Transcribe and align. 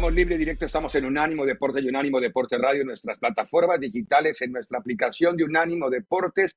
Estamos 0.00 0.16
libre 0.16 0.38
directo, 0.38 0.64
estamos 0.64 0.94
en 0.94 1.04
Unánimo 1.04 1.44
Deporte 1.44 1.78
y 1.82 1.86
Unánimo 1.86 2.22
Deporte 2.22 2.56
Radio, 2.56 2.86
nuestras 2.86 3.18
plataformas 3.18 3.78
digitales, 3.78 4.40
en 4.40 4.50
nuestra 4.50 4.78
aplicación 4.78 5.36
de 5.36 5.44
Unánimo 5.44 5.90
Deportes 5.90 6.56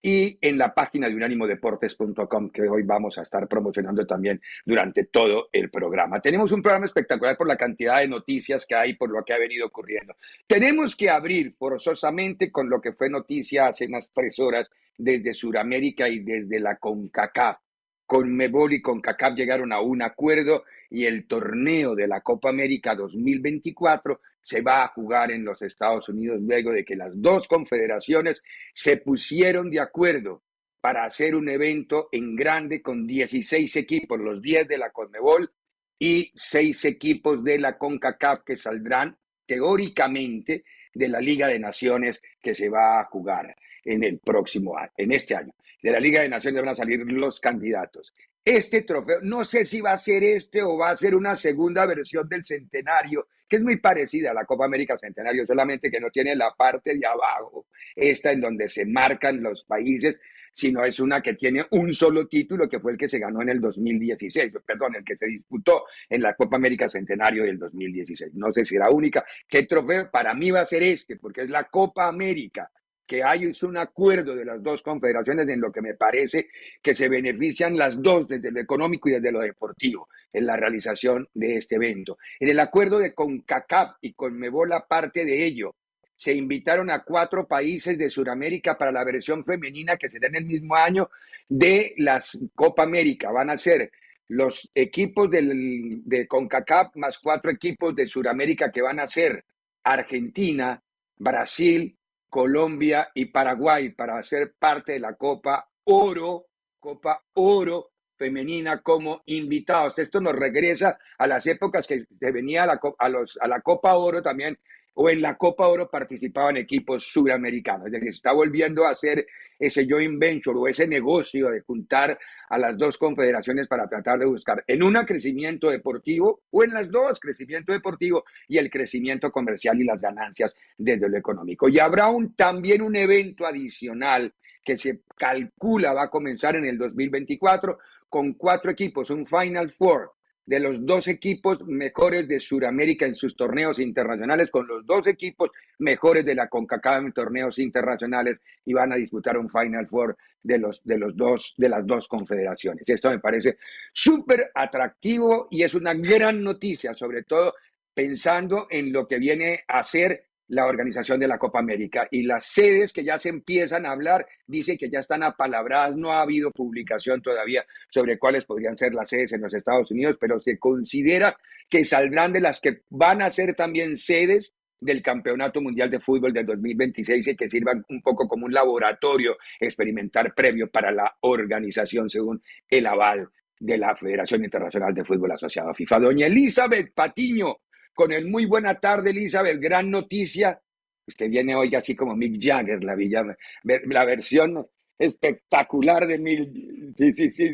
y 0.00 0.38
en 0.40 0.56
la 0.58 0.72
página 0.72 1.08
de 1.08 1.16
unánimodeportes.com 1.16 2.50
que 2.50 2.62
hoy 2.68 2.84
vamos 2.84 3.18
a 3.18 3.22
estar 3.22 3.48
promocionando 3.48 4.06
también 4.06 4.40
durante 4.64 5.06
todo 5.06 5.48
el 5.50 5.70
programa. 5.70 6.20
Tenemos 6.20 6.52
un 6.52 6.62
programa 6.62 6.86
espectacular 6.86 7.36
por 7.36 7.48
la 7.48 7.56
cantidad 7.56 7.98
de 7.98 8.06
noticias 8.06 8.64
que 8.64 8.76
hay, 8.76 8.94
por 8.94 9.10
lo 9.10 9.24
que 9.24 9.32
ha 9.32 9.38
venido 9.38 9.66
ocurriendo. 9.66 10.14
Tenemos 10.46 10.94
que 10.94 11.10
abrir 11.10 11.56
forzosamente 11.58 12.52
con 12.52 12.70
lo 12.70 12.80
que 12.80 12.92
fue 12.92 13.10
noticia 13.10 13.66
hace 13.66 13.86
unas 13.86 14.12
tres 14.12 14.38
horas 14.38 14.70
desde 14.96 15.34
Sudamérica 15.34 16.08
y 16.08 16.20
desde 16.20 16.60
la 16.60 16.76
CONCACAF 16.76 17.63
con 18.06 18.34
Mebol 18.34 18.74
y 18.74 18.82
con 18.82 19.00
CACAP 19.00 19.36
llegaron 19.36 19.72
a 19.72 19.80
un 19.80 20.02
acuerdo 20.02 20.64
y 20.90 21.06
el 21.06 21.26
torneo 21.26 21.94
de 21.94 22.06
la 22.06 22.20
Copa 22.20 22.50
América 22.50 22.94
2024 22.94 24.20
se 24.40 24.60
va 24.60 24.84
a 24.84 24.88
jugar 24.88 25.30
en 25.30 25.44
los 25.44 25.62
Estados 25.62 26.08
Unidos 26.08 26.38
luego 26.40 26.70
de 26.72 26.84
que 26.84 26.96
las 26.96 27.12
dos 27.20 27.48
confederaciones 27.48 28.42
se 28.74 28.98
pusieron 28.98 29.70
de 29.70 29.80
acuerdo 29.80 30.42
para 30.80 31.04
hacer 31.04 31.34
un 31.34 31.48
evento 31.48 32.08
en 32.12 32.36
grande 32.36 32.82
con 32.82 33.06
16 33.06 33.74
equipos, 33.76 34.20
los 34.20 34.42
10 34.42 34.68
de 34.68 34.76
la 34.76 34.90
CONMEBOL 34.90 35.50
y 35.98 36.30
6 36.34 36.84
equipos 36.84 37.42
de 37.42 37.58
la 37.58 37.78
CONCACAF 37.78 38.44
que 38.44 38.56
saldrán 38.56 39.16
teóricamente 39.46 40.64
de 40.92 41.08
la 41.08 41.20
Liga 41.20 41.48
de 41.48 41.58
Naciones 41.58 42.20
que 42.42 42.54
se 42.54 42.68
va 42.68 43.00
a 43.00 43.04
jugar 43.04 43.56
en 43.82 44.04
el 44.04 44.18
próximo 44.18 44.76
año, 44.76 44.92
en 44.98 45.12
este 45.12 45.34
año 45.34 45.54
de 45.84 45.90
la 45.90 46.00
Liga 46.00 46.22
de 46.22 46.30
Naciones 46.30 46.62
van 46.62 46.70
a 46.70 46.74
salir 46.74 47.00
los 47.12 47.38
candidatos. 47.40 48.14
Este 48.42 48.82
trofeo, 48.82 49.18
no 49.20 49.44
sé 49.44 49.66
si 49.66 49.82
va 49.82 49.92
a 49.92 49.98
ser 49.98 50.24
este 50.24 50.62
o 50.62 50.78
va 50.78 50.88
a 50.88 50.96
ser 50.96 51.14
una 51.14 51.36
segunda 51.36 51.84
versión 51.84 52.26
del 52.26 52.42
centenario, 52.42 53.28
que 53.46 53.56
es 53.56 53.62
muy 53.62 53.76
parecida 53.76 54.30
a 54.30 54.34
la 54.34 54.46
Copa 54.46 54.64
América 54.64 54.96
Centenario, 54.96 55.46
solamente 55.46 55.90
que 55.90 56.00
no 56.00 56.08
tiene 56.08 56.34
la 56.36 56.54
parte 56.54 56.96
de 56.96 57.06
abajo, 57.06 57.66
esta 57.94 58.32
en 58.32 58.40
donde 58.40 58.66
se 58.66 58.86
marcan 58.86 59.42
los 59.42 59.64
países, 59.64 60.18
sino 60.54 60.82
es 60.86 61.00
una 61.00 61.20
que 61.20 61.34
tiene 61.34 61.66
un 61.72 61.92
solo 61.92 62.28
título, 62.28 62.66
que 62.66 62.80
fue 62.80 62.92
el 62.92 62.98
que 62.98 63.10
se 63.10 63.18
ganó 63.18 63.42
en 63.42 63.50
el 63.50 63.60
2016, 63.60 64.54
perdón, 64.66 64.96
el 64.96 65.04
que 65.04 65.18
se 65.18 65.26
disputó 65.26 65.84
en 66.08 66.22
la 66.22 66.34
Copa 66.34 66.56
América 66.56 66.88
Centenario 66.88 67.44
del 67.44 67.58
2016. 67.58 68.32
No 68.36 68.50
sé 68.54 68.64
si 68.64 68.76
era 68.76 68.88
única. 68.88 69.22
¿Qué 69.46 69.64
trofeo? 69.64 70.10
Para 70.10 70.32
mí 70.32 70.50
va 70.50 70.60
a 70.60 70.66
ser 70.66 70.82
este, 70.82 71.16
porque 71.16 71.42
es 71.42 71.50
la 71.50 71.64
Copa 71.64 72.08
América 72.08 72.70
que 73.06 73.22
hay 73.22 73.52
un 73.62 73.76
acuerdo 73.76 74.34
de 74.34 74.44
las 74.44 74.62
dos 74.62 74.82
confederaciones 74.82 75.48
en 75.48 75.60
lo 75.60 75.70
que 75.70 75.82
me 75.82 75.94
parece 75.94 76.48
que 76.82 76.94
se 76.94 77.08
benefician 77.08 77.76
las 77.76 78.00
dos 78.00 78.28
desde 78.28 78.50
lo 78.50 78.60
económico 78.60 79.08
y 79.08 79.12
desde 79.12 79.32
lo 79.32 79.40
deportivo 79.40 80.08
en 80.32 80.46
la 80.46 80.56
realización 80.56 81.28
de 81.34 81.56
este 81.56 81.76
evento. 81.76 82.18
En 82.40 82.48
el 82.48 82.60
acuerdo 82.60 82.98
de 82.98 83.14
CONCACAF 83.14 83.96
y 84.00 84.14
CONMEBOL, 84.14 84.72
parte 84.88 85.24
de 85.24 85.44
ello, 85.44 85.74
se 86.16 86.34
invitaron 86.34 86.90
a 86.90 87.02
cuatro 87.02 87.46
países 87.46 87.98
de 87.98 88.08
Sudamérica 88.08 88.78
para 88.78 88.92
la 88.92 89.04
versión 89.04 89.44
femenina 89.44 89.96
que 89.96 90.08
será 90.08 90.28
en 90.28 90.36
el 90.36 90.46
mismo 90.46 90.76
año 90.76 91.10
de 91.48 91.94
las 91.98 92.38
Copa 92.54 92.84
América. 92.84 93.30
Van 93.30 93.50
a 93.50 93.58
ser 93.58 93.90
los 94.28 94.70
equipos 94.74 95.30
del, 95.30 96.02
de 96.04 96.26
CONCACAF 96.26 96.96
más 96.96 97.18
cuatro 97.18 97.50
equipos 97.50 97.94
de 97.94 98.06
Sudamérica 98.06 98.72
que 98.72 98.82
van 98.82 99.00
a 99.00 99.06
ser 99.06 99.44
Argentina, 99.82 100.82
Brasil, 101.16 101.96
Colombia 102.34 103.12
y 103.14 103.26
Paraguay 103.26 103.90
para 103.90 104.20
ser 104.24 104.56
parte 104.58 104.94
de 104.94 104.98
la 104.98 105.14
Copa 105.14 105.70
Oro, 105.84 106.48
Copa 106.80 107.22
Oro 107.34 107.92
femenina 108.18 108.82
como 108.82 109.22
invitados. 109.26 110.00
Esto 110.00 110.20
nos 110.20 110.34
regresa 110.34 110.98
a 111.16 111.28
las 111.28 111.46
épocas 111.46 111.86
que 111.86 112.06
venía 112.18 112.64
a 112.64 112.66
la, 112.66 112.80
a 112.98 113.08
los, 113.08 113.38
a 113.40 113.46
la 113.46 113.60
Copa 113.60 113.94
Oro 113.94 114.20
también 114.20 114.58
o 114.94 115.10
en 115.10 115.20
la 115.20 115.36
Copa 115.36 115.66
Oro 115.68 115.90
participaban 115.90 116.56
equipos 116.56 117.04
suramericanos. 117.04 117.86
Es 117.86 117.92
decir, 117.92 118.12
se 118.12 118.16
está 118.16 118.32
volviendo 118.32 118.84
a 118.84 118.90
hacer 118.90 119.26
ese 119.58 119.86
joint 119.88 120.18
venture 120.18 120.58
o 120.58 120.68
ese 120.68 120.86
negocio 120.86 121.50
de 121.50 121.60
juntar 121.60 122.18
a 122.48 122.58
las 122.58 122.76
dos 122.76 122.98
confederaciones 122.98 123.68
para 123.68 123.88
tratar 123.88 124.18
de 124.18 124.26
buscar 124.26 124.64
en 124.66 124.82
una 124.82 125.04
crecimiento 125.04 125.70
deportivo 125.70 126.42
o 126.50 126.64
en 126.64 126.72
las 126.72 126.90
dos 126.90 127.18
crecimiento 127.20 127.72
deportivo 127.72 128.24
y 128.48 128.58
el 128.58 128.70
crecimiento 128.70 129.30
comercial 129.30 129.80
y 129.80 129.84
las 129.84 130.02
ganancias 130.02 130.54
desde 130.78 131.08
lo 131.08 131.18
económico. 131.18 131.68
Y 131.68 131.78
habrá 131.78 132.08
un, 132.08 132.34
también 132.34 132.82
un 132.82 132.96
evento 132.96 133.46
adicional 133.46 134.32
que 134.64 134.76
se 134.76 135.02
calcula 135.16 135.92
va 135.92 136.04
a 136.04 136.10
comenzar 136.10 136.56
en 136.56 136.64
el 136.64 136.78
2024 136.78 137.78
con 138.08 138.34
cuatro 138.34 138.70
equipos, 138.70 139.10
un 139.10 139.26
Final 139.26 139.70
Four 139.70 140.12
de 140.46 140.60
los 140.60 140.84
dos 140.84 141.08
equipos 141.08 141.64
mejores 141.64 142.28
de 142.28 142.38
Sudamérica 142.38 143.06
en 143.06 143.14
sus 143.14 143.36
torneos 143.36 143.78
internacionales, 143.78 144.50
con 144.50 144.66
los 144.66 144.84
dos 144.84 145.06
equipos 145.06 145.50
mejores 145.78 146.24
de 146.24 146.34
la 146.34 146.48
CONCACAF 146.48 147.04
en 147.04 147.12
torneos 147.12 147.58
internacionales 147.58 148.38
y 148.64 148.74
van 148.74 148.92
a 148.92 148.96
disputar 148.96 149.38
un 149.38 149.48
Final 149.48 149.86
Four 149.86 150.16
de, 150.42 150.58
los, 150.58 150.82
de, 150.84 150.98
los 150.98 151.16
dos, 151.16 151.54
de 151.56 151.68
las 151.68 151.86
dos 151.86 152.08
confederaciones. 152.08 152.88
Esto 152.88 153.10
me 153.10 153.20
parece 153.20 153.56
súper 153.92 154.50
atractivo 154.54 155.48
y 155.50 155.62
es 155.62 155.74
una 155.74 155.94
gran 155.94 156.42
noticia, 156.42 156.94
sobre 156.94 157.22
todo 157.22 157.54
pensando 157.94 158.66
en 158.70 158.92
lo 158.92 159.06
que 159.06 159.18
viene 159.18 159.64
a 159.66 159.82
ser 159.82 160.26
la 160.48 160.66
organización 160.66 161.20
de 161.20 161.28
la 161.28 161.38
Copa 161.38 161.58
América 161.58 162.06
y 162.10 162.22
las 162.22 162.46
sedes 162.46 162.92
que 162.92 163.04
ya 163.04 163.18
se 163.18 163.28
empiezan 163.28 163.86
a 163.86 163.92
hablar, 163.92 164.26
dice 164.46 164.76
que 164.76 164.90
ya 164.90 165.00
están 165.00 165.22
apalabradas, 165.22 165.96
no 165.96 166.12
ha 166.12 166.22
habido 166.22 166.50
publicación 166.50 167.22
todavía 167.22 167.64
sobre 167.90 168.18
cuáles 168.18 168.44
podrían 168.44 168.76
ser 168.76 168.94
las 168.94 169.08
sedes 169.08 169.32
en 169.32 169.40
los 169.40 169.54
Estados 169.54 169.90
Unidos, 169.90 170.16
pero 170.20 170.38
se 170.38 170.58
considera 170.58 171.36
que 171.68 171.84
saldrán 171.84 172.32
de 172.32 172.40
las 172.40 172.60
que 172.60 172.82
van 172.90 173.22
a 173.22 173.30
ser 173.30 173.54
también 173.54 173.96
sedes 173.96 174.54
del 174.80 175.02
Campeonato 175.02 175.60
Mundial 175.60 175.90
de 175.90 175.98
Fútbol 175.98 176.32
del 176.32 176.44
2026 176.44 177.28
y 177.28 177.36
que 177.36 177.48
sirvan 177.48 177.84
un 177.88 178.02
poco 178.02 178.28
como 178.28 178.44
un 178.44 178.52
laboratorio 178.52 179.38
experimental 179.58 180.32
previo 180.34 180.70
para 180.70 180.92
la 180.92 181.16
organización 181.20 182.08
según 182.10 182.42
el 182.68 182.86
aval 182.86 183.28
de 183.58 183.78
la 183.78 183.96
Federación 183.96 184.44
Internacional 184.44 184.92
de 184.92 185.04
Fútbol 185.04 185.32
Asociado 185.32 185.72
FIFA. 185.72 186.00
Doña 186.00 186.26
Elizabeth 186.26 186.92
Patiño, 186.92 187.60
con 187.94 188.12
el 188.12 188.26
muy 188.26 188.44
buena 188.46 188.74
tarde, 188.74 189.10
Elizabeth, 189.10 189.58
gran 189.60 189.90
noticia. 189.90 190.60
Usted 191.06 191.28
viene 191.28 191.54
hoy 191.54 191.74
así 191.74 191.94
como 191.94 192.16
Mick 192.16 192.42
Jagger, 192.42 192.82
la, 192.82 192.94
villa, 192.94 193.24
la 193.62 194.04
versión 194.04 194.66
espectacular 194.98 196.06
de 196.06 196.18
Mick, 196.18 196.96
sí, 196.96 197.12
sí, 197.12 197.28
sí, 197.30 197.52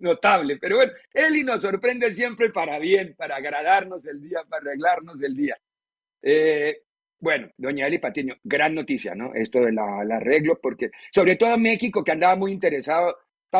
notable. 0.00 0.58
Pero 0.58 0.76
bueno, 0.76 0.92
Eli 1.12 1.44
nos 1.44 1.62
sorprende 1.62 2.12
siempre 2.12 2.50
para 2.50 2.78
bien, 2.78 3.14
para 3.16 3.36
agradarnos 3.36 4.04
el 4.06 4.20
día, 4.20 4.40
para 4.48 4.62
arreglarnos 4.62 5.20
el 5.22 5.34
día. 5.36 5.58
Eh, 6.22 6.82
bueno, 7.20 7.48
doña 7.56 7.86
Eli 7.86 7.98
Patiño, 7.98 8.36
gran 8.44 8.74
noticia, 8.74 9.14
¿no? 9.14 9.34
Esto 9.34 9.60
del 9.60 9.78
arreglo, 9.78 10.58
porque 10.60 10.90
sobre 11.12 11.36
todo 11.36 11.58
México, 11.58 12.04
que 12.04 12.12
andaba 12.12 12.36
muy 12.36 12.52
interesado, 12.52 13.16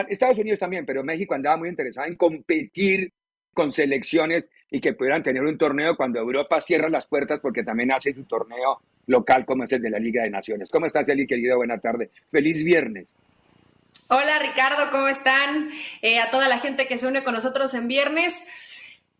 Estados 0.08 0.38
Unidos 0.38 0.60
también, 0.60 0.86
pero 0.86 1.02
México 1.02 1.34
andaba 1.34 1.56
muy 1.56 1.68
interesado 1.68 2.06
en 2.06 2.16
competir 2.16 3.12
con 3.52 3.72
selecciones 3.72 4.44
y 4.70 4.80
que 4.80 4.92
pudieran 4.92 5.22
tener 5.22 5.42
un 5.42 5.56
torneo 5.56 5.96
cuando 5.96 6.18
Europa 6.18 6.60
cierra 6.60 6.88
las 6.88 7.06
puertas 7.06 7.40
porque 7.40 7.62
también 7.62 7.92
hace 7.92 8.12
su 8.12 8.24
torneo 8.24 8.80
local 9.06 9.44
como 9.46 9.64
es 9.64 9.72
el 9.72 9.82
de 9.82 9.90
la 9.90 9.98
Liga 9.98 10.22
de 10.22 10.30
Naciones. 10.30 10.68
¿Cómo 10.70 10.86
estás, 10.86 11.08
Eli, 11.08 11.26
querido? 11.26 11.56
Buena 11.56 11.78
tarde. 11.78 12.10
Feliz 12.30 12.62
viernes. 12.62 13.16
Hola, 14.08 14.38
Ricardo, 14.38 14.90
¿cómo 14.90 15.08
están? 15.08 15.70
Eh, 16.02 16.18
a 16.18 16.30
toda 16.30 16.48
la 16.48 16.58
gente 16.58 16.86
que 16.86 16.98
se 16.98 17.06
une 17.06 17.24
con 17.24 17.34
nosotros 17.34 17.74
en 17.74 17.88
viernes. 17.88 18.42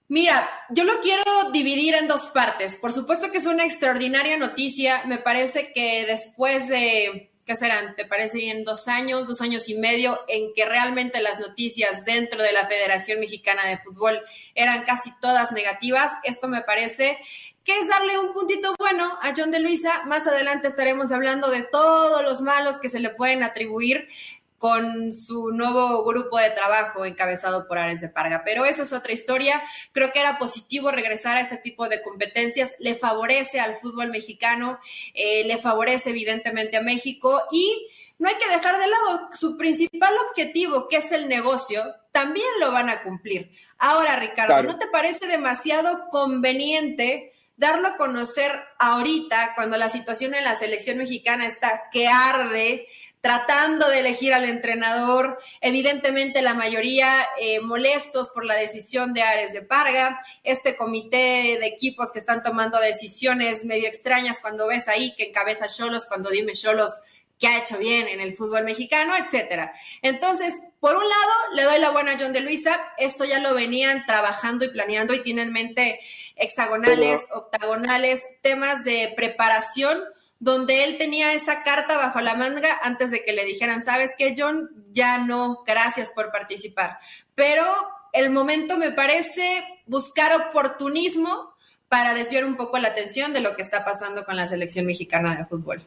Mira, 0.09 0.49
yo 0.71 0.85
lo 0.85 1.00
quiero 1.03 1.23
dividir 1.53 1.94
en 1.94 2.09
dos 2.09 2.29
partes. 2.29 2.77
Por 2.77 2.93
supuesto 2.93 3.31
que 3.31 3.37
es 3.39 3.47
una 3.47 3.67
extraordinaria 3.67 4.39
noticia. 4.39 5.03
Me 5.05 5.19
parece 5.19 5.73
que 5.75 6.06
después 6.06 6.69
de 6.69 7.28
¿qué 7.49 7.56
serán? 7.56 7.97
¿Te 7.97 8.05
parece 8.05 8.50
en 8.50 8.62
dos 8.62 8.89
años, 8.89 9.27
dos 9.27 9.41
años 9.41 9.71
y 9.71 9.75
medio, 9.75 10.21
en 10.29 10.53
que 10.53 10.67
realmente 10.67 11.23
las 11.23 11.41
noticias 11.41 12.05
dentro 12.05 12.43
de 12.43 12.53
la 12.53 12.67
Federación 12.67 13.21
Mexicana 13.21 13.67
de 13.67 13.79
Fútbol 13.79 14.21
eran 14.55 14.85
casi 14.85 15.11
todas 15.19 15.50
negativas? 15.50 16.12
Esto 16.25 16.47
me 16.47 16.61
parece 16.61 17.19
que 17.65 17.79
es 17.79 17.89
darle 17.89 18.19
un 18.19 18.35
puntito 18.35 18.75
bueno 18.79 19.11
a 19.23 19.33
John 19.35 19.50
de 19.50 19.61
Luisa. 19.61 20.03
Más 20.05 20.27
adelante 20.27 20.69
estaremos 20.69 21.11
hablando 21.11 21.50
de 21.50 21.62
todos 21.62 22.23
los 22.23 22.43
malos 22.43 22.77
que 22.81 22.91
se 22.91 23.00
le 23.00 23.09
pueden 23.09 23.43
atribuir 23.43 24.09
con 24.58 25.12
su 25.12 25.50
nuevo 25.50 26.05
grupo 26.05 26.38
de 26.38 26.50
trabajo 26.50 27.05
encabezado 27.05 27.66
por 27.66 27.78
Ares 27.78 28.00
de 28.00 28.08
Parga. 28.08 28.43
Pero 28.44 28.64
eso 28.64 28.82
es 28.82 28.93
otra 28.93 29.12
historia. 29.12 29.62
Creo 29.93 30.12
que 30.12 30.20
era 30.20 30.38
positivo 30.38 30.90
regresar 30.90 31.37
a 31.37 31.40
este 31.40 31.56
tipo 31.56 31.88
de 31.88 32.02
competencias. 32.02 32.72
Le 32.78 32.94
favorece 32.94 33.60
al 33.60 33.76
fútbol 33.76 34.10
mexicano, 34.10 34.78
eh, 35.14 35.44
le 35.44 35.58
favorece 35.58 36.10
evidentemente 36.10 36.76
a 36.76 36.82
México 36.82 37.40
y 37.52 37.88
no 38.19 38.28
hay 38.28 38.34
que 38.34 38.49
dejar 38.49 38.78
de 38.78 38.88
lado 38.88 39.28
su 39.32 39.56
principal 39.56 40.12
objetivo, 40.28 40.88
que 40.88 40.96
es 40.96 41.12
el 41.12 41.28
negocio, 41.28 41.82
también 42.10 42.49
lo 42.58 42.72
van 42.72 42.90
a 42.90 43.02
cumplir. 43.02 43.52
Ahora, 43.78 44.16
Ricardo, 44.16 44.64
¿no 44.64 44.76
te 44.76 44.88
parece 44.88 45.28
demasiado 45.28 46.08
conveniente? 46.10 47.32
darlo 47.58 47.88
a 47.88 47.96
conocer 47.96 48.52
ahorita, 48.78 49.52
cuando 49.56 49.76
la 49.76 49.88
situación 49.88 50.32
en 50.34 50.44
la 50.44 50.55
selección 50.55 50.96
mexicana 50.96 51.44
está 51.44 51.88
que 51.90 52.06
arde, 52.06 52.87
tratando 53.20 53.88
de 53.88 54.00
elegir 54.00 54.32
al 54.32 54.44
entrenador, 54.44 55.38
evidentemente 55.61 56.43
la 56.43 56.55
mayoría 56.55 57.26
eh, 57.41 57.61
molestos 57.61 58.29
por 58.29 58.44
la 58.44 58.55
decisión 58.55 59.12
de 59.12 59.23
Ares 59.23 59.53
de 59.53 59.62
Parga, 59.62 60.20
este 60.44 60.76
comité 60.76 61.59
de 61.59 61.67
equipos 61.67 62.12
que 62.12 62.19
están 62.19 62.43
tomando 62.43 62.79
decisiones 62.79 63.65
medio 63.65 63.88
extrañas 63.88 64.38
cuando 64.41 64.67
ves 64.67 64.88
ahí 64.88 65.15
que 65.17 65.29
encabeza 65.29 65.67
Cholos, 65.67 66.06
cuando 66.06 66.31
dime 66.31 66.53
Cholos 66.53 66.93
que 67.38 67.47
ha 67.47 67.59
hecho 67.59 67.79
bien 67.79 68.09
en 68.09 68.20
el 68.20 68.35
fútbol 68.35 68.65
mexicano, 68.65 69.15
etcétera. 69.17 69.73
Entonces, 70.03 70.55
por 70.81 70.97
un 70.97 71.09
lado, 71.09 71.32
le 71.55 71.62
doy 71.65 71.79
la 71.81 71.91
buena 71.91 72.12
a 72.12 72.19
John 72.19 72.32
de 72.32 72.41
Luisa, 72.41 72.81
esto 72.99 73.25
ya 73.25 73.38
lo 73.38 73.55
venían 73.55 74.05
trabajando 74.06 74.65
y 74.65 74.69
planeando 74.69 75.15
y 75.15 75.23
tienen 75.23 75.49
en 75.49 75.53
mente 75.53 76.00
hexagonales, 76.37 77.20
octagonales, 77.32 78.25
temas 78.43 78.85
de 78.85 79.12
preparación 79.17 80.05
donde 80.40 80.85
él 80.85 80.99
tenía 80.99 81.32
esa 81.32 81.62
carta 81.62 81.96
bajo 81.96 82.20
la 82.20 82.35
manga 82.35 82.79
antes 82.82 83.11
de 83.11 83.25
que 83.25 83.32
le 83.32 83.44
dijeran, 83.44 83.82
sabes 83.82 84.11
qué, 84.17 84.35
John, 84.37 84.70
ya 84.93 85.19
no, 85.19 85.64
gracias 85.67 86.11
por 86.11 86.31
participar. 86.31 86.99
Pero 87.35 87.64
el 88.12 88.31
momento 88.31 88.76
me 88.76 88.93
parece 88.93 89.62
buscar 89.87 90.32
oportunismo 90.49 91.55
para 91.88 92.14
desviar 92.14 92.44
un 92.44 92.56
poco 92.56 92.79
la 92.79 92.88
atención 92.88 93.32
de 93.32 93.40
lo 93.40 93.56
que 93.56 93.62
está 93.62 93.85
pasando 93.85 94.25
con 94.25 94.37
la 94.37 94.46
selección 94.46 94.87
mexicana 94.87 95.37
de 95.37 95.46
fútbol. 95.46 95.82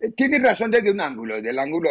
Eh, 0.00 0.12
tiene 0.12 0.38
razón 0.38 0.70
desde 0.70 0.90
un 0.90 1.00
ángulo, 1.00 1.36
desde 1.36 1.50
el 1.50 1.58
ángulo 1.58 1.90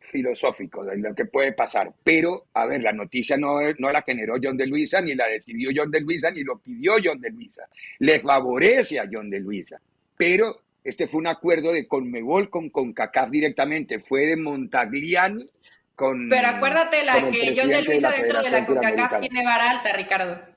filosófico 0.00 0.84
de 0.84 0.98
lo 0.98 1.14
que 1.14 1.24
puede 1.24 1.52
pasar. 1.52 1.92
Pero, 2.02 2.46
a 2.54 2.66
ver, 2.66 2.82
la 2.82 2.92
noticia 2.92 3.36
no, 3.36 3.58
no 3.78 3.90
la 3.90 4.02
generó 4.02 4.36
John 4.42 4.56
de 4.56 4.66
Luisa, 4.66 5.00
ni 5.00 5.14
la 5.14 5.26
decidió 5.26 5.70
John 5.74 5.90
de 5.90 6.00
Luisa, 6.00 6.30
ni 6.30 6.44
lo 6.44 6.58
pidió 6.58 6.94
John 7.02 7.20
de 7.20 7.30
Luisa. 7.30 7.62
Le 7.98 8.20
favorece 8.20 9.00
a 9.00 9.08
John 9.10 9.30
de 9.30 9.40
Luisa. 9.40 9.80
Pero 10.16 10.63
este 10.84 11.08
fue 11.08 11.20
un 11.20 11.26
acuerdo 11.26 11.72
de 11.72 11.88
Conmebol 11.88 12.50
con 12.50 12.68
CONCACAF 12.68 13.30
directamente, 13.30 14.00
fue 14.00 14.26
de 14.26 14.36
Montagliani 14.36 15.48
con. 15.96 16.28
Pero 16.28 16.48
acuérdate 16.48 17.04
la 17.04 17.30
que 17.30 17.54
John 17.56 17.70
de 17.70 17.82
Luisa 17.82 18.10
dentro 18.10 18.42
de 18.42 18.50
la 18.50 18.66
CONCACAF 18.66 19.20
tiene 19.20 19.44
vara 19.44 19.70
alta, 19.70 19.92
Ricardo. 19.96 20.54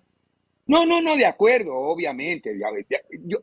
No, 0.68 0.86
no, 0.86 1.02
no, 1.02 1.16
de 1.16 1.26
acuerdo, 1.26 1.74
obviamente. 1.74 2.54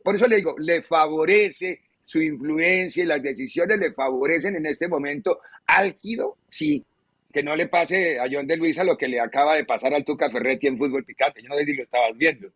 por 0.03 0.15
eso 0.15 0.27
le 0.27 0.35
digo, 0.37 0.55
le 0.59 0.83
favorece 0.83 1.81
su 2.05 2.21
influencia 2.21 3.03
y 3.03 3.07
las 3.07 3.21
decisiones 3.21 3.79
le 3.79 3.91
favorecen 3.93 4.55
en 4.55 4.67
este 4.67 4.87
momento 4.87 5.39
álgido, 5.65 6.37
sí. 6.47 6.85
Que 7.33 7.41
no 7.41 7.55
le 7.55 7.67
pase 7.67 8.19
a 8.19 8.25
John 8.31 8.45
de 8.45 8.55
Luisa 8.55 8.83
lo 8.83 8.95
que 8.95 9.07
le 9.07 9.19
acaba 9.19 9.55
de 9.55 9.65
pasar 9.65 9.93
al 9.93 10.05
Tuca 10.05 10.29
Ferretti 10.29 10.67
en 10.67 10.77
fútbol 10.77 11.03
picante. 11.03 11.41
Yo 11.41 11.49
no 11.49 11.57
sé 11.57 11.65
si 11.65 11.73
lo 11.73 11.83
estabas 11.83 12.15
viendo, 12.15 12.47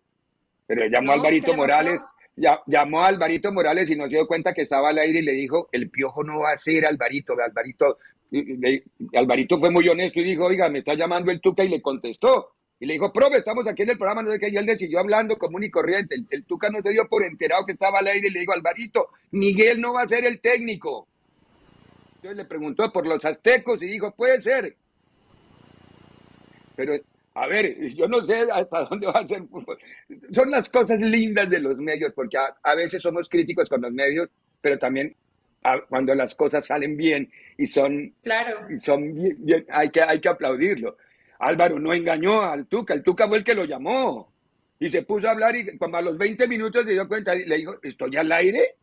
pero 0.67 0.85
llamó 0.85 1.11
a 1.11 1.15
Alvarito 1.15 1.53
Morales 1.55 2.01
llamó 2.65 3.03
a 3.03 3.07
Alvarito 3.07 3.51
Morales 3.51 3.89
y 3.89 3.95
nos 3.95 4.09
dio 4.09 4.25
cuenta 4.27 4.53
que 4.53 4.61
estaba 4.61 4.89
al 4.89 4.99
aire 4.99 5.19
y 5.19 5.23
le 5.23 5.33
dijo, 5.33 5.69
el 5.71 5.89
piojo 5.89 6.23
no 6.23 6.39
va 6.39 6.51
a 6.51 6.57
ser 6.57 6.85
Alvarito, 6.85 7.33
Alvarito, 7.33 7.97
Alvarito 9.13 9.59
fue 9.59 9.69
muy 9.69 9.87
honesto 9.87 10.19
y 10.19 10.23
dijo, 10.23 10.45
oiga, 10.45 10.69
me 10.69 10.79
está 10.79 10.93
llamando 10.93 11.31
el 11.31 11.41
Tuca 11.41 11.63
y 11.63 11.69
le 11.69 11.81
contestó. 11.81 12.53
Y 12.81 12.85
le 12.85 12.93
dijo, 12.93 13.11
profe, 13.11 13.37
estamos 13.37 13.67
aquí 13.67 13.81
en 13.81 13.89
el 13.89 13.97
programa, 13.97 14.23
no 14.23 14.31
sé 14.31 14.39
qué, 14.39 14.49
y 14.49 14.55
él 14.55 14.65
le 14.65 14.77
siguió 14.77 14.99
hablando 14.99 15.37
común 15.37 15.63
y 15.63 15.69
corriente. 15.69 16.15
El, 16.29 16.45
Tuca 16.45 16.69
no 16.69 16.81
se 16.81 16.91
dio 16.91 17.09
por 17.09 17.23
enterado 17.23 17.65
que 17.65 17.73
estaba 17.73 17.99
al 17.99 18.07
aire 18.07 18.29
y 18.29 18.31
le 18.31 18.39
dijo, 18.39 18.53
Alvarito, 18.53 19.09
Miguel 19.31 19.81
no 19.81 19.93
va 19.93 20.03
a 20.03 20.07
ser 20.07 20.25
el 20.25 20.39
técnico. 20.39 21.07
Entonces 22.15 22.37
le 22.37 22.45
preguntó 22.45 22.89
por 22.91 23.05
los 23.05 23.23
aztecos 23.25 23.81
y 23.81 23.87
dijo, 23.87 24.11
puede 24.11 24.39
ser. 24.39 24.77
Pero 26.77 26.93
a 27.39 27.47
ver, 27.47 27.93
yo 27.93 28.07
no 28.07 28.21
sé 28.23 28.47
hasta 28.51 28.83
dónde 28.89 29.07
va 29.07 29.19
a 29.19 29.27
ser 29.27 29.43
Son 30.33 30.51
las 30.51 30.69
cosas 30.69 30.99
lindas 30.99 31.49
de 31.49 31.59
los 31.59 31.77
medios, 31.77 32.11
porque 32.13 32.37
a, 32.37 32.75
veces 32.75 33.01
somos 33.01 33.29
críticos 33.29 33.69
con 33.69 33.81
los 33.81 33.91
medios, 33.93 34.29
pero 34.61 34.77
también 34.77 35.15
cuando 35.87 36.15
las 36.15 36.35
cosas 36.35 36.65
salen 36.65 36.95
bien 36.95 37.29
y 37.57 37.65
son, 37.65 38.13
claro. 38.23 38.59
son 38.81 39.13
bien, 39.39 39.65
hay, 39.69 39.89
que, 39.89 40.01
hay 40.01 40.19
que 40.19 40.29
aplaudirlo. 40.29 40.97
Álvaro 41.39 41.79
no 41.79 41.93
engañó 41.93 42.41
al 42.41 42.65
Tuca, 42.65 42.93
el 42.93 43.03
Tuca 43.03 43.27
fue 43.27 43.37
el 43.37 43.43
que 43.43 43.55
lo 43.55 43.65
llamó. 43.65 44.31
Y 44.81 44.89
se 44.89 45.03
puso 45.03 45.27
a 45.27 45.31
hablar 45.31 45.55
y 45.55 45.77
cuando 45.77 45.97
a 45.97 46.01
los 46.01 46.17
20 46.17 46.47
minutos 46.47 46.85
se 46.85 46.91
dio 46.91 47.07
cuenta, 47.07 47.35
y 47.35 47.45
le 47.45 47.57
dijo, 47.57 47.77
¿estoy 47.83 48.15
al 48.15 48.31
aire? 48.31 48.75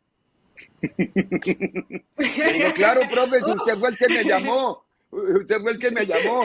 le 0.97 2.73
claro, 2.75 3.01
profe, 3.11 3.39
usted 3.39 3.75
fue 3.75 3.91
el 3.91 3.97
que 3.97 4.09
me 4.09 4.25
llamó. 4.25 4.85
Usted 5.11 5.61
fue 5.61 5.73
el 5.73 5.79
que 5.79 5.91
me 5.91 6.07
llamó 6.07 6.43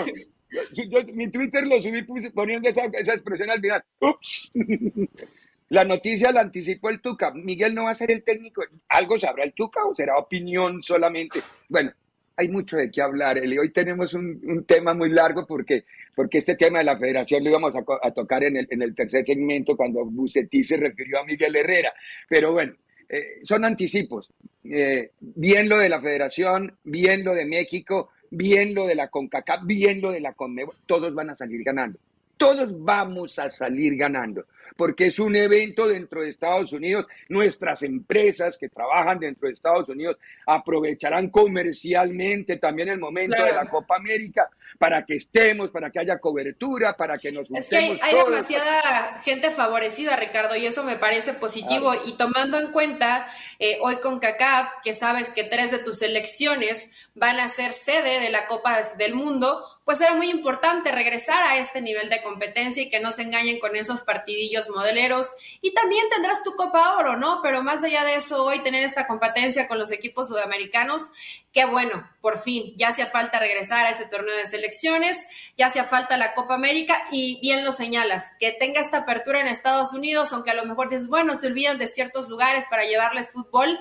mi 1.14 1.30
Twitter 1.30 1.66
lo 1.66 1.82
subí 1.82 2.04
poniendo 2.34 2.70
esa, 2.70 2.86
expresión 2.86 3.50
al 3.50 3.62
final. 3.62 3.84
Ups. 4.00 4.52
La 5.70 5.86
noticia 5.86 6.34
la 6.34 6.42
anticipó 6.42 6.90
el 6.90 7.00
Tuca. 7.00 7.32
Miguel 7.34 7.74
no 7.74 7.86
va 7.86 7.92
a 7.92 7.96
ser 7.96 8.12
el 8.12 8.24
técnico. 8.24 8.62
¿Algo 8.90 9.18
sabrá 9.18 9.46
el 9.46 9.54
Tuca 9.54 9.86
o 9.86 9.96
será 9.96 10.18
opinión 10.18 10.84
solamente? 10.84 11.40
Bueno, 11.70 11.94
hay 12.36 12.50
mucho 12.50 12.76
de 12.76 12.92
qué 12.92 13.02
hablar, 13.02 13.38
Eli. 13.38 13.58
Hoy 13.58 13.72
tenemos 13.72 14.14
un, 14.14 14.66
tema 14.68 14.94
muy 14.94 15.10
largo 15.10 15.48
porque, 15.48 15.86
porque 16.14 16.40
este 16.40 16.58
tema 16.58 16.80
de 16.80 16.84
la 16.84 16.98
federación 16.98 17.42
lo 17.42 17.52
íbamos 17.52 17.74
a, 17.74 18.12
tocar 18.12 18.44
en 18.44 18.58
el, 18.58 18.68
en 18.70 18.82
el, 18.82 18.94
tercer 18.94 19.26
segmento 19.26 19.78
cuando 19.78 20.04
Bucetí 20.04 20.62
se 20.62 20.76
refirió 20.76 21.22
a 21.22 21.24
Miguel 21.24 21.56
Herrera. 21.56 21.94
Pero 22.28 22.52
bueno, 22.52 22.74
eh, 23.08 23.40
son 23.44 23.64
anticipos. 23.64 24.30
Eh, 24.66 25.12
bien 25.20 25.70
lo 25.70 25.78
de 25.78 25.88
la 25.88 26.02
federación, 26.02 26.78
bien 26.84 27.24
lo 27.24 27.34
de 27.34 27.46
México, 27.46 28.10
bien 28.32 28.74
lo 28.74 28.88
de 28.88 28.96
la 28.96 29.10
CONCACAF, 29.10 29.66
bien 29.66 30.02
lo 30.02 30.12
de 30.12 30.22
la 30.22 30.34
CONMEBOL, 30.34 30.76
todos 30.88 31.14
van 31.14 31.30
a 31.30 31.36
salir 31.36 31.64
ganando. 31.64 32.00
Todos 32.38 32.84
vamos 32.84 33.38
a 33.38 33.52
salir 33.52 33.96
ganando 33.96 34.46
porque 34.76 35.08
es 35.08 35.20
un 35.20 35.36
evento 35.36 35.88
dentro 35.88 36.22
de 36.22 36.30
Estados 36.30 36.74
Unidos. 36.74 37.06
Nuestras 37.30 37.84
empresas 37.84 38.58
que 38.58 38.70
trabajan 38.70 39.20
dentro 39.20 39.48
de 39.48 39.54
Estados 39.54 39.88
Unidos 39.90 40.18
aprovecharán 40.46 41.30
comercialmente 41.30 42.58
también 42.58 42.90
el 42.90 43.00
momento 43.00 43.44
de 43.44 43.54
la 43.54 43.70
Copa 43.70 43.96
América 43.96 44.50
para 44.78 45.06
que 45.06 45.16
estemos, 45.16 45.70
para 45.70 45.90
que 45.90 46.00
haya 46.00 46.20
cobertura, 46.20 46.96
para 46.98 47.18
que 47.18 47.32
nos 47.32 47.48
Es 47.54 47.68
que 47.68 48.00
hay, 48.02 48.16
demasiada 48.16 49.20
gente 49.24 49.52
favorecida, 49.52 50.16
Ricardo, 50.16 50.56
y 50.56 50.66
eso 50.66 50.84
me 50.84 50.96
parece 50.96 51.34
positivo. 51.34 51.94
Y 52.06 52.14
tomando 52.14 52.60
en 52.60 52.72
cuenta 52.72 53.28
eh, 53.60 53.78
hoy 53.82 53.98
con 53.98 54.20
CACAF, 54.20 54.82
que 54.84 54.94
sabes 54.94 55.30
que 55.30 55.44
tres 55.44 55.72
de 55.72 55.80
tus 55.80 56.02
elecciones 56.02 56.90
van 57.14 57.40
a 57.40 57.50
ser 57.50 57.74
sede 57.74 58.20
de 58.20 58.30
la 58.30 58.48
Copa 58.48 58.82
del 58.98 59.14
Mundo, 59.14 59.64
pues 59.86 60.00
era 60.02 60.16
muy 60.16 60.30
importante 60.30 60.92
regresar 60.92 61.44
a 61.44 61.58
este 61.58 61.82
nivel 61.82 62.10
de 62.10 62.22
competencia 62.22 62.84
y 62.84 62.90
que 62.90 63.00
no 63.00 63.12
se 63.12 63.24
engañen 63.24 63.60
con 63.60 63.76
esos 63.76 64.02
partidillos 64.02 64.61
modeleros. 64.70 65.28
Y 65.62 65.74
también 65.74 66.06
tendrás 66.10 66.44
tu 66.44 66.56
Copa 66.56 66.98
Oro, 66.98 67.18
¿no? 67.18 67.42
Pero 67.42 67.64
más 67.64 67.84
allá 67.84 68.04
de 68.04 68.16
eso, 68.16 68.44
hoy 68.44 68.60
tener 68.60 68.84
esta 68.84 69.08
competencia 69.08 69.68
con 69.68 69.80
los 69.80 69.92
equipos 69.92 70.28
sudamericanos, 70.28 71.12
qué 71.52 71.66
bueno, 71.66 72.08
por 72.22 72.38
fin, 72.38 72.74
ya 72.78 72.90
hacía 72.90 73.08
falta 73.08 73.40
regresar 73.40 73.86
a 73.86 73.90
ese 73.90 74.06
torneo 74.06 74.36
de 74.36 74.46
selecciones, 74.46 75.26
ya 75.58 75.66
hacía 75.66 75.84
falta 75.84 76.18
la 76.18 76.34
Copa 76.34 76.54
América 76.54 76.96
y 77.12 77.40
bien 77.42 77.66
lo 77.66 77.72
señalas, 77.72 78.32
que 78.40 78.52
tenga 78.52 78.80
esta 78.80 79.00
apertura 79.00 79.42
en 79.42 79.48
Estados 79.48 79.92
Unidos, 79.94 80.32
aunque 80.32 80.52
a 80.52 80.54
lo 80.54 80.66
mejor 80.66 80.90
dices, 80.90 81.08
bueno, 81.08 81.36
se 81.36 81.48
olvidan 81.48 81.80
de 81.80 81.88
ciertos 81.88 82.30
lugares 82.30 82.66
para 82.70 82.86
llevarles 82.86 83.32
fútbol, 83.32 83.80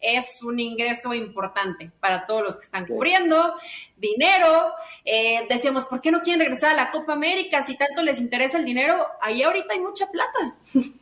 es 0.00 0.42
un 0.42 0.60
ingreso 0.60 1.12
importante 1.14 1.90
para 2.00 2.26
todos 2.26 2.42
los 2.42 2.56
que 2.56 2.62
están 2.62 2.86
cubriendo, 2.86 3.54
dinero. 3.96 4.72
Eh, 5.04 5.46
decíamos, 5.48 5.84
¿por 5.84 6.00
qué 6.00 6.10
no 6.10 6.22
quieren 6.22 6.40
regresar 6.40 6.72
a 6.72 6.84
la 6.84 6.90
Copa 6.90 7.12
América? 7.12 7.64
Si 7.66 7.76
tanto 7.76 8.02
les 8.02 8.20
interesa 8.20 8.58
el 8.58 8.64
dinero, 8.64 9.04
ahí 9.20 9.42
ahorita 9.42 9.74
hay 9.74 9.80
mucha 9.80 10.06
plata. 10.06 10.56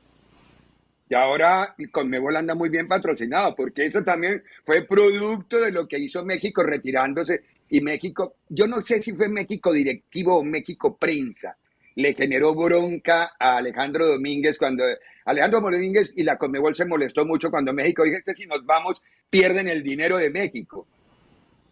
Y 1.10 1.14
ahora 1.14 1.74
Conmebol 1.90 2.36
anda 2.36 2.54
muy 2.54 2.68
bien 2.68 2.86
patrocinado, 2.86 3.54
porque 3.54 3.86
eso 3.86 4.02
también 4.02 4.42
fue 4.64 4.82
producto 4.82 5.58
de 5.58 5.72
lo 5.72 5.88
que 5.88 5.98
hizo 5.98 6.24
México 6.24 6.62
retirándose. 6.62 7.42
Y 7.70 7.80
México, 7.80 8.34
yo 8.48 8.66
no 8.66 8.82
sé 8.82 9.00
si 9.00 9.12
fue 9.12 9.28
México 9.28 9.72
directivo 9.72 10.38
o 10.38 10.44
México 10.44 10.96
prensa, 10.96 11.56
le 11.96 12.14
generó 12.14 12.54
bronca 12.54 13.32
a 13.38 13.56
Alejandro 13.56 14.06
Domínguez 14.06 14.58
cuando 14.58 14.84
Alejandro 15.24 15.60
Domínguez 15.60 16.12
y 16.16 16.22
la 16.22 16.36
Conmebol 16.36 16.74
se 16.74 16.84
molestó 16.84 17.26
mucho 17.26 17.50
cuando 17.50 17.72
México 17.72 18.04
dijo 18.04 18.18
si 18.34 18.46
nos 18.46 18.64
vamos 18.64 19.02
pierden 19.28 19.68
el 19.68 19.82
dinero 19.82 20.16
de 20.18 20.30
México. 20.30 20.86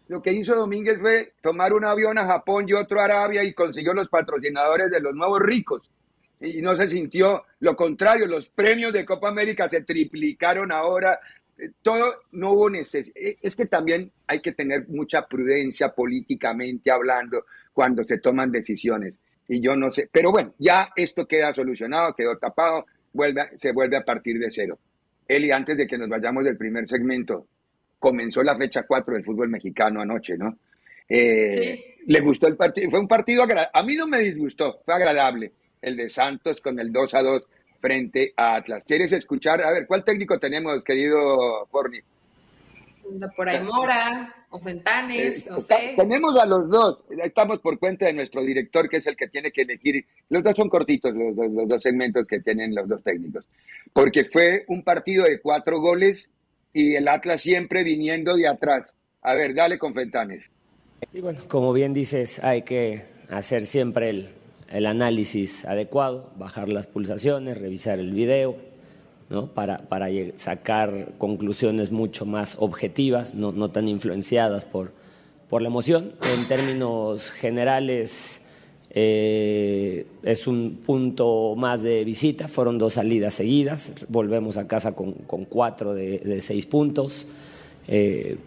Lo 0.07 0.21
que 0.21 0.33
hizo 0.33 0.55
Domínguez 0.55 0.99
fue 0.99 1.33
tomar 1.41 1.73
un 1.73 1.85
avión 1.85 2.17
a 2.17 2.25
Japón 2.25 2.65
y 2.67 2.73
otro 2.73 3.01
a 3.01 3.05
Arabia 3.05 3.43
y 3.43 3.53
consiguió 3.53 3.93
los 3.93 4.09
patrocinadores 4.09 4.89
de 4.89 4.99
los 4.99 5.13
nuevos 5.13 5.41
ricos 5.41 5.91
y 6.39 6.61
no 6.61 6.75
se 6.75 6.89
sintió 6.89 7.43
lo 7.59 7.75
contrario, 7.75 8.27
los 8.27 8.47
premios 8.47 8.93
de 8.93 9.05
Copa 9.05 9.29
América 9.29 9.67
se 9.67 9.81
triplicaron 9.81 10.71
ahora, 10.71 11.19
eh, 11.57 11.71
todo 11.81 12.21
no 12.33 12.51
hubo 12.51 12.69
necesidad. 12.69 13.15
Eh, 13.17 13.35
es 13.41 13.55
que 13.55 13.65
también 13.65 14.11
hay 14.27 14.39
que 14.41 14.51
tener 14.51 14.87
mucha 14.87 15.25
prudencia 15.25 15.89
políticamente 15.93 16.91
hablando 16.91 17.45
cuando 17.73 18.03
se 18.03 18.19
toman 18.19 18.51
decisiones. 18.51 19.17
Y 19.47 19.61
yo 19.61 19.75
no 19.75 19.91
sé, 19.91 20.09
pero 20.11 20.31
bueno, 20.31 20.53
ya 20.59 20.89
esto 20.95 21.25
queda 21.25 21.53
solucionado, 21.53 22.13
quedó 22.13 22.37
tapado, 22.37 22.85
vuelve, 23.13 23.49
se 23.57 23.71
vuelve 23.71 23.97
a 23.97 24.05
partir 24.05 24.37
de 24.39 24.51
cero. 24.51 24.77
Eli, 25.27 25.51
antes 25.51 25.77
de 25.77 25.87
que 25.87 25.97
nos 25.97 26.09
vayamos 26.09 26.43
del 26.43 26.57
primer 26.57 26.87
segmento, 26.87 27.47
comenzó 27.97 28.43
la 28.43 28.57
fecha 28.57 28.83
4 28.83 29.15
del 29.15 29.25
fútbol 29.25 29.49
mexicano 29.49 30.01
anoche, 30.01 30.37
¿no? 30.37 30.57
Eh, 31.09 31.51
sí. 31.51 32.03
Le 32.07 32.19
gustó 32.19 32.47
el 32.47 32.55
partido, 32.55 32.89
fue 32.89 32.99
un 32.99 33.07
partido 33.07 33.43
agradable. 33.43 33.71
A 33.73 33.83
mí 33.83 33.95
no 33.95 34.07
me 34.07 34.19
disgustó, 34.19 34.81
fue 34.85 34.93
agradable 34.93 35.53
el 35.81 35.97
de 35.97 36.09
Santos 36.09 36.61
con 36.61 36.79
el 36.79 36.91
2 36.91 37.13
a 37.13 37.21
2 37.21 37.43
frente 37.79 38.33
a 38.35 38.55
Atlas. 38.55 38.83
¿Quieres 38.85 39.11
escuchar? 39.11 39.61
A 39.63 39.71
ver, 39.71 39.87
¿cuál 39.87 40.03
técnico 40.03 40.39
tenemos, 40.39 40.83
querido 40.83 41.65
Forni? 41.71 41.99
Por 43.35 43.47
ahí 43.47 43.63
Mora 43.63 44.35
o 44.49 44.59
Fentanes, 44.59 45.49
no 45.49 45.59
sé. 45.61 45.93
Tenemos 45.95 46.37
a 46.37 46.45
los 46.45 46.69
dos, 46.69 47.03
estamos 47.23 47.59
por 47.59 47.79
cuenta 47.79 48.05
de 48.05 48.13
nuestro 48.13 48.41
director, 48.41 48.89
que 48.89 48.97
es 48.97 49.07
el 49.07 49.15
que 49.15 49.29
tiene 49.29 49.51
que 49.51 49.61
elegir. 49.61 50.05
Los 50.29 50.43
dos 50.43 50.55
son 50.55 50.67
cortitos, 50.67 51.13
los, 51.13 51.35
los 51.35 51.67
dos 51.67 51.81
segmentos 51.81 52.27
que 52.27 52.41
tienen 52.41 52.75
los 52.75 52.87
dos 52.87 53.01
técnicos, 53.03 53.45
porque 53.93 54.25
fue 54.25 54.65
un 54.67 54.83
partido 54.83 55.23
de 55.23 55.39
cuatro 55.39 55.79
goles 55.79 56.29
y 56.73 56.95
el 56.95 57.07
Atlas 57.07 57.41
siempre 57.41 57.83
viniendo 57.83 58.35
de 58.35 58.47
atrás. 58.47 58.93
A 59.21 59.35
ver, 59.35 59.55
dale 59.55 59.79
con 59.79 59.93
Fentanes. 59.93 60.51
Y 61.13 61.21
bueno, 61.21 61.39
como 61.47 61.71
bien 61.71 61.93
dices, 61.93 62.43
hay 62.43 62.63
que 62.63 63.05
hacer 63.29 63.61
siempre 63.61 64.09
el, 64.09 64.29
el 64.69 64.85
análisis 64.85 65.65
adecuado, 65.65 66.29
bajar 66.37 66.69
las 66.69 66.87
pulsaciones, 66.87 67.57
revisar 67.57 67.99
el 67.99 68.11
video, 68.11 68.55
¿no? 69.29 69.47
para, 69.47 69.79
para 69.79 70.07
sacar 70.35 71.13
conclusiones 71.17 71.91
mucho 71.91 72.25
más 72.25 72.55
objetivas, 72.59 73.33
no, 73.33 73.51
no 73.51 73.69
tan 73.69 73.87
influenciadas 73.87 74.65
por, 74.65 74.91
por, 75.49 75.61
la 75.61 75.67
emoción. 75.67 76.13
En 76.33 76.47
términos 76.47 77.31
generales, 77.31 78.41
eh, 78.89 80.07
es 80.23 80.47
un 80.47 80.79
punto 80.85 81.55
más 81.55 81.83
de 81.83 82.03
visita, 82.03 82.47
fueron 82.47 82.77
dos 82.77 82.93
salidas 82.93 83.33
seguidas, 83.33 83.91
volvemos 84.07 84.57
a 84.57 84.67
casa 84.67 84.93
con, 84.93 85.13
con 85.13 85.45
cuatro 85.45 85.93
de, 85.93 86.19
de, 86.19 86.41
seis 86.41 86.65
puntos. 86.65 87.27
Eh, 87.87 88.37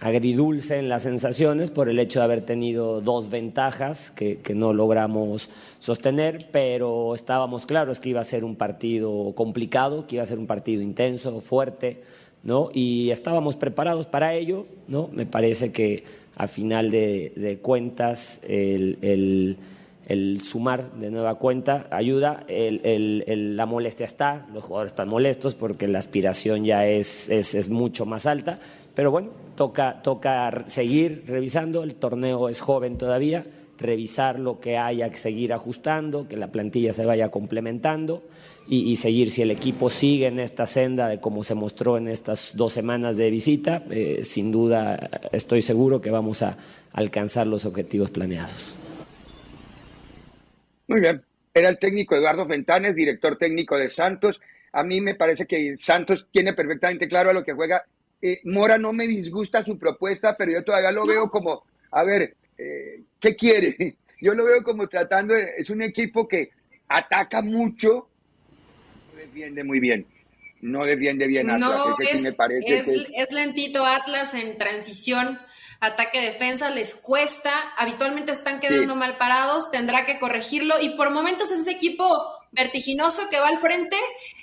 agridulce 0.00 0.78
en 0.78 0.88
las 0.88 1.02
sensaciones 1.02 1.70
por 1.70 1.90
el 1.90 1.98
hecho 1.98 2.20
de 2.20 2.24
haber 2.24 2.40
tenido 2.40 3.02
dos 3.02 3.28
ventajas 3.28 4.10
que, 4.10 4.40
no 4.54 4.72
logramos 4.72 5.50
sostener, 5.78 6.48
pero 6.50 7.14
estábamos 7.14 7.66
claros 7.66 8.00
que 8.00 8.08
iba 8.08 8.20
a 8.20 8.24
ser 8.24 8.44
un 8.44 8.56
partido 8.56 9.32
complicado, 9.34 10.06
que 10.06 10.16
iba 10.16 10.24
a 10.24 10.26
ser 10.26 10.38
un 10.38 10.46
partido 10.46 10.82
intenso, 10.82 11.40
fuerte, 11.40 12.00
¿no? 12.42 12.70
Y 12.72 13.10
estábamos 13.10 13.56
preparados 13.56 14.06
para 14.06 14.34
ello, 14.34 14.66
¿no? 14.88 15.08
Me 15.12 15.26
parece 15.26 15.70
que 15.70 16.02
a 16.36 16.46
final 16.46 16.90
de, 16.90 17.58
cuentas 17.62 18.40
el, 18.42 19.58
sumar 20.42 20.92
de 20.92 21.10
nueva 21.10 21.34
cuenta 21.34 21.86
ayuda, 21.90 22.44
la 22.48 23.66
molestia 23.66 24.06
está, 24.06 24.46
los 24.54 24.64
jugadores 24.64 24.92
están 24.92 25.08
molestos 25.08 25.54
porque 25.54 25.86
la 25.86 25.98
aspiración 25.98 26.64
ya 26.64 26.86
es, 26.86 27.28
es, 27.28 27.54
es 27.54 27.68
mucho 27.68 28.06
más 28.06 28.24
alta, 28.24 28.58
pero 28.94 29.10
bueno, 29.10 29.30
toca, 29.60 30.00
toca 30.00 30.64
seguir 30.68 31.24
revisando, 31.26 31.82
el 31.82 31.94
torneo 31.94 32.48
es 32.48 32.62
joven 32.62 32.96
todavía, 32.96 33.44
revisar 33.76 34.38
lo 34.38 34.58
que 34.58 34.78
haya 34.78 35.10
que 35.10 35.18
seguir 35.18 35.52
ajustando, 35.52 36.26
que 36.26 36.38
la 36.38 36.46
plantilla 36.46 36.94
se 36.94 37.04
vaya 37.04 37.30
complementando 37.30 38.22
y, 38.66 38.96
seguir 38.96 39.30
si 39.30 39.42
el 39.42 39.50
equipo 39.50 39.90
sigue 39.90 40.28
en 40.28 40.40
esta 40.40 40.66
senda 40.66 41.08
de 41.08 41.20
como 41.20 41.44
se 41.44 41.54
mostró 41.54 41.98
en 41.98 42.08
estas 42.08 42.56
dos 42.56 42.72
semanas 42.72 43.18
de 43.18 43.28
visita, 43.28 43.84
eh, 43.90 44.24
sin 44.24 44.50
duda 44.50 44.98
estoy 45.30 45.60
seguro 45.60 46.00
que 46.00 46.10
vamos 46.10 46.40
a 46.40 46.56
alcanzar 46.94 47.46
los 47.46 47.66
objetivos 47.66 48.10
planeados. 48.10 48.78
Muy 50.88 51.02
bien, 51.02 51.22
era 51.52 51.68
el 51.68 51.78
técnico 51.78 52.16
Eduardo 52.16 52.46
Fentanes, 52.46 52.96
director 52.96 53.36
técnico 53.36 53.76
de 53.76 53.90
Santos. 53.90 54.40
A 54.72 54.82
mí 54.84 55.02
me 55.02 55.16
parece 55.16 55.44
que 55.44 55.76
Santos 55.76 56.28
tiene 56.30 56.54
perfectamente 56.54 57.08
claro 57.08 57.28
a 57.28 57.34
lo 57.34 57.44
que 57.44 57.52
juega 57.52 57.84
eh, 58.22 58.40
Mora 58.44 58.78
no 58.78 58.92
me 58.92 59.06
disgusta 59.06 59.64
su 59.64 59.78
propuesta, 59.78 60.36
pero 60.36 60.52
yo 60.52 60.64
todavía 60.64 60.92
lo 60.92 61.06
veo 61.06 61.30
como, 61.30 61.64
a 61.90 62.04
ver, 62.04 62.36
eh, 62.58 63.02
¿qué 63.18 63.34
quiere? 63.36 63.96
Yo 64.22 64.34
lo 64.34 64.44
veo 64.44 64.62
como 64.62 64.86
tratando, 64.86 65.32
de, 65.32 65.46
es 65.56 65.70
un 65.70 65.80
equipo 65.80 66.28
que 66.28 66.50
ataca 66.88 67.40
mucho, 67.40 68.10
no 69.10 69.18
defiende 69.18 69.64
muy 69.64 69.80
bien. 69.80 70.06
No 70.60 70.84
defiende 70.84 71.26
bien 71.26 71.48
Atlas. 71.48 71.70
No, 71.70 71.96
es, 71.98 72.20
me 72.20 72.34
parece 72.34 72.76
es, 73.14 73.32
lentito 73.32 73.86
Atlas 73.86 74.34
en 74.34 74.58
transición 74.58 75.38
ataque-defensa, 75.80 76.70
les 76.70 76.94
cuesta, 76.94 77.50
habitualmente 77.78 78.32
están 78.32 78.60
quedando 78.60 78.94
mal 78.94 79.16
parados, 79.16 79.70
tendrá 79.70 80.04
que 80.04 80.18
corregirlo 80.18 80.78
y 80.78 80.90
por 80.90 81.10
momentos 81.10 81.50
es 81.50 81.60
ese 81.60 81.70
equipo 81.70 82.06
vertiginoso 82.52 83.30
que 83.30 83.38
va 83.38 83.48
al 83.48 83.56
frente 83.56 83.96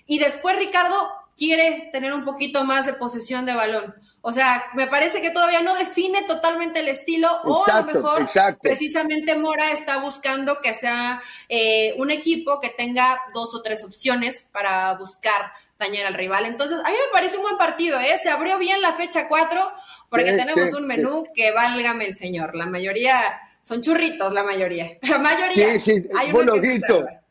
y 0.08 0.18
después 0.18 0.58
Ricardo 0.58 1.08
quiere 1.38 1.90
tener 1.92 2.14
un 2.14 2.26
poquito 2.26 2.64
más 2.64 2.86
de 2.86 2.94
posesión 2.94 3.46
de 3.46 3.54
balón. 3.54 3.96
O 4.22 4.32
sea, 4.32 4.66
me 4.74 4.88
parece 4.88 5.22
que 5.22 5.30
todavía 5.30 5.62
no 5.62 5.76
define 5.76 6.24
totalmente 6.24 6.80
el 6.80 6.90
estilo 6.90 7.30
o 7.46 7.64
a 7.70 7.82
lo 7.82 7.86
mejor 7.86 8.26
precisamente 8.62 9.38
Mora 9.38 9.72
está 9.72 10.00
buscando 10.00 10.60
que 10.62 10.74
sea 10.74 11.22
eh, 11.48 11.94
un 11.98 12.12
equipo 12.12 12.60
que 12.60 12.70
tenga 12.70 13.22
dos 13.34 13.56
o 13.56 13.62
tres 13.62 13.86
opciones 13.86 14.50
para 14.52 14.98
buscar 14.98 15.52
dañar 15.80 16.08
al 16.08 16.16
rival. 16.16 16.46
Entonces, 16.46 16.80
a 16.80 16.90
mí 16.90 16.96
me 16.96 17.14
parece 17.14 17.38
un 17.38 17.44
buen 17.44 17.58
partido, 17.58 18.00
¿eh? 18.00 18.18
Se 18.22 18.30
abrió 18.30 18.58
bien 18.58 18.82
la 18.82 18.94
fecha 18.94 19.28
4. 19.30 19.72
porque 20.10 20.34
tenemos 20.34 20.74
un 20.74 20.88
menú 20.88 21.26
que 21.34 21.52
válgame 21.52 22.06
el 22.06 22.16
señor. 22.16 22.56
La 22.56 22.66
mayoría 22.66 23.40
son 23.62 23.82
churritos, 23.82 24.34
la 24.34 24.44
mayoría. 24.44 24.98
La 25.04 25.20
mayoría. 25.20 25.80
Sí, 25.80 26.02
sí, 26.02 26.10
Hay 26.18 26.32
se 26.32 27.22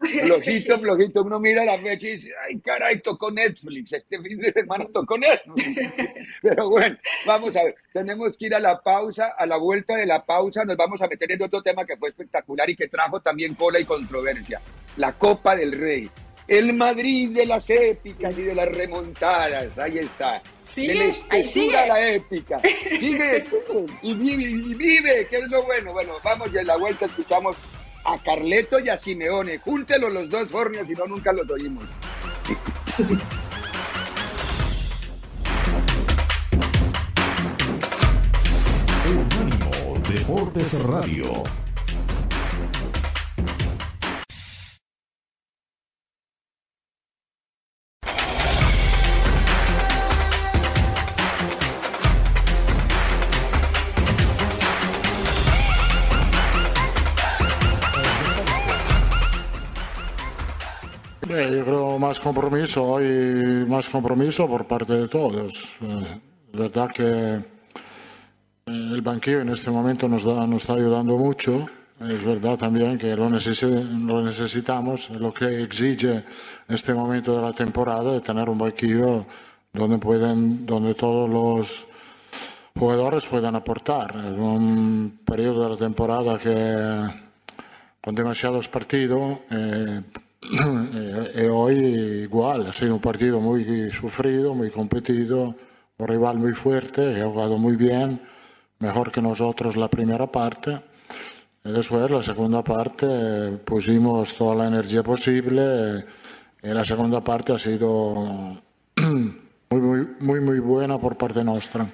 flojito. 0.00 0.78
Flojito. 0.80 1.22
Uno 1.22 1.38
mira 1.38 1.64
la 1.64 1.78
fecha 1.78 2.06
y 2.06 2.12
dice, 2.12 2.32
ay, 2.46 2.58
caray, 2.60 3.00
tocó 3.00 3.30
Netflix. 3.30 3.92
Este 3.92 4.20
fin 4.20 4.38
de 4.38 4.52
semana 4.52 4.86
tocó 4.92 5.18
Netflix. 5.18 5.92
Pero 6.42 6.70
bueno, 6.70 6.96
vamos 7.26 7.54
a 7.56 7.64
ver. 7.64 7.76
Tenemos 7.92 8.36
que 8.36 8.46
ir 8.46 8.54
a 8.54 8.60
la 8.60 8.80
pausa. 8.80 9.34
A 9.38 9.46
la 9.46 9.56
vuelta 9.56 9.96
de 9.96 10.06
la 10.06 10.24
pausa 10.24 10.64
nos 10.64 10.76
vamos 10.76 11.00
a 11.02 11.08
meter 11.08 11.30
en 11.32 11.42
otro 11.42 11.62
tema 11.62 11.84
que 11.84 11.96
fue 11.96 12.08
espectacular 12.08 12.68
y 12.70 12.76
que 12.76 12.88
trajo 12.88 13.20
también 13.20 13.54
cola 13.54 13.78
y 13.78 13.84
controversia. 13.84 14.60
La 14.96 15.12
Copa 15.12 15.56
del 15.56 15.72
Rey. 15.72 16.10
El 16.48 16.72
Madrid 16.72 17.30
de 17.30 17.46
las 17.46 17.70
épicas 17.70 18.36
y 18.36 18.42
de 18.42 18.54
las 18.56 18.68
remontadas. 18.68 19.78
Ahí 19.78 19.98
está. 19.98 20.42
Sigue, 20.64 21.00
ahí 21.00 21.08
espesura 21.10 21.46
sigue. 21.52 21.76
a 21.76 21.86
la 21.86 22.08
épica. 22.08 22.60
Sigue 22.98 23.44
y 24.02 24.14
vive, 24.14 24.42
y 24.42 24.74
vive, 24.74 25.26
que 25.30 25.36
es 25.36 25.48
lo 25.48 25.62
bueno. 25.62 25.92
Bueno, 25.92 26.14
vamos 26.24 26.52
y 26.52 26.58
en 26.58 26.66
la 26.66 26.76
vuelta 26.76 27.06
escuchamos 27.06 27.56
a 28.04 28.18
Carleto 28.18 28.80
y 28.80 28.88
a 28.88 28.96
Simeone. 28.96 29.58
Júntelos 29.58 30.12
los 30.12 30.28
dos 30.28 30.48
fornios, 30.48 30.86
si 30.88 30.94
no, 30.94 31.06
nunca 31.06 31.32
los 31.32 31.48
oímos. 31.50 31.84
Deportes 40.10 40.82
Radio. 40.82 41.44
Más 62.20 62.34
compromiso, 62.34 62.84
hoy 62.84 63.64
más 63.66 63.88
compromiso 63.88 64.46
por 64.46 64.66
parte 64.66 64.92
de 64.92 65.08
todos. 65.08 65.76
Eh, 65.80 66.20
verdad 66.52 66.90
que 66.92 67.02
eh, 67.06 67.42
el 68.66 69.00
banquillo 69.00 69.40
en 69.40 69.48
este 69.48 69.70
momento 69.70 70.06
nos, 70.06 70.24
da- 70.24 70.46
nos 70.46 70.62
está 70.62 70.74
ayudando 70.74 71.16
mucho. 71.16 71.66
Es 71.98 72.22
verdad 72.24 72.58
también 72.58 72.98
que 72.98 73.16
lo, 73.16 73.28
necesi- 73.30 74.06
lo 74.06 74.22
necesitamos, 74.22 75.08
es 75.10 75.16
lo 75.18 75.32
que 75.32 75.62
exige 75.62 76.24
este 76.68 76.92
momento 76.92 77.34
de 77.36 77.42
la 77.42 77.52
temporada, 77.52 78.12
de 78.12 78.20
tener 78.20 78.48
un 78.50 78.58
banquillo 78.58 79.24
donde, 79.72 79.96
pueden, 79.98 80.66
donde 80.66 80.94
todos 80.94 81.28
los 81.30 81.86
jugadores 82.78 83.26
puedan 83.26 83.56
aportar. 83.56 84.10
Es 84.30 84.38
un 84.38 85.20
periodo 85.24 85.64
de 85.64 85.70
la 85.70 85.76
temporada 85.76 86.38
que 86.38 87.14
con 88.02 88.14
demasiados 88.14 88.68
partidos. 88.68 89.38
eh, 89.50 90.02
y 90.42 91.42
hoy 91.48 91.74
igual, 92.24 92.66
ha 92.66 92.72
sido 92.72 92.94
un 92.94 93.00
partido 93.00 93.40
muy 93.40 93.90
sufrido, 93.92 94.54
muy 94.54 94.70
competido, 94.70 95.54
un 95.98 96.08
rival 96.08 96.38
muy 96.38 96.52
fuerte, 96.52 97.20
ha 97.20 97.26
jugado 97.26 97.58
muy 97.58 97.76
bien, 97.76 98.20
mejor 98.78 99.12
que 99.12 99.20
nosotros 99.20 99.76
la 99.76 99.88
primera 99.88 100.26
parte. 100.26 100.80
Y 101.62 101.72
después, 101.72 102.10
la 102.10 102.22
segunda 102.22 102.64
parte, 102.64 103.58
pusimos 103.64 104.34
toda 104.34 104.54
la 104.54 104.68
energía 104.68 105.02
posible 105.02 105.62
eh, 105.62 106.04
y 106.62 106.68
la 106.68 106.84
segunda 106.84 107.22
parte 107.22 107.52
ha 107.52 107.58
sido 107.58 108.14
muy, 108.96 109.80
muy, 109.80 110.06
muy, 110.20 110.40
muy 110.40 110.58
buena 110.58 110.98
por 110.98 111.18
parte 111.18 111.44
nuestra. 111.44 111.86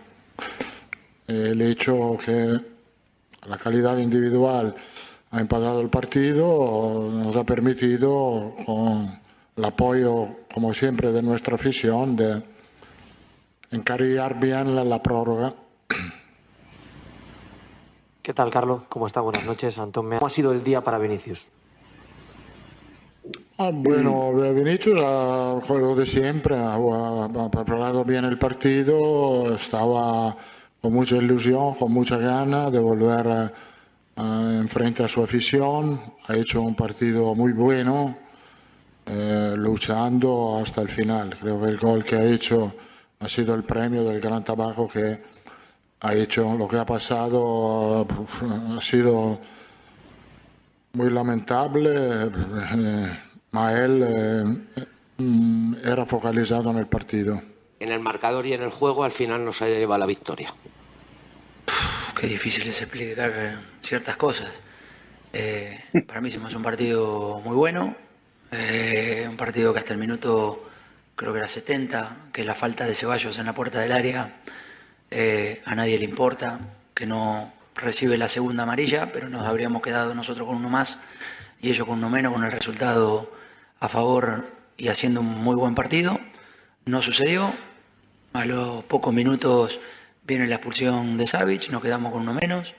El 1.27 1.61
hecho 1.63 2.17
que 2.25 2.61
la 3.49 3.59
calidad 3.59 3.99
individual 3.99 4.75
ha 5.31 5.41
empatado 5.41 5.81
el 5.81 5.89
partido, 5.89 7.11
nos 7.13 7.37
ha 7.37 7.45
permitido, 7.45 8.55
con 8.65 9.19
el 9.57 9.65
apoyo, 9.65 10.29
como 10.53 10.73
siempre, 10.75 11.13
de 11.13 11.23
nuestra 11.23 11.57
afición, 11.57 12.17
de 12.17 12.43
encarillar 13.71 14.39
bien 14.39 14.75
la, 14.75 14.85
la 14.85 15.03
prórroga. 15.03 15.55
¿Qué 18.23 18.35
tal, 18.35 18.51
Carlos? 18.51 18.83
¿Cómo 18.89 19.07
está? 19.07 19.21
Buenas 19.21 19.45
noches, 19.45 19.79
Antón. 19.79 20.11
¿Cómo 20.11 20.27
ha 20.27 20.31
sido 20.31 20.53
el 20.53 20.65
día 20.65 20.83
para 20.83 20.99
Vinicius? 20.99 21.47
Ah, 23.59 23.71
bueno, 23.73 24.33
Vinicius 24.53 25.01
ha 25.01 25.61
lo 25.69 25.95
de 25.95 26.05
siempre, 26.05 26.57
ha, 26.59 27.49
preparado 27.51 28.05
bien 28.05 28.25
el 28.27 28.37
partido, 28.37 29.55
estaba 29.55 30.37
con 30.83 30.93
mucha 30.93 31.17
ilusión, 31.17 31.75
con 31.75 31.91
mucha 31.91 32.19
gana 32.19 32.71
de 32.71 32.79
volver 32.79 33.27
eh, 33.27 33.51
enfrente 34.17 35.05
a 35.05 35.09
su 35.09 35.23
afición, 35.23 36.01
ha 36.27 36.37
hecho 36.37 36.63
un 36.63 36.75
partido 36.75 37.35
muy 37.35 37.53
bueno, 37.53 38.17
eh, 39.07 39.55
luchando 39.57 40.59
hasta 40.63 40.81
el 40.83 40.89
final. 40.89 41.37
Creo 41.39 41.61
que 41.61 41.69
el 41.69 41.77
gol 41.77 42.05
que 42.05 42.17
ha 42.17 42.25
hecho 42.25 42.75
ha 43.21 43.29
sido 43.29 43.55
el 43.55 43.65
premio 43.65 44.05
del 44.05 44.21
gran 44.21 44.43
trabajo 44.43 44.89
que 44.89 45.23
ha 46.01 46.15
hecho. 46.15 46.57
Lo 46.57 46.67
que 46.67 46.77
ha 46.79 46.87
pasado 46.87 48.07
ha 48.77 48.81
sido 48.81 49.39
muy 50.95 51.11
lamentable, 51.11 51.91
eh, 51.95 53.19
ma 53.51 53.73
él 53.73 54.03
eh, 54.03 54.85
mm, 55.19 55.75
era 55.85 56.07
focalizado 56.07 56.71
en 56.71 56.79
el 56.79 56.87
partido. 56.87 57.41
En 57.79 57.93
el 57.93 58.01
marcador 58.01 58.47
y 58.47 58.55
en 58.55 58.63
el 58.63 58.71
juego 58.71 59.05
al 59.05 59.13
final 59.13 59.45
nos 59.45 59.61
ha 59.61 59.67
llevado 59.67 60.01
la 60.01 60.07
victoria. 60.07 60.53
Qué 62.19 62.29
difícil 62.29 62.67
es 62.67 62.81
explicar 62.81 63.31
eh, 63.37 63.59
ciertas 63.83 64.17
cosas. 64.17 64.49
Eh, 65.35 65.85
para 66.07 66.23
mí 66.23 66.29
hicimos 66.29 66.55
un 66.55 66.63
partido 66.63 67.43
muy 67.45 67.55
bueno, 67.55 67.95
eh, 68.51 69.27
un 69.29 69.37
partido 69.37 69.75
que 69.75 69.81
hasta 69.81 69.93
el 69.93 69.99
minuto, 69.99 70.67
creo 71.15 71.33
que 71.35 71.41
era 71.41 71.49
70, 71.49 72.29
que 72.33 72.43
la 72.43 72.55
falta 72.55 72.87
de 72.87 72.95
Ceballos 72.95 73.39
en 73.39 73.45
la 73.45 73.53
puerta 73.53 73.81
del 73.81 73.93
área 73.93 74.41
a 75.67 75.75
nadie 75.75 75.99
le 75.99 76.07
importa, 76.07 76.59
que 76.95 77.05
no 77.05 77.53
recibe 77.75 78.17
la 78.17 78.29
segunda 78.29 78.63
amarilla, 78.63 79.13
pero 79.13 79.29
nos 79.29 79.47
habríamos 79.47 79.83
quedado 79.83 80.15
nosotros 80.15 80.49
con 80.49 80.57
uno 80.57 80.71
más 80.71 80.99
y 81.61 81.69
ellos 81.69 81.87
con 81.87 81.99
uno 81.99 82.09
menos, 82.09 82.33
con 82.33 82.45
el 82.45 82.51
resultado 82.51 83.31
a 83.79 83.89
favor 83.91 84.51
y 84.79 84.89
haciendo 84.89 85.21
un 85.21 85.29
muy 85.29 85.55
buen 85.55 85.75
partido. 85.75 86.19
No 86.87 87.03
sucedió, 87.03 87.53
a 88.33 88.45
los 88.47 88.85
pocos 88.85 89.13
minutos 89.13 89.81
viene 90.27 90.47
la 90.47 90.57
expulsión 90.57 91.17
de 91.17 91.27
Savic, 91.27 91.69
nos 91.71 91.83
quedamos 91.83 92.13
con 92.13 92.23
uno 92.23 92.35
menos. 92.35 92.75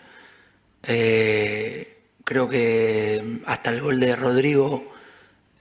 Eh, 0.84 1.98
creo 2.24 2.50
que 2.50 3.42
hasta 3.46 3.70
el 3.70 3.82
gol 3.82 4.00
de 4.00 4.16
Rodrigo, 4.16 4.94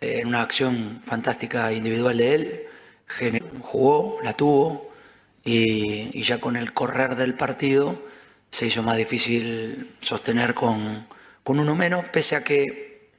eh, 0.01 0.19
en 0.21 0.29
una 0.29 0.43
acción 0.43 1.01
fantástica 1.05 1.73
individual 1.73 2.17
de 2.17 2.35
él, 2.35 2.63
jugó, 3.61 4.19
la 4.23 4.33
tuvo 4.35 4.91
y, 5.45 6.23
ya 6.23 6.41
con 6.41 6.57
el 6.57 6.73
correr 6.73 7.15
del 7.17 7.35
partido 7.35 8.03
se 8.51 8.67
hizo 8.67 8.83
más 8.83 8.97
difícil 8.97 9.93
sostener 10.01 10.55
con, 10.55 11.07
con 11.45 11.61
uno 11.61 11.75
menos, 11.75 12.07
pese 12.07 12.37
a 12.37 12.45
que 12.45 13.11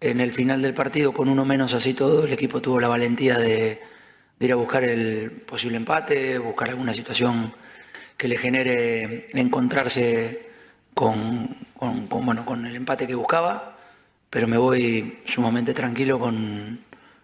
en 0.00 0.20
el 0.20 0.32
final 0.32 0.60
del 0.60 0.74
partido, 0.74 1.12
con 1.12 1.28
uno 1.28 1.44
menos 1.44 1.72
así 1.74 1.94
todo, 1.94 2.26
el 2.26 2.32
equipo 2.32 2.60
tuvo 2.60 2.80
la 2.80 2.88
valentía 2.88 3.38
de 3.38 3.80
ir 4.40 4.52
a 4.52 4.56
buscar 4.56 4.84
el 4.84 5.30
posible 5.30 5.76
empate, 5.76 6.38
buscar 6.38 6.70
alguna 6.70 6.92
situación 6.92 7.54
que 8.22 8.28
le 8.28 8.36
genere 8.36 9.26
encontrarse 9.34 10.42
con, 10.94 11.56
bueno, 12.08 12.46
con 12.46 12.64
el 12.64 12.76
empate 12.76 13.04
que 13.04 13.16
buscaba, 13.16 13.76
pero 14.30 14.46
me 14.46 14.56
voy 14.56 15.18
sumamente 15.24 15.74
tranquilo 15.74 16.20
con, 16.20 16.78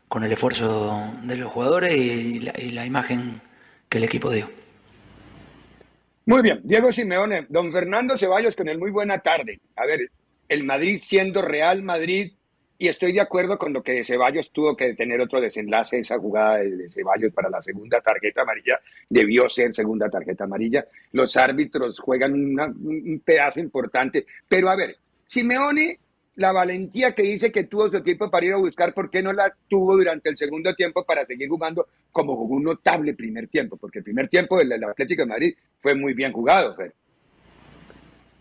con 0.08 0.24
el 0.24 0.32
esfuerzo 0.32 1.12
de 1.22 1.36
los 1.36 1.52
jugadores 1.52 1.96
y 1.96 2.40
la, 2.40 2.52
y 2.58 2.72
la 2.72 2.84
imagen 2.84 3.40
que 3.88 3.98
el 3.98 4.04
equipo 4.04 4.28
dio. 4.28 4.50
Muy 6.26 6.42
bien, 6.42 6.62
Diego 6.64 6.90
Simeone, 6.90 7.46
don 7.48 7.70
Fernando 7.70 8.18
Ceballos 8.18 8.56
con 8.56 8.68
el 8.68 8.78
muy 8.78 8.90
buena 8.90 9.20
tarde. 9.20 9.60
A 9.76 9.86
ver, 9.86 10.10
el 10.48 10.64
Madrid 10.64 11.00
siendo 11.00 11.42
Real 11.42 11.80
Madrid, 11.84 12.32
y 12.78 12.86
estoy 12.86 13.12
de 13.12 13.20
acuerdo 13.20 13.58
con 13.58 13.72
lo 13.72 13.82
que 13.82 14.04
Ceballos 14.04 14.52
tuvo 14.52 14.76
que 14.76 14.94
tener 14.94 15.20
otro 15.20 15.40
desenlace, 15.40 15.98
esa 15.98 16.18
jugada 16.18 16.58
de 16.58 16.88
Ceballos 16.90 17.32
para 17.32 17.50
la 17.50 17.60
segunda 17.60 18.00
tarjeta 18.00 18.42
amarilla, 18.42 18.80
debió 19.08 19.48
ser 19.48 19.74
segunda 19.74 20.08
tarjeta 20.08 20.44
amarilla. 20.44 20.86
Los 21.12 21.36
árbitros 21.36 21.98
juegan 21.98 22.32
un 22.34 23.20
pedazo 23.24 23.58
importante, 23.58 24.26
pero 24.48 24.70
a 24.70 24.76
ver, 24.76 24.96
Simeone, 25.26 25.98
la 26.36 26.52
valentía 26.52 27.16
que 27.16 27.24
dice 27.24 27.50
que 27.50 27.64
tuvo 27.64 27.90
su 27.90 27.96
equipo 27.96 28.30
para 28.30 28.46
ir 28.46 28.52
a 28.52 28.58
buscar, 28.58 28.94
¿por 28.94 29.10
qué 29.10 29.24
no 29.24 29.32
la 29.32 29.52
tuvo 29.68 29.96
durante 29.96 30.30
el 30.30 30.38
segundo 30.38 30.72
tiempo 30.72 31.04
para 31.04 31.26
seguir 31.26 31.48
jugando 31.48 31.88
como 32.12 32.36
jugó 32.36 32.54
un 32.54 32.62
notable 32.62 33.12
primer 33.14 33.48
tiempo? 33.48 33.76
Porque 33.76 33.98
el 33.98 34.04
primer 34.04 34.28
tiempo 34.28 34.56
del 34.56 34.72
Atlético 34.84 35.22
de 35.22 35.26
Madrid 35.26 35.54
fue 35.80 35.96
muy 35.96 36.14
bien 36.14 36.32
jugado, 36.32 36.76
Fer. 36.76 36.94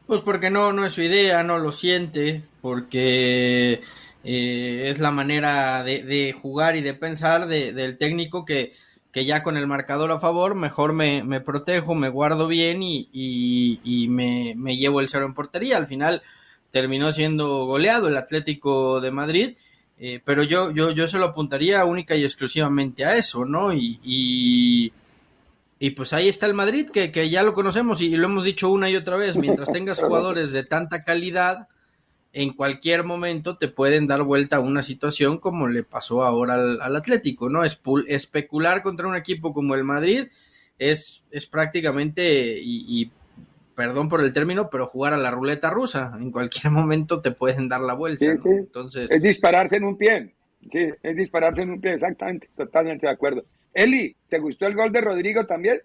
Pues 0.06 0.21
porque 0.21 0.52
no, 0.52 0.71
no 0.73 0.86
es 0.86 0.93
su 0.93 1.02
idea, 1.02 1.41
no 1.41 1.58
lo 1.58 1.71
siente, 1.71 2.43
porque 2.62 3.82
eh, 4.30 4.90
es 4.92 5.00
la 5.00 5.12
manera 5.12 5.84
de, 5.84 6.04
de 6.04 6.34
jugar 6.34 6.76
y 6.76 6.82
de 6.82 6.94
pensar 6.94 7.48
de- 7.48 7.72
del 7.74 7.98
técnico 7.98 8.46
que, 8.46 8.74
que 9.12 9.26
ya 9.26 9.42
con 9.44 9.58
el 9.58 9.68
marcador 9.68 10.12
a 10.12 10.20
favor, 10.20 10.56
mejor 10.56 10.94
me, 10.94 11.24
me 11.24 11.40
protejo, 11.42 11.96
me 11.96 12.10
guardo 12.10 12.48
bien 12.48 12.84
y, 12.84 13.10
y, 13.84 14.08
me, 14.10 14.54
me, 14.56 14.76
llevo 14.78 15.00
el 15.02 15.10
cero 15.10 15.26
en 15.26 15.34
portería. 15.34 15.78
Al 15.78 15.88
final 15.88 16.22
terminó 16.72 17.12
siendo 17.13 17.66
goleado 17.66 18.08
el 18.10 18.18
Atlético 18.18 19.00
de 19.02 19.12
Madrid, 19.12 19.58
eh, 20.00 20.22
pero 20.26 20.44
yo, 20.44 20.72
yo, 20.72 20.92
yo 20.92 21.08
se 21.08 21.18
lo 21.18 21.26
apuntaría 21.26 21.86
única 21.86 22.16
y 22.16 22.24
exclusivamente 22.24 23.06
a 23.06 23.16
eso, 23.18 23.46
¿no? 23.46 23.74
Y, 23.74 24.00
y, 24.04 24.94
y 25.80 25.92
pues 25.92 26.12
ahí 26.13 26.28
está 26.28 26.46
el 26.48 26.54
Madrid, 26.56 26.90
que, 26.90 27.12
que 27.12 27.30
ya 27.30 27.44
lo 27.44 27.54
conocemos 27.54 28.02
y 28.02 28.10
lo 28.16 28.26
hemos 28.28 28.44
dicho 28.44 28.70
una 28.70 28.90
y 28.90 28.96
otra 28.96 29.16
vez, 29.18 29.38
mientras 29.38 29.70
tengas 29.72 30.00
jugadores 30.02 30.52
de 30.54 30.63
tanta 30.63 31.04
calidad, 31.04 31.68
en 32.38 32.54
cualquier 32.54 33.04
momento 33.04 33.58
te 33.58 33.67
pueden 33.67 34.06
dar 34.06 34.21
vuelta 34.21 34.58
a 34.58 34.60
una 34.60 34.84
situación 34.84 35.39
como 35.39 35.67
le 35.67 35.84
pasó 35.84 36.23
ahora 36.23 36.54
al, 36.54 36.95
Atlético, 36.95 37.50
¿no? 37.50 37.63
especular 37.63 38.84
contra 38.84 39.08
un 39.08 39.15
equipo 39.15 39.54
como 39.54 39.73
el 39.73 39.84
Madrid 39.84 40.28
es, 40.78 41.26
es 41.32 41.47
prácticamente, 41.47 42.60
y, 42.62 43.12
perdón 43.76 44.08
por 44.08 44.21
el 44.21 44.32
término, 44.34 44.69
pero 44.69 44.86
jugar 44.86 45.13
a 45.13 45.17
la 45.17 45.32
ruleta 45.32 45.71
rusa. 45.71 46.13
En 46.19 46.32
cualquier 46.32 46.71
momento 46.71 47.21
te 47.21 47.32
pueden 47.32 47.67
dar 47.67 47.82
la 47.82 47.95
vuelta. 47.95 48.26
Entonces... 48.26 49.10
Es 49.10 49.21
dispararse 49.21 49.78
en 49.78 49.86
un 49.86 49.97
pie. 49.97 50.36
Sí, 50.71 50.89
es 51.02 51.15
dispararse 51.15 51.63
en 51.63 51.71
un 51.71 51.82
pie, 51.82 51.93
exactamente, 51.93 52.50
totalmente 52.56 53.08
de 53.08 53.13
acuerdo. 53.13 53.45
Eli, 53.73 54.15
¿te 54.30 54.38
gustó 54.38 54.67
el 54.67 54.76
gol 54.76 54.91
de 54.91 55.02
Rodrigo 55.02 55.43
también? 55.45 55.82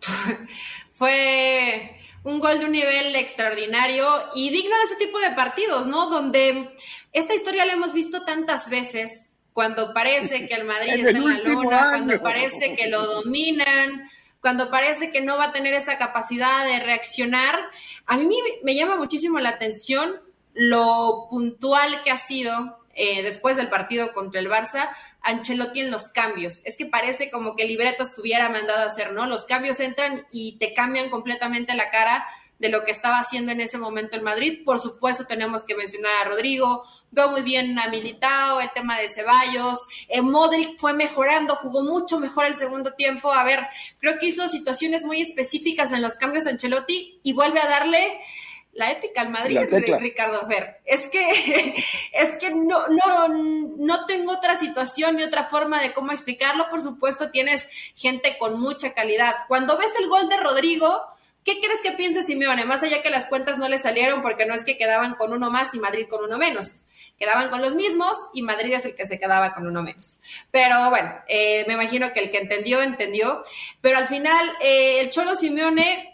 Fue 0.92 1.96
un 2.24 2.40
gol 2.40 2.58
de 2.58 2.66
un 2.66 2.72
nivel 2.72 3.14
extraordinario 3.16 4.06
y 4.34 4.50
digno 4.50 4.76
de 4.76 4.82
ese 4.84 4.96
tipo 4.96 5.18
de 5.18 5.30
partidos, 5.30 5.86
¿no? 5.86 6.10
Donde 6.10 6.74
esta 7.12 7.34
historia 7.34 7.64
la 7.64 7.74
hemos 7.74 7.92
visto 7.92 8.24
tantas 8.24 8.70
veces, 8.70 9.36
cuando 9.52 9.92
parece 9.92 10.46
que 10.46 10.54
el 10.54 10.64
Madrid 10.64 10.92
está 11.06 11.18
en 11.18 11.24
la 11.24 11.38
lona, 11.38 11.88
cuando 11.90 12.22
parece 12.22 12.76
que 12.76 12.88
lo 12.88 13.04
dominan, 13.06 14.10
cuando 14.40 14.70
parece 14.70 15.10
que 15.10 15.20
no 15.20 15.36
va 15.36 15.46
a 15.46 15.52
tener 15.52 15.74
esa 15.74 15.98
capacidad 15.98 16.64
de 16.64 16.80
reaccionar. 16.80 17.58
A 18.06 18.16
mí 18.16 18.38
me 18.62 18.74
llama 18.74 18.96
muchísimo 18.96 19.38
la 19.40 19.50
atención 19.50 20.20
lo 20.54 21.26
puntual 21.30 22.02
que 22.02 22.10
ha 22.10 22.16
sido 22.16 22.78
eh, 22.94 23.22
después 23.22 23.56
del 23.56 23.68
partido 23.68 24.12
contra 24.12 24.40
el 24.40 24.48
Barça, 24.48 24.90
Ancelotti 25.22 25.80
en 25.80 25.90
los 25.90 26.08
cambios. 26.08 26.62
Es 26.64 26.76
que 26.76 26.86
parece 26.86 27.30
como 27.30 27.56
que 27.56 27.62
el 27.62 27.68
libreto 27.68 28.02
estuviera 28.02 28.48
mandado 28.48 28.82
a 28.82 28.86
hacer, 28.86 29.12
¿no? 29.12 29.26
Los 29.26 29.44
cambios 29.44 29.80
entran 29.80 30.26
y 30.32 30.58
te 30.58 30.74
cambian 30.74 31.10
completamente 31.10 31.74
la 31.74 31.90
cara 31.90 32.26
de 32.58 32.68
lo 32.68 32.84
que 32.84 32.90
estaba 32.90 33.20
haciendo 33.20 33.52
en 33.52 33.60
ese 33.60 33.78
momento 33.78 34.16
el 34.16 34.22
Madrid. 34.22 34.64
Por 34.64 34.78
supuesto, 34.78 35.26
tenemos 35.26 35.64
que 35.64 35.76
mencionar 35.76 36.10
a 36.20 36.28
Rodrigo, 36.28 36.84
veo 37.10 37.30
muy 37.30 37.42
bien 37.42 37.78
a 37.78 37.88
Militao, 37.88 38.60
el 38.60 38.70
tema 38.72 38.98
de 38.98 39.08
Ceballos, 39.08 39.78
eh, 40.08 40.20
Modric 40.20 40.76
fue 40.78 40.92
mejorando, 40.92 41.54
jugó 41.54 41.82
mucho 41.82 42.18
mejor 42.18 42.46
el 42.46 42.56
segundo 42.56 42.94
tiempo. 42.94 43.32
A 43.32 43.44
ver, 43.44 43.66
creo 44.00 44.18
que 44.18 44.26
hizo 44.26 44.48
situaciones 44.48 45.04
muy 45.04 45.20
específicas 45.20 45.92
en 45.92 46.02
los 46.02 46.14
cambios 46.14 46.44
de 46.44 46.50
Ancelotti 46.50 47.20
y 47.22 47.32
vuelve 47.32 47.60
a 47.60 47.68
darle 47.68 48.20
la 48.78 48.92
épica 48.92 49.20
al 49.20 49.28
Madrid, 49.28 49.58
Ricardo 49.98 50.46
Fer. 50.46 50.78
Es 50.84 51.08
que, 51.08 51.74
es 52.12 52.36
que 52.36 52.50
no, 52.50 52.86
no, 52.88 53.28
no 53.76 54.06
tengo 54.06 54.32
otra 54.32 54.56
situación 54.56 55.16
ni 55.16 55.24
otra 55.24 55.44
forma 55.44 55.82
de 55.82 55.92
cómo 55.92 56.12
explicarlo. 56.12 56.70
Por 56.70 56.80
supuesto, 56.80 57.30
tienes 57.30 57.68
gente 57.96 58.38
con 58.38 58.58
mucha 58.60 58.94
calidad. 58.94 59.34
Cuando 59.48 59.76
ves 59.76 59.90
el 59.98 60.08
gol 60.08 60.28
de 60.28 60.36
Rodrigo, 60.36 61.02
¿qué 61.44 61.58
crees 61.60 61.82
que 61.82 61.90
piensa 61.92 62.22
Simeone? 62.22 62.64
Más 62.64 62.84
allá 62.84 63.02
que 63.02 63.10
las 63.10 63.26
cuentas 63.26 63.58
no 63.58 63.68
le 63.68 63.78
salieron 63.78 64.22
porque 64.22 64.46
no 64.46 64.54
es 64.54 64.64
que 64.64 64.78
quedaban 64.78 65.16
con 65.16 65.32
uno 65.32 65.50
más 65.50 65.74
y 65.74 65.80
Madrid 65.80 66.06
con 66.08 66.24
uno 66.24 66.38
menos. 66.38 66.82
Quedaban 67.18 67.50
con 67.50 67.60
los 67.60 67.74
mismos 67.74 68.16
y 68.32 68.42
Madrid 68.42 68.74
es 68.74 68.84
el 68.84 68.94
que 68.94 69.08
se 69.08 69.18
quedaba 69.18 69.54
con 69.54 69.66
uno 69.66 69.82
menos. 69.82 70.20
Pero 70.52 70.88
bueno, 70.90 71.12
eh, 71.26 71.64
me 71.66 71.74
imagino 71.74 72.12
que 72.12 72.20
el 72.20 72.30
que 72.30 72.38
entendió, 72.38 72.80
entendió. 72.80 73.44
Pero 73.80 73.98
al 73.98 74.06
final, 74.06 74.52
eh, 74.60 75.00
el 75.00 75.10
Cholo 75.10 75.34
Simeone 75.34 76.07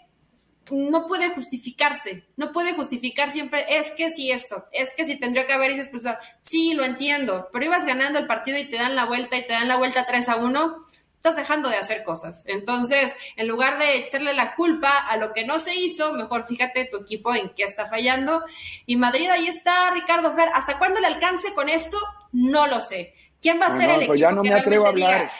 no 0.69 1.05
puede 1.07 1.29
justificarse, 1.29 2.25
no 2.37 2.51
puede 2.51 2.73
justificar 2.73 3.31
siempre, 3.31 3.65
es 3.69 3.91
que 3.91 4.09
si 4.09 4.31
esto, 4.31 4.63
es 4.71 4.93
que 4.93 5.05
si 5.05 5.17
tendría 5.17 5.45
que 5.45 5.53
haber 5.53 5.71
expulsado. 5.71 6.17
Sí, 6.41 6.73
lo 6.73 6.83
entiendo, 6.83 7.49
pero 7.51 7.65
ibas 7.65 7.85
ganando 7.85 8.19
el 8.19 8.27
partido 8.27 8.57
y 8.57 8.69
te 8.69 8.77
dan 8.77 8.95
la 8.95 9.05
vuelta 9.05 9.37
y 9.37 9.45
te 9.45 9.53
dan 9.53 9.67
la 9.67 9.77
vuelta 9.77 10.05
3 10.05 10.29
a 10.29 10.35
1, 10.37 10.85
estás 11.15 11.35
dejando 11.35 11.69
de 11.69 11.77
hacer 11.77 12.03
cosas. 12.03 12.43
Entonces, 12.47 13.13
en 13.35 13.47
lugar 13.47 13.79
de 13.79 13.97
echarle 13.97 14.33
la 14.33 14.55
culpa 14.55 14.89
a 14.89 15.17
lo 15.17 15.33
que 15.33 15.45
no 15.45 15.57
se 15.57 15.73
hizo, 15.73 16.13
mejor 16.13 16.45
fíjate 16.45 16.85
tu 16.85 16.97
equipo 16.97 17.33
en 17.33 17.49
qué 17.49 17.63
está 17.63 17.87
fallando. 17.87 18.43
Y 18.85 18.95
Madrid 18.95 19.29
ahí 19.29 19.47
está, 19.47 19.91
Ricardo 19.91 20.35
Fer, 20.35 20.49
¿hasta 20.53 20.77
cuándo 20.77 20.99
le 20.99 21.07
alcance 21.07 21.53
con 21.53 21.67
esto? 21.69 21.97
No 22.31 22.67
lo 22.67 22.79
sé. 22.79 23.15
¿Quién 23.41 23.59
va 23.59 23.67
a 23.67 23.77
ser 23.77 23.89
el 23.89 23.95
pues 23.95 23.99
equipo 24.01 24.15
ya 24.15 24.31
no 24.31 24.43
me 24.43 24.53
atrevo 24.53 24.85
a 24.85 24.89
hablar. 24.89 25.31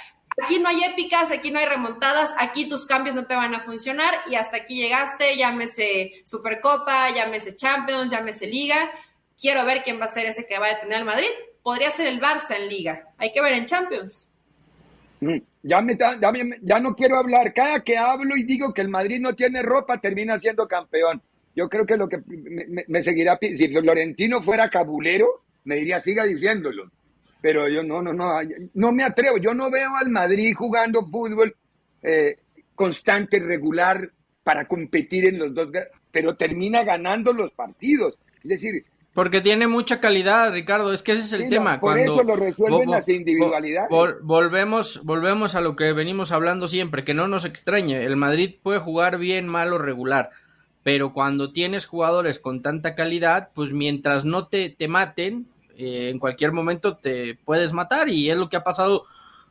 Aquí 0.43 0.59
no 0.59 0.67
hay 0.67 0.83
épicas, 0.83 1.31
aquí 1.31 1.49
no 1.49 1.59
hay 1.59 1.65
remontadas, 1.65 2.35
aquí 2.37 2.67
tus 2.67 2.85
cambios 2.85 3.15
no 3.15 3.25
te 3.25 3.35
van 3.35 3.55
a 3.55 3.61
funcionar 3.61 4.13
y 4.29 4.35
hasta 4.35 4.57
aquí 4.57 4.75
llegaste, 4.75 5.37
llámese 5.37 6.11
Supercopa, 6.25 7.09
llámese 7.15 7.55
Champions, 7.55 8.11
llámese 8.11 8.47
Liga. 8.47 8.91
Quiero 9.39 9.65
ver 9.65 9.83
quién 9.83 9.99
va 9.99 10.05
a 10.05 10.09
ser 10.09 10.25
ese 10.25 10.45
que 10.45 10.59
va 10.59 10.67
a 10.67 10.75
detener 10.75 10.97
al 10.97 11.05
Madrid. 11.05 11.27
Podría 11.63 11.89
ser 11.89 12.07
el 12.07 12.19
Barça 12.19 12.55
en 12.57 12.67
Liga. 12.67 13.07
Hay 13.17 13.31
que 13.31 13.41
ver 13.41 13.53
en 13.53 13.65
Champions. 13.65 14.29
Mm, 15.21 15.37
ya, 15.63 15.81
me, 15.81 15.97
ya, 16.61 16.79
no 16.79 16.95
quiero 16.95 17.17
hablar. 17.17 17.53
Cada 17.53 17.79
que 17.79 17.97
hablo 17.97 18.35
y 18.35 18.43
digo 18.43 18.73
que 18.73 18.81
el 18.81 18.89
Madrid 18.89 19.21
no 19.21 19.35
tiene 19.35 19.61
ropa, 19.61 20.01
termina 20.01 20.37
siendo 20.37 20.67
campeón. 20.67 21.21
Yo 21.55 21.69
creo 21.69 21.85
que 21.85 21.95
lo 21.95 22.09
que 22.09 22.19
me, 22.27 22.83
me 22.87 23.03
seguirá, 23.03 23.39
si 23.41 23.69
Florentino 23.69 24.41
fuera 24.41 24.69
cabulero, 24.69 25.45
me 25.63 25.75
diría, 25.75 26.01
siga 26.01 26.25
diciéndolo 26.25 26.91
pero 27.45 27.69
yo 27.69 27.83
no, 27.83 28.01
no, 28.01 28.11
no, 28.11 28.39
no 28.73 28.91
me 28.91 29.03
atrevo. 29.03 29.37
Yo 29.37 29.53
no 29.53 29.69
veo 29.69 29.95
al 29.95 30.09
Madrid 30.09 30.55
jugando 30.57 31.05
fútbol 31.05 31.55
eh, 32.01 32.39
constante, 32.73 33.39
regular, 33.39 34.09
para 34.41 34.65
competir 34.65 35.27
en 35.27 35.37
los 35.37 35.53
dos, 35.53 35.69
pero 36.09 36.35
termina 36.35 36.83
ganando 36.83 37.33
los 37.33 37.51
partidos. 37.51 38.17
Es 38.43 38.49
decir, 38.49 38.83
porque 39.13 39.41
tiene 39.41 39.67
mucha 39.67 39.99
calidad, 39.99 40.53
Ricardo. 40.53 40.91
Es 40.91 41.03
que 41.03 41.11
ese 41.11 41.21
es 41.21 41.33
el 41.39 41.47
tema. 41.51 41.79
por 41.79 41.99
eso 41.99 42.23
lo 42.23 42.35
resuelven 42.35 42.89
las 42.89 43.07
individualidades. 43.09 43.91
volvemos, 44.23 45.01
volvemos 45.03 45.53
a 45.53 45.61
lo 45.61 45.75
que 45.75 45.93
venimos 45.93 46.31
hablando 46.31 46.67
siempre, 46.67 47.03
que 47.03 47.13
no 47.13 47.27
nos 47.27 47.45
extrañe. 47.45 48.05
El 48.05 48.15
Madrid 48.15 48.55
puede 48.63 48.79
jugar 48.79 49.19
bien, 49.19 49.45
mal 49.45 49.71
o 49.71 49.77
regular. 49.77 50.31
Pero 50.81 51.13
cuando 51.13 51.51
tienes 51.51 51.85
jugadores 51.85 52.39
con 52.39 52.63
tanta 52.63 52.95
calidad, 52.95 53.49
pues 53.53 53.71
mientras 53.71 54.25
no 54.25 54.47
te, 54.47 54.71
te 54.71 54.87
maten, 54.87 55.45
eh, 55.77 56.09
en 56.09 56.19
cualquier 56.19 56.51
momento 56.51 56.97
te 56.97 57.35
puedes 57.43 57.73
matar 57.73 58.09
y 58.09 58.29
es 58.29 58.37
lo 58.37 58.49
que 58.49 58.57
ha 58.57 58.63
pasado 58.63 59.03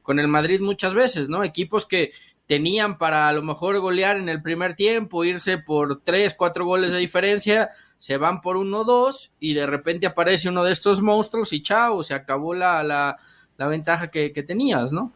con 0.03 0.19
el 0.19 0.29
Madrid 0.29 0.61
muchas 0.61 0.95
veces, 0.95 1.29
¿no? 1.29 1.45
Equipos 1.45 1.87
que 1.87 2.11
tenían 2.47 2.99
para 2.99 3.29
a 3.29 3.33
lo 3.33 3.43
mejor 3.43 3.79
golear 3.79 4.17
en 4.17 4.29
el 4.29 4.43
primer 4.43 4.75
tiempo, 4.75 5.25
irse 5.25 5.59
por 5.59 6.03
tres, 6.03 6.35
cuatro 6.35 6.67
goles 6.67 6.93
de 6.93 6.99
diferencia, 6.99 7.71
se 7.97 8.19
van 8.19 8.41
por 8.41 8.57
uno, 8.57 8.85
dos 8.85 9.33
y 9.41 9.55
de 9.55 9.67
repente 9.67 10.07
aparece 10.07 10.49
uno 10.49 10.65
de 10.65 10.73
estos 10.73 11.01
monstruos 11.01 11.53
y 11.53 11.63
chao, 11.63 12.03
se 12.03 12.15
acabó 12.15 12.55
la, 12.55 12.83
la, 12.83 13.69
ventaja 13.69 14.11
que, 14.11 14.33
que 14.33 14.43
tenías, 14.43 14.93
¿no? 14.93 15.11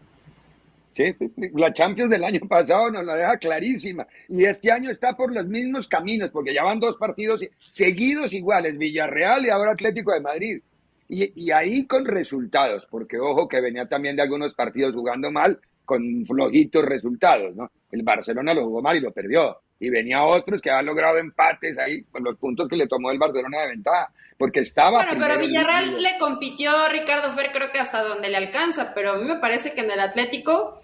Sí, 0.95 1.15
la 1.55 1.73
Champions 1.73 2.11
del 2.11 2.25
año 2.25 2.41
pasado 2.49 2.91
nos 2.91 3.05
la 3.05 3.15
deja 3.15 3.37
clarísima. 3.37 4.07
Y 4.29 4.45
este 4.47 4.73
año 4.73 4.91
está 4.91 5.17
por 5.17 5.33
los 5.33 5.47
mismos 5.47 5.87
caminos, 5.87 6.31
porque 6.31 6.53
ya 6.53 6.65
van 6.65 6.81
dos 6.81 6.97
partidos 6.97 7.45
seguidos 7.71 8.33
iguales, 8.33 8.77
Villarreal 8.77 9.47
y 9.47 9.51
ahora 9.51 9.73
Atlético 9.73 10.13
de 10.13 10.21
Madrid. 10.21 10.61
Y, 11.09 11.51
ahí 11.51 11.87
con 11.87 12.05
resultados, 12.05 12.87
porque 12.91 13.19
ojo 13.19 13.49
que 13.49 13.63
venía 13.63 13.89
también 13.89 14.15
de 14.15 14.23
algunos 14.23 14.53
partidos 14.55 14.95
jugando 14.95 15.31
mal, 15.31 15.59
con 15.85 16.03
flojitos 16.27 16.85
resultados, 16.85 17.57
¿no? 17.57 17.71
El 17.91 18.03
Barcelona 18.03 18.53
lo 18.53 18.67
jugó 18.67 18.83
mal 18.83 18.97
y 18.97 19.01
lo 19.01 19.11
perdió. 19.11 19.59
Y 19.81 19.89
venía 19.89 20.23
otros 20.25 20.61
que 20.61 20.71
han 20.71 20.85
logrado 20.85 21.17
empates 21.17 21.79
ahí 21.79 22.03
con 22.03 22.23
los 22.25 22.37
puntos 22.37 22.69
que 22.69 22.77
le 22.77 22.87
tomó 22.87 23.11
el 23.11 23.19
Barcelona 23.19 23.63
de 23.63 23.69
ventaja, 23.69 24.13
porque 24.37 24.61
estaba... 24.61 25.03
Bueno, 25.05 25.25
pero 25.27 25.39
Villarreal 25.39 26.03
le 26.03 26.19
compitió 26.19 26.73
Ricardo 26.91 27.33
Fer 27.33 27.53
creo 27.53 27.73
que 27.73 27.79
hasta 27.79 28.05
donde 28.05 28.29
le 28.29 28.37
alcanza, 28.37 28.93
pero 28.93 29.13
a 29.13 29.17
mí 29.17 29.25
me 29.25 29.37
parece 29.37 29.73
que 29.73 29.81
en 29.81 29.91
el 29.91 30.01
Atlético 30.01 30.79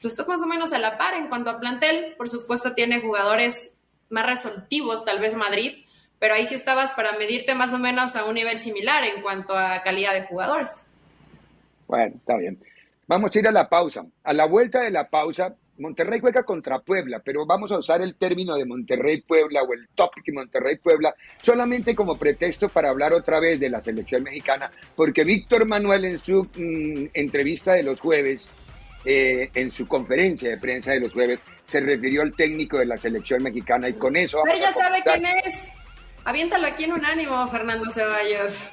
tú 0.00 0.08
estás 0.08 0.26
más 0.26 0.42
o 0.42 0.46
menos 0.46 0.72
a 0.72 0.78
la 0.78 0.98
par 0.98 1.14
en 1.14 1.28
cuanto 1.28 1.50
a 1.50 1.60
plantel. 1.60 2.14
Por 2.16 2.28
supuesto 2.28 2.74
tiene 2.74 3.00
jugadores 3.00 3.74
más 4.10 4.26
resolutivos, 4.26 5.04
tal 5.04 5.20
vez 5.20 5.36
Madrid, 5.36 5.84
pero 6.18 6.34
ahí 6.34 6.46
sí 6.46 6.54
estabas 6.54 6.92
para 6.92 7.12
medirte 7.12 7.54
más 7.54 7.72
o 7.72 7.78
menos 7.78 8.16
a 8.16 8.24
un 8.24 8.34
nivel 8.34 8.58
similar 8.58 9.04
en 9.04 9.22
cuanto 9.22 9.56
a 9.56 9.82
calidad 9.82 10.14
de 10.14 10.22
jugadores. 10.22 10.86
Bueno, 11.86 12.14
está 12.16 12.36
bien. 12.36 12.58
Vamos 13.06 13.34
a 13.34 13.38
ir 13.38 13.48
a 13.48 13.52
la 13.52 13.68
pausa. 13.68 14.04
A 14.24 14.32
la 14.32 14.44
vuelta 14.44 14.82
de 14.82 14.90
la 14.90 15.08
pausa, 15.08 15.54
Monterrey 15.78 16.20
juega 16.20 16.42
contra 16.42 16.80
Puebla, 16.80 17.22
pero 17.24 17.46
vamos 17.46 17.72
a 17.72 17.78
usar 17.78 18.02
el 18.02 18.16
término 18.16 18.54
de 18.56 18.64
Monterrey-Puebla 18.64 19.62
o 19.62 19.72
el 19.72 19.88
topic 19.94 20.32
Monterrey-Puebla 20.32 21.14
solamente 21.40 21.94
como 21.94 22.18
pretexto 22.18 22.68
para 22.68 22.90
hablar 22.90 23.12
otra 23.12 23.40
vez 23.40 23.60
de 23.60 23.70
la 23.70 23.82
selección 23.82 24.24
mexicana, 24.24 24.70
porque 24.96 25.24
Víctor 25.24 25.66
Manuel 25.66 26.04
en 26.04 26.18
su 26.18 26.44
mm, 26.44 27.10
entrevista 27.14 27.72
de 27.72 27.84
los 27.84 28.00
jueves, 28.00 28.50
eh, 29.04 29.50
en 29.54 29.72
su 29.72 29.86
conferencia 29.86 30.50
de 30.50 30.58
prensa 30.58 30.92
de 30.92 31.00
los 31.00 31.12
jueves, 31.12 31.40
se 31.66 31.80
refirió 31.80 32.22
al 32.22 32.34
técnico 32.34 32.78
de 32.78 32.86
la 32.86 32.98
selección 32.98 33.42
mexicana 33.42 33.88
y 33.88 33.92
con 33.94 34.16
eso... 34.16 34.40
Pero 34.44 34.58
ya 34.58 34.72
sabe 34.72 35.00
quién 35.02 35.24
es. 35.44 35.70
Aviéntalo 36.28 36.66
aquí 36.66 36.84
en 36.84 36.92
un 36.92 37.06
ánimo, 37.06 37.48
Fernando 37.48 37.88
Ceballos. 37.88 38.70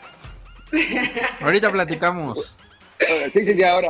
Ahorita 1.39 1.71
platicamos. 1.71 2.57
Sí, 3.33 3.43
sí, 3.43 3.61
ahora, 3.61 3.89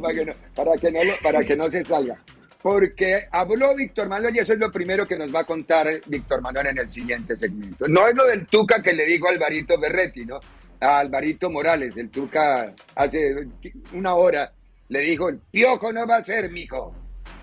para 0.00 0.14
que, 0.14 0.24
no, 0.24 0.32
para, 0.54 0.76
que 0.78 0.90
no, 0.90 1.00
para 1.22 1.40
que 1.40 1.56
no 1.56 1.70
se 1.70 1.84
salga. 1.84 2.16
Porque 2.62 3.28
habló 3.30 3.76
Víctor 3.76 4.08
Manuel 4.08 4.34
y 4.34 4.38
eso 4.38 4.54
es 4.54 4.58
lo 4.58 4.72
primero 4.72 5.06
que 5.06 5.18
nos 5.18 5.32
va 5.32 5.40
a 5.40 5.44
contar 5.44 6.00
Víctor 6.06 6.40
Manuel 6.40 6.68
en 6.68 6.78
el 6.78 6.90
siguiente 6.90 7.36
segmento. 7.36 7.86
No 7.86 8.08
es 8.08 8.14
lo 8.14 8.24
del 8.24 8.46
Tuca 8.46 8.82
que 8.82 8.94
le 8.94 9.04
dijo 9.04 9.28
a 9.28 9.32
Alvarito 9.32 9.78
Berretti, 9.78 10.24
¿no? 10.24 10.40
A 10.80 11.00
Alvarito 11.00 11.50
Morales, 11.50 11.94
el 11.98 12.08
Tuca 12.08 12.72
hace 12.94 13.46
una 13.92 14.14
hora 14.14 14.52
le 14.88 15.00
dijo, 15.00 15.28
el 15.28 15.38
piojo 15.50 15.92
no 15.92 16.06
va 16.06 16.16
a 16.16 16.24
ser, 16.24 16.50
mico, 16.50 16.94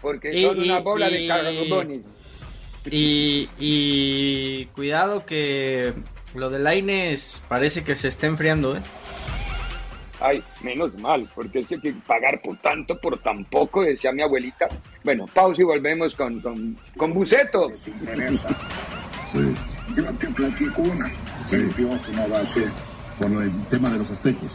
porque 0.01 0.41
son 0.41 0.59
una 0.59 0.79
bola 0.79 1.09
de 1.09 1.27
carbones. 1.27 2.21
Y, 2.91 3.50
y 3.60 4.65
cuidado 4.76 5.26
que 5.26 5.93
lo 6.36 6.50
de 6.50 6.60
Laines 6.60 7.43
parece 7.48 7.84
que 7.84 7.96
se 7.96 8.08
está 8.08 8.28
enfriando, 8.28 8.76
¿eh? 8.76 8.82
Ay, 10.19 10.41
menos 10.63 10.93
mal, 11.00 11.28
porque 11.36 11.60
es 11.60 11.67
que 11.67 11.76
hay 11.76 11.82
que 11.82 11.93
pagar 12.08 12.41
por 12.41 12.58
tanto, 12.58 12.98
por 13.00 13.17
tan 13.22 13.43
poco, 13.46 13.82
decía 13.82 14.13
mi 14.13 14.22
abuelita. 14.22 14.69
Bueno, 15.04 15.26
pausa 15.34 15.62
y 15.62 15.65
volvemos 15.65 16.15
con, 16.15 16.39
con, 16.39 16.78
con 16.96 17.13
Buceto. 17.13 17.72
Sí. 17.86 19.54
Yo 19.96 20.04
te 20.13 20.28
platico 20.28 20.82
una. 20.82 21.10
Sí. 21.50 21.58
No 22.13 22.30
va 22.30 22.39
a 22.39 22.46
ser. 22.54 22.69
Por 23.19 23.43
el 23.43 23.65
tema 23.65 23.89
de 23.89 23.98
los 23.98 24.12
aztecos. 24.12 24.52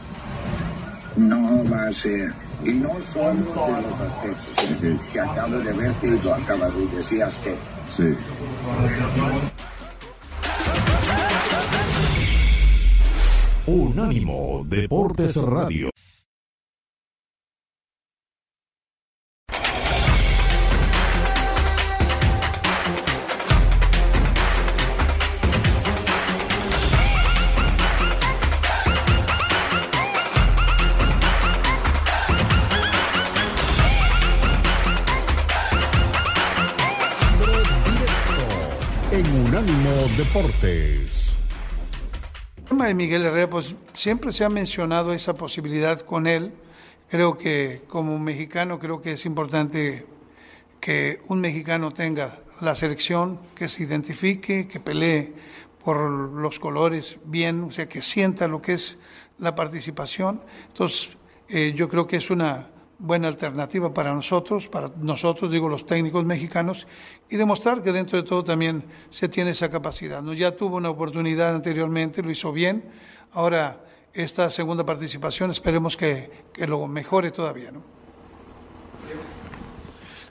No 1.16 1.64
va 1.70 1.88
a 1.88 1.92
ser. 1.92 2.32
Y 2.64 2.72
no 2.72 2.90
solo 3.12 3.34
de 3.34 3.82
los 3.82 4.00
aztecos. 4.00 5.02
Que 5.12 5.20
acabo 5.20 5.58
de 5.58 5.72
ver 5.72 5.92
que 6.00 6.06
lo 6.08 6.34
acaba 6.34 6.70
de 6.70 6.86
decir 6.96 7.22
azteco. 7.22 7.58
Unánimo 13.66 14.64
Deportes 14.68 15.36
Radio. 15.42 15.90
Deportes 40.38 41.36
tema 42.68 42.86
de 42.86 42.94
Miguel 42.94 43.24
Herrera, 43.24 43.50
pues 43.50 43.74
siempre 43.92 44.30
se 44.30 44.44
ha 44.44 44.48
mencionado 44.48 45.12
esa 45.12 45.34
posibilidad 45.34 46.00
con 46.02 46.28
él. 46.28 46.52
Creo 47.08 47.36
que 47.36 47.82
como 47.88 48.16
mexicano, 48.20 48.78
creo 48.78 49.02
que 49.02 49.12
es 49.12 49.26
importante 49.26 50.06
que 50.80 51.20
un 51.26 51.40
mexicano 51.40 51.90
tenga 51.90 52.38
la 52.60 52.76
selección, 52.76 53.40
que 53.56 53.66
se 53.66 53.82
identifique, 53.82 54.68
que 54.68 54.78
pelee 54.78 55.32
por 55.84 55.98
los 55.98 56.60
colores 56.60 57.18
bien, 57.24 57.64
o 57.64 57.72
sea, 57.72 57.88
que 57.88 58.00
sienta 58.00 58.46
lo 58.46 58.62
que 58.62 58.74
es 58.74 58.98
la 59.38 59.56
participación. 59.56 60.40
Entonces, 60.68 61.16
eh, 61.48 61.72
yo 61.74 61.88
creo 61.88 62.06
que 62.06 62.18
es 62.18 62.30
una 62.30 62.68
buena 62.98 63.28
alternativa 63.28 63.94
para 63.94 64.14
nosotros, 64.14 64.68
para 64.68 64.90
nosotros, 64.96 65.50
digo, 65.50 65.68
los 65.68 65.86
técnicos 65.86 66.24
mexicanos, 66.24 66.86
y 67.30 67.36
demostrar 67.36 67.82
que 67.82 67.92
dentro 67.92 68.20
de 68.20 68.26
todo 68.26 68.42
también 68.44 68.84
se 69.10 69.28
tiene 69.28 69.50
esa 69.50 69.70
capacidad. 69.70 70.22
¿no? 70.22 70.34
Ya 70.34 70.56
tuvo 70.56 70.76
una 70.76 70.90
oportunidad 70.90 71.54
anteriormente, 71.54 72.22
lo 72.22 72.30
hizo 72.30 72.52
bien, 72.52 72.84
ahora 73.32 73.84
esta 74.12 74.50
segunda 74.50 74.84
participación 74.84 75.50
esperemos 75.50 75.96
que, 75.96 76.30
que 76.52 76.66
lo 76.66 76.86
mejore 76.88 77.30
todavía. 77.30 77.70
¿no? 77.70 77.82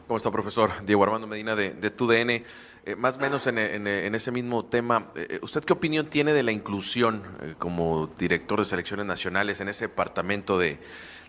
¿Cómo 0.08 0.18
está, 0.18 0.32
profesor? 0.32 0.72
Diego 0.86 1.04
Armando 1.04 1.28
Medina 1.28 1.56
de, 1.56 1.72
de 1.72 1.90
TUDN. 1.90 2.44
Eh, 2.88 2.96
más 2.96 3.18
o 3.18 3.20
menos 3.20 3.46
en, 3.48 3.58
ese 3.86 4.32
mismo 4.32 4.64
tema, 4.64 5.12
eh, 5.14 5.40
¿usted 5.42 5.62
qué 5.66 5.74
opinión 5.74 6.06
tiene 6.06 6.32
de 6.32 6.42
la 6.42 6.54
inclusión 6.54 7.22
eh, 7.42 7.54
como 7.60 8.08
director 8.18 8.60
de 8.60 8.66
selecciones 8.66 9.06
nacionales 9.06 9.60
en 9.60 9.68
ese 9.68 9.90
departamento 9.90 10.58
de, 10.58 10.80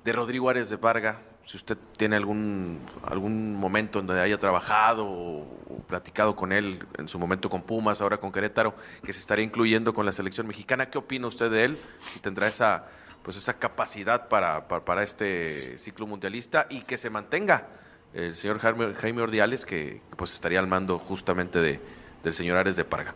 Rodrigo 0.05 0.49
Árez 0.49 0.71
de 0.71 0.77
Varga? 0.77 1.21
Si 1.47 1.57
usted 1.57 1.77
tiene 1.97 2.14
algún, 2.14 2.79
algún 3.05 3.57
momento 3.57 3.99
en 3.99 4.07
donde 4.07 4.23
haya 4.23 4.38
trabajado 4.38 5.05
o, 5.05 5.83
platicado 5.88 6.37
con 6.37 6.53
él, 6.53 6.79
en 6.97 7.09
su 7.09 7.18
momento 7.18 7.51
con 7.51 7.62
Pumas, 7.62 8.01
ahora 8.03 8.18
con 8.18 8.31
Querétaro, 8.31 8.77
que 9.03 9.12
se 9.12 9.18
estaría 9.18 9.44
incluyendo 9.44 9.92
con 9.92 10.07
la 10.07 10.12
selección 10.12 10.47
mexicana, 10.47 10.88
¿qué 10.88 10.99
opina 10.99 11.27
usted 11.27 11.51
de 11.51 11.64
él? 11.64 11.79
Si 12.03 12.21
tendrá 12.21 12.47
esa, 12.47 12.87
pues 13.25 13.37
esa 13.37 13.59
capacidad 13.59 14.29
para, 14.29 14.68
para 14.68 15.03
este 15.03 15.77
ciclo 15.77 16.07
mundialista 16.07 16.68
y 16.71 16.83
que 16.83 16.97
se 16.97 17.11
mantenga 17.11 17.66
el 18.14 18.35
señor 18.35 18.59
Jaime, 18.59 18.94
Jaime 18.94 19.23
Ordiales, 19.23 19.66
que 19.66 20.01
pues 20.16 20.33
estaría 20.33 20.59
al 20.59 20.66
mando 20.66 20.99
justamente 20.99 21.61
de, 21.61 21.81
del 22.23 22.35
señor 22.35 22.57
Ares 22.57 22.77
de 22.77 22.85
Parga. 22.85 23.14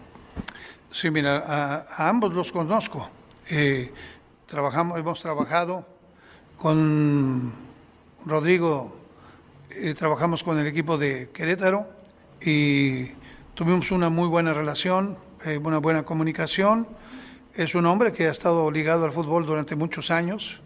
Sí, 0.90 1.11
mira, 1.11 1.38
a, 1.46 2.09
ambos 2.09 2.33
los 2.35 2.52
conozco. 2.52 3.09
Eh, 3.48 3.92
trabajamos, 4.46 4.98
hemos 4.98 5.20
trabajado 5.20 5.87
con 6.57 7.52
Rodrigo, 8.26 8.94
eh, 9.70 9.94
trabajamos 9.94 10.44
con 10.44 10.59
el 10.59 10.66
equipo 10.66 10.98
de 10.98 11.31
Querétaro 11.33 11.88
y 12.40 13.07
tuvimos 13.55 13.90
una 13.90 14.11
muy 14.11 14.28
buena 14.28 14.52
relación, 14.52 15.18
eh, 15.46 15.59
una 15.59 15.78
buena 15.78 16.05
comunicación. 16.05 16.87
Es 17.55 17.74
un 17.74 17.87
hombre 17.87 18.12
que 18.12 18.28
ha 18.28 18.31
estado 18.31 18.70
ligado 18.70 19.05
al 19.05 19.12
fútbol 19.12 19.46
durante 19.46 19.74
muchos 19.74 20.11
años. 20.11 20.62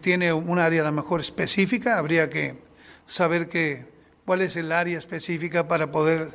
tiene 0.00 0.32
un 0.32 0.60
área 0.60 0.82
a 0.82 0.84
lo 0.84 0.92
mejor 0.92 1.20
específica, 1.20 1.98
habría 1.98 2.30
que 2.30 2.56
saber 3.06 3.48
que, 3.48 3.86
cuál 4.24 4.42
es 4.42 4.56
el 4.56 4.72
área 4.72 4.98
específica 4.98 5.68
para 5.68 5.90
poder 5.90 6.30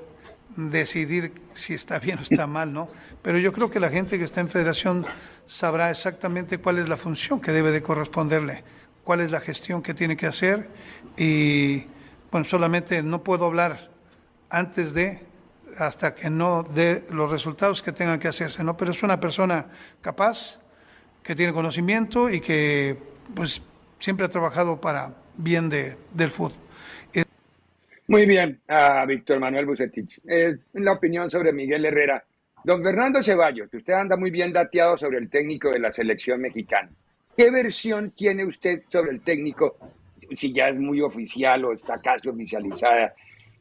decidir 0.55 1.31
si 1.53 1.73
está 1.73 1.99
bien 1.99 2.19
o 2.19 2.21
está 2.21 2.47
mal, 2.47 2.73
¿no? 2.73 2.89
Pero 3.21 3.37
yo 3.37 3.53
creo 3.53 3.69
que 3.69 3.79
la 3.79 3.89
gente 3.89 4.17
que 4.17 4.25
está 4.25 4.41
en 4.41 4.49
federación 4.49 5.05
sabrá 5.45 5.89
exactamente 5.89 6.57
cuál 6.57 6.79
es 6.79 6.89
la 6.89 6.97
función 6.97 7.39
que 7.39 7.51
debe 7.51 7.71
de 7.71 7.81
corresponderle, 7.81 8.63
cuál 9.03 9.21
es 9.21 9.31
la 9.31 9.39
gestión 9.39 9.81
que 9.81 9.93
tiene 9.93 10.17
que 10.17 10.27
hacer 10.27 10.69
y, 11.15 11.85
bueno, 12.31 12.45
solamente 12.45 13.03
no 13.03 13.23
puedo 13.23 13.45
hablar 13.45 13.89
antes 14.49 14.93
de, 14.93 15.25
hasta 15.77 16.15
que 16.15 16.29
no 16.29 16.63
dé 16.63 17.05
los 17.09 17.29
resultados 17.29 17.81
que 17.81 17.91
tengan 17.91 18.19
que 18.19 18.27
hacerse, 18.27 18.63
¿no? 18.63 18.75
Pero 18.77 18.91
es 18.91 19.03
una 19.03 19.19
persona 19.19 19.67
capaz, 20.01 20.59
que 21.27 21.35
tiene 21.35 21.51
conocimiento 21.51 22.29
y 22.29 22.39
que, 22.39 22.97
pues, 23.35 23.61
siempre 23.99 24.25
ha 24.25 24.29
trabajado 24.29 24.79
para 24.79 25.13
bien 25.37 25.69
de, 25.69 25.95
del 26.13 26.29
fútbol. 26.31 26.53
Muy 28.09 28.25
bien, 28.25 28.61
a 28.69 29.05
Víctor 29.05 29.37
Manuel 29.37 29.65
Bucetich. 29.65 30.21
Eh, 30.25 30.55
la 30.73 30.93
opinión 30.93 31.29
sobre 31.29 31.51
Miguel 31.51 31.85
Herrera. 31.85 32.23
Don 32.63 32.81
Fernando 32.81 33.21
Ceballos, 33.21 33.73
usted 33.73 33.93
anda 33.93 34.15
muy 34.15 34.31
bien 34.31 34.53
dateado 34.53 34.95
sobre 34.95 35.17
el 35.17 35.29
técnico 35.29 35.69
de 35.69 35.79
la 35.79 35.91
selección 35.91 36.39
mexicana. 36.39 36.89
¿Qué 37.35 37.51
versión 37.51 38.11
tiene 38.11 38.45
usted 38.45 38.83
sobre 38.87 39.11
el 39.11 39.21
técnico? 39.21 39.77
Si 40.31 40.53
ya 40.53 40.69
es 40.69 40.75
muy 40.77 41.01
oficial 41.01 41.65
o 41.65 41.73
está 41.73 41.99
casi 41.99 42.29
oficializada. 42.29 43.13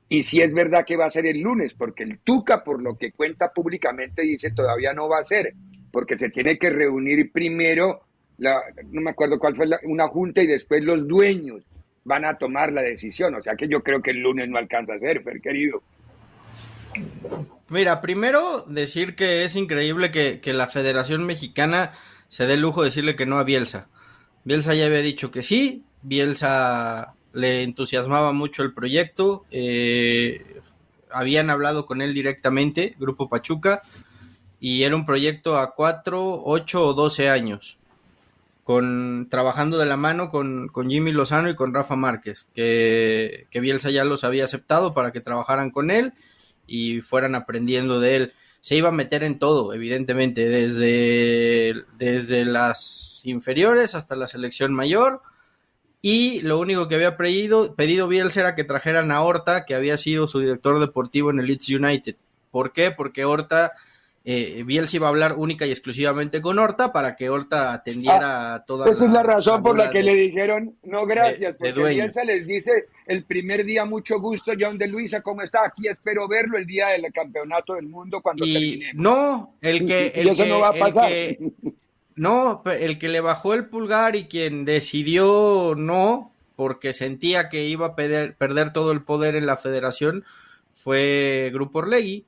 Y 0.09 0.23
si 0.23 0.41
es 0.41 0.55
verdad 0.55 0.85
que 0.85 0.97
va 0.97 1.07
a 1.07 1.11
ser 1.11 1.27
el 1.27 1.41
lunes, 1.41 1.75
porque 1.75 2.05
el 2.05 2.21
Tuca, 2.21 2.63
por 2.63 2.81
lo 2.81 2.97
que 2.97 3.11
cuenta 3.11 3.53
públicamente, 3.53 4.23
dice 4.23 4.53
todavía 4.53 4.93
no 4.93 5.09
va 5.09 5.19
a 5.19 5.25
ser, 5.25 5.55
porque 5.91 6.17
se 6.17 6.31
tiene 6.31 6.57
que 6.57 6.71
reunir 6.71 7.33
primero, 7.33 8.06
la, 8.39 8.63
no 8.91 9.01
me 9.01 9.11
acuerdo 9.11 9.39
cuál 9.39 9.57
fue, 9.57 9.67
la, 9.67 9.79
una 9.85 10.09
junta 10.09 10.43
y 10.43 10.47
después 10.47 10.83
los 10.83 11.07
dueños 11.07 11.63
van 12.05 12.25
a 12.25 12.39
tomar 12.39 12.73
la 12.73 12.83
decisión. 12.83 13.35
O 13.35 13.43
sea 13.43 13.57
que 13.57 13.69
yo 13.69 13.83
creo 13.83 14.03
que 14.03 14.13
el 14.13 14.21
lunes 14.21 14.49
no 14.49 14.59
alcanza 14.59 14.95
a 14.95 14.99
ser, 14.99 15.23
pero 15.25 15.41
querido. 15.41 15.83
Mira, 17.69 18.01
primero 18.01 18.63
decir 18.63 19.17
que 19.17 19.45
es 19.45 19.57
increíble 19.57 20.11
que, 20.11 20.41
que, 20.41 20.53
la 20.53 20.69
Federación 20.69 21.27
Mexicana 21.27 21.93
se 22.29 22.47
dé 22.47 22.57
lujo 22.57 22.83
de 22.83 22.89
decirle 22.89 23.17
que 23.17 23.27
no 23.27 23.39
a 23.39 23.45
Bielsa. 23.45 23.89
Bielsa 24.45 24.75
ya 24.75 24.87
había 24.87 25.01
dicho 25.01 25.31
que 25.31 25.43
sí, 25.43 25.85
Bielsa 26.03 27.15
le 27.33 27.65
entusiasmaba 27.65 28.33
mucho 28.33 28.63
el 28.63 28.73
proyecto, 28.73 29.45
eh, 29.51 30.61
habían 31.11 31.51
hablado 31.51 31.85
con 31.85 32.01
él 32.01 32.15
directamente, 32.15 32.95
Grupo 32.99 33.29
Pachuca, 33.29 33.83
y 34.61 34.85
era 34.85 34.97
un 34.97 35.05
proyecto 35.05 35.59
a 35.59 35.75
cuatro, 35.75 36.43
ocho 36.45 36.87
o 36.87 36.95
doce 36.95 37.29
años 37.29 37.79
con 38.67 39.29
trabajando 39.31 39.79
de 39.79 39.87
la 39.87 39.97
mano 39.97 40.29
con, 40.29 40.67
con, 40.67 40.91
Jimmy 40.91 41.13
Lozano 41.13 41.49
y 41.49 41.55
con 41.55 41.73
Rafa 41.73 41.95
Márquez, 41.95 42.49
que, 42.53 43.47
que, 43.53 43.61
Bielsa 43.61 43.91
ya 43.91 44.03
los 44.03 44.25
había 44.25 44.43
aceptado 44.43 44.93
para 44.93 45.13
que 45.13 45.21
trabajaran 45.21 45.71
con 45.71 45.93
él 45.93 46.15
y 46.67 47.01
fueran 47.01 47.37
aprendiendo 47.37 48.01
de 48.01 48.17
él. 48.17 48.33
Se 48.61 48.75
iba 48.75 48.89
a 48.89 48.93
meter 48.93 49.23
en 49.23 49.39
todo, 49.39 49.73
evidentemente, 49.73 50.49
desde, 50.49 51.85
desde 51.97 52.45
las 52.45 53.23
inferiores 53.25 53.95
hasta 53.95 54.17
la 54.17 54.27
selección 54.27 54.75
mayor. 54.75 55.23
Y 56.03 56.41
lo 56.41 56.59
único 56.59 56.89
que 56.89 56.97
había 56.97 57.17
pedido, 57.17 57.77
pedido 57.77 58.09
Bielsa 58.09 58.41
era 58.41 58.57
que 58.57 58.65
trajeran 58.65 59.13
a 59.13 59.23
Horta, 59.23 59.65
que 59.65 59.77
había 59.77 59.97
sido 59.97 60.27
su 60.27 60.41
director 60.41 60.81
deportivo 60.81 61.31
en 61.31 61.39
el 61.39 61.47
Leeds 61.47 61.69
United. 61.69 62.17
¿Por 62.51 62.73
qué? 62.73 62.91
Porque 62.91 63.25
Horta 63.25 63.75
eh, 64.29 64.65
Bielsa 64.67 64.97
iba 64.97 65.07
a 65.07 65.11
hablar 65.11 65.35
única 65.35 65.67
y 65.67 65.71
exclusivamente 65.71 66.43
con 66.43 66.59
Horta 66.59 66.93
para 66.93 67.15
que 67.15 67.31
Horta 67.31 67.73
atendiera 67.73 68.55
ah, 68.55 68.65
toda 68.65 68.91
Esa 68.91 69.05
es 69.05 69.13
la 69.13 69.23
razón 69.23 69.63
por 69.63 69.79
la 69.79 69.89
que 69.89 70.03
le 70.03 70.17
dijeron 70.17 70.75
no 70.83 71.07
gracias, 71.07 71.57
de, 71.61 71.73
porque 71.73 71.91
Bielsa 71.91 72.25
les 72.25 72.45
dice 72.45 72.87
el 73.07 73.23
primer 73.23 73.65
día 73.65 73.85
mucho 73.85 74.19
gusto, 74.19 74.51
John 74.59 74.79
de 74.79 74.89
Luisa, 74.89 75.21
¿cómo 75.21 75.43
está? 75.43 75.65
Aquí 75.67 75.87
espero 75.87 76.27
verlo 76.27 76.59
el 76.59 76.67
día 76.67 76.89
del 76.89 77.13
campeonato 77.13 77.75
del 77.75 77.87
mundo 77.87 78.21
cuando 78.21 78.45
y 78.45 78.53
terminemos. 78.53 79.01
No, 79.01 79.55
el 79.61 79.87
que... 79.87 80.09
El 80.17 80.27
y 80.27 80.31
eso 80.31 80.43
que, 80.43 80.49
no 80.49 80.59
va 80.59 80.71
a 80.71 80.75
pasar. 80.75 81.09
Que, 81.09 81.53
no, 82.17 82.65
el 82.65 82.99
que 82.99 83.09
le 83.09 83.21
bajó 83.21 83.55
el 83.55 83.67
pulgar 83.67 84.17
y 84.17 84.25
quien 84.25 84.65
decidió 84.65 85.75
no, 85.77 86.33
porque 86.57 86.93
sentía 86.93 87.49
que 87.49 87.69
iba 87.69 87.87
a 87.87 87.95
perder, 87.95 88.35
perder 88.35 88.73
todo 88.73 88.91
el 88.91 89.03
poder 89.03 89.37
en 89.37 89.47
la 89.47 89.57
federación, 89.57 90.25
fue 90.73 91.51
Grupo 91.55 91.79
Orlegui 91.79 92.27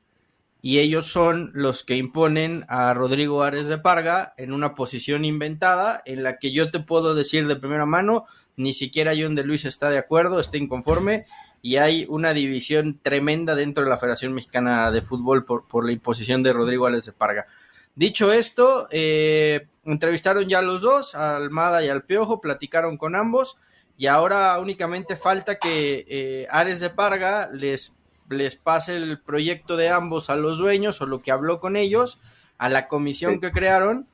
y 0.60 0.80
ellos 0.80 1.06
son 1.06 1.50
los 1.54 1.84
que 1.84 1.96
imponen 1.96 2.64
a 2.68 2.92
Rodrigo 2.94 3.42
Ares 3.42 3.68
de 3.68 3.78
Parga 3.78 4.34
en 4.36 4.52
una 4.52 4.74
posición 4.74 5.24
inventada 5.24 6.02
en 6.04 6.22
la 6.22 6.38
que 6.38 6.52
yo 6.52 6.70
te 6.70 6.80
puedo 6.80 7.14
decir 7.14 7.46
de 7.46 7.56
primera 7.56 7.86
mano, 7.86 8.24
ni 8.56 8.74
siquiera 8.74 9.14
John 9.16 9.36
de 9.36 9.44
Luis 9.44 9.64
está 9.64 9.88
de 9.90 9.98
acuerdo, 9.98 10.40
está 10.40 10.56
inconforme 10.56 11.26
y 11.62 11.76
hay 11.76 12.06
una 12.08 12.32
división 12.34 12.98
tremenda 13.00 13.54
dentro 13.54 13.84
de 13.84 13.90
la 13.90 13.98
Federación 13.98 14.32
Mexicana 14.32 14.90
de 14.90 15.02
Fútbol 15.02 15.44
por, 15.44 15.68
por 15.68 15.84
la 15.86 15.92
imposición 15.92 16.42
de 16.42 16.52
Rodrigo 16.52 16.86
Ares 16.86 17.04
de 17.04 17.12
Parga. 17.12 17.46
Dicho 17.94 18.32
esto, 18.32 18.88
eh, 18.90 19.66
entrevistaron 19.84 20.48
ya 20.48 20.62
los 20.62 20.80
dos, 20.80 21.14
a 21.14 21.36
Almada 21.36 21.84
y 21.84 21.88
al 21.88 22.04
Piojo, 22.04 22.40
platicaron 22.40 22.96
con 22.96 23.16
ambos 23.16 23.58
y 23.96 24.06
ahora 24.06 24.56
únicamente 24.60 25.16
falta 25.16 25.58
que 25.58 26.06
eh, 26.08 26.46
Ares 26.50 26.78
de 26.80 26.90
Parga 26.90 27.48
les 27.52 27.92
les 28.28 28.56
pase 28.56 28.96
el 28.96 29.20
proyecto 29.20 29.76
de 29.76 29.88
ambos 29.88 30.30
a 30.30 30.36
los 30.36 30.58
dueños 30.58 31.00
o 31.00 31.06
lo 31.06 31.20
que 31.20 31.32
habló 31.32 31.60
con 31.60 31.76
ellos, 31.76 32.18
a 32.58 32.68
la 32.68 32.88
comisión 32.88 33.34
sí. 33.34 33.40
que 33.40 33.52
crearon, 33.52 34.06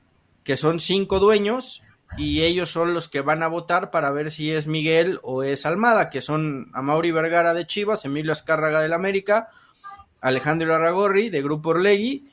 que 0.43 0.57
son 0.57 0.79
cinco 0.79 1.19
dueños, 1.19 1.81
y 2.17 2.43
ellos 2.43 2.69
son 2.69 2.93
los 2.93 3.07
que 3.07 3.21
van 3.21 3.43
a 3.43 3.47
votar 3.47 3.91
para 3.91 4.11
ver 4.11 4.31
si 4.31 4.51
es 4.51 4.67
Miguel 4.67 5.19
o 5.23 5.43
es 5.43 5.65
Almada, 5.65 6.09
que 6.09 6.21
son 6.21 6.69
Amauri 6.73 7.11
Vergara 7.11 7.53
de 7.53 7.67
Chivas, 7.67 8.05
Emilio 8.05 8.31
Azcárraga 8.31 8.81
del 8.81 8.93
América, 8.93 9.49
Alejandro 10.21 10.73
Aragorri 10.73 11.29
de 11.29 11.41
Grupo 11.41 11.69
Orlegui, 11.69 12.29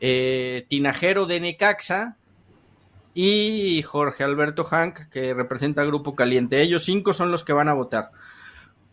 eh, 0.00 0.66
Tinajero 0.68 1.26
de 1.26 1.40
Necaxa 1.40 2.16
y 3.14 3.82
Jorge 3.82 4.24
Alberto 4.24 4.64
Hank, 4.64 5.08
que 5.10 5.34
representa 5.34 5.84
Grupo 5.84 6.16
Caliente. 6.16 6.60
Ellos 6.60 6.84
cinco 6.84 7.12
son 7.12 7.30
los 7.30 7.44
que 7.44 7.52
van 7.52 7.68
a 7.68 7.74
votar. 7.74 8.10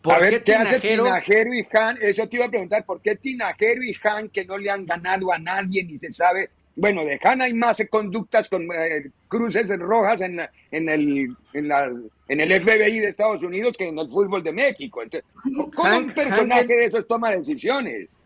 A 0.04 0.18
ver, 0.18 0.42
¿qué, 0.44 0.54
hace 0.54 0.80
Tinajero 0.80 1.52
y 1.54 1.66
Han? 1.72 1.98
Eso 2.00 2.28
te 2.28 2.36
iba 2.36 2.46
a 2.46 2.50
preguntar, 2.50 2.84
¿por 2.84 3.00
qué 3.00 3.16
Tinajero 3.16 3.82
y 3.82 3.96
Han 4.04 4.28
que 4.28 4.44
no 4.44 4.56
le 4.56 4.70
han 4.70 4.86
ganado 4.86 5.32
a 5.32 5.38
nadie 5.38 5.84
ni 5.84 5.98
se 5.98 6.12
sabe? 6.12 6.50
Bueno, 6.76 7.04
de 7.04 7.18
Han 7.22 7.42
hay 7.42 7.52
más 7.52 7.82
conductas 7.90 8.48
con 8.48 8.62
eh, 8.72 9.10
cruces 9.26 9.66
rojas 9.80 10.20
en, 10.20 10.40
en, 10.70 10.88
el, 10.88 11.36
en, 11.52 11.68
la, 11.68 11.90
en 12.28 12.40
el 12.40 12.62
FBI 12.62 13.00
de 13.00 13.08
Estados 13.08 13.42
Unidos 13.42 13.76
que 13.76 13.88
en 13.88 13.98
el 13.98 14.08
fútbol 14.08 14.44
de 14.44 14.52
México. 14.52 15.02
Entonces, 15.02 15.28
¿Cómo 15.74 15.88
Hank, 15.88 16.06
un 16.06 16.14
personaje 16.14 16.60
Hank, 16.60 16.68
de 16.68 16.84
esos 16.84 17.06
toma 17.08 17.32
decisiones? 17.32 18.16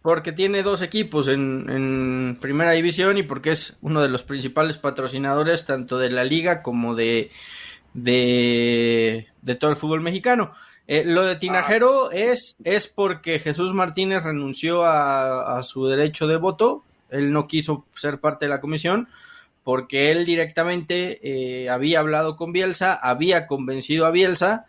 Porque 0.00 0.32
tiene 0.32 0.62
dos 0.62 0.80
equipos 0.80 1.28
en, 1.28 1.66
en, 1.68 2.38
primera 2.40 2.70
división 2.70 3.18
y 3.18 3.22
porque 3.22 3.52
es 3.52 3.76
uno 3.82 4.00
de 4.00 4.08
los 4.08 4.22
principales 4.22 4.78
patrocinadores 4.78 5.66
tanto 5.66 5.98
de 5.98 6.10
la 6.10 6.24
liga 6.24 6.62
como 6.62 6.94
de, 6.94 7.30
de, 7.92 9.26
de 9.42 9.54
todo 9.56 9.70
el 9.70 9.76
fútbol 9.76 10.00
mexicano. 10.00 10.54
Eh, 10.92 11.04
lo 11.06 11.24
de 11.24 11.36
Tinajero 11.36 12.06
ah. 12.06 12.16
es, 12.16 12.56
es 12.64 12.88
porque 12.88 13.38
Jesús 13.38 13.72
Martínez 13.74 14.24
renunció 14.24 14.84
a, 14.84 15.56
a, 15.56 15.62
su 15.62 15.86
derecho 15.86 16.26
de 16.26 16.36
voto, 16.36 16.82
él 17.10 17.32
no 17.32 17.46
quiso 17.46 17.84
ser 17.94 18.18
parte 18.18 18.46
de 18.46 18.48
la 18.48 18.60
comisión, 18.60 19.06
porque 19.62 20.10
él 20.10 20.24
directamente 20.24 21.20
eh, 21.22 21.70
había 21.70 22.00
hablado 22.00 22.34
con 22.34 22.52
Bielsa, 22.52 22.92
había 22.92 23.46
convencido 23.46 24.04
a 24.04 24.10
Bielsa 24.10 24.66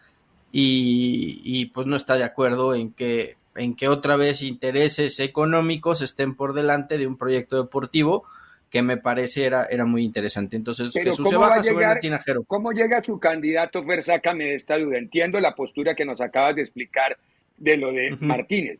y, 0.52 1.42
y, 1.44 1.66
pues 1.66 1.88
no 1.88 1.96
está 1.96 2.18
de 2.18 2.24
acuerdo 2.24 2.76
en 2.76 2.94
que, 2.94 3.38
en 3.56 3.76
que 3.76 3.88
otra 3.88 4.16
vez 4.16 4.44
intereses 4.44 5.20
económicos 5.20 6.02
estén 6.02 6.36
por 6.36 6.54
delante 6.54 7.00
de 7.00 7.08
un 7.08 7.18
proyecto 7.18 7.56
deportivo 7.64 8.26
que 8.72 8.82
me 8.82 8.96
parece 8.96 9.44
era, 9.44 9.66
era 9.66 9.86
muy 9.86 10.04
interesante. 10.04 10.56
Entonces, 10.56 10.92
Pero 10.94 11.12
Jesús 11.12 11.26
¿cómo 11.26 11.30
se 11.30 11.36
baja 11.36 11.56
va 11.56 11.62
a 11.62 11.64
llegar, 11.64 12.00
Tinajero. 12.00 12.44
¿Cómo 12.46 12.72
llega 12.72 13.04
su 13.04 13.20
candidato? 13.20 13.84
Fer, 13.84 14.02
sácame 14.02 14.46
de 14.46 14.56
esta 14.56 14.80
duda. 14.80 14.98
Entiendo 14.98 15.42
la 15.42 15.54
postura 15.54 15.94
que 15.94 16.06
nos 16.06 16.22
acabas 16.22 16.56
de 16.56 16.62
explicar 16.62 17.18
de 17.58 17.76
lo 17.76 17.92
de 17.92 18.14
uh 18.14 18.16
-huh. 18.16 18.22
Martínez. 18.22 18.80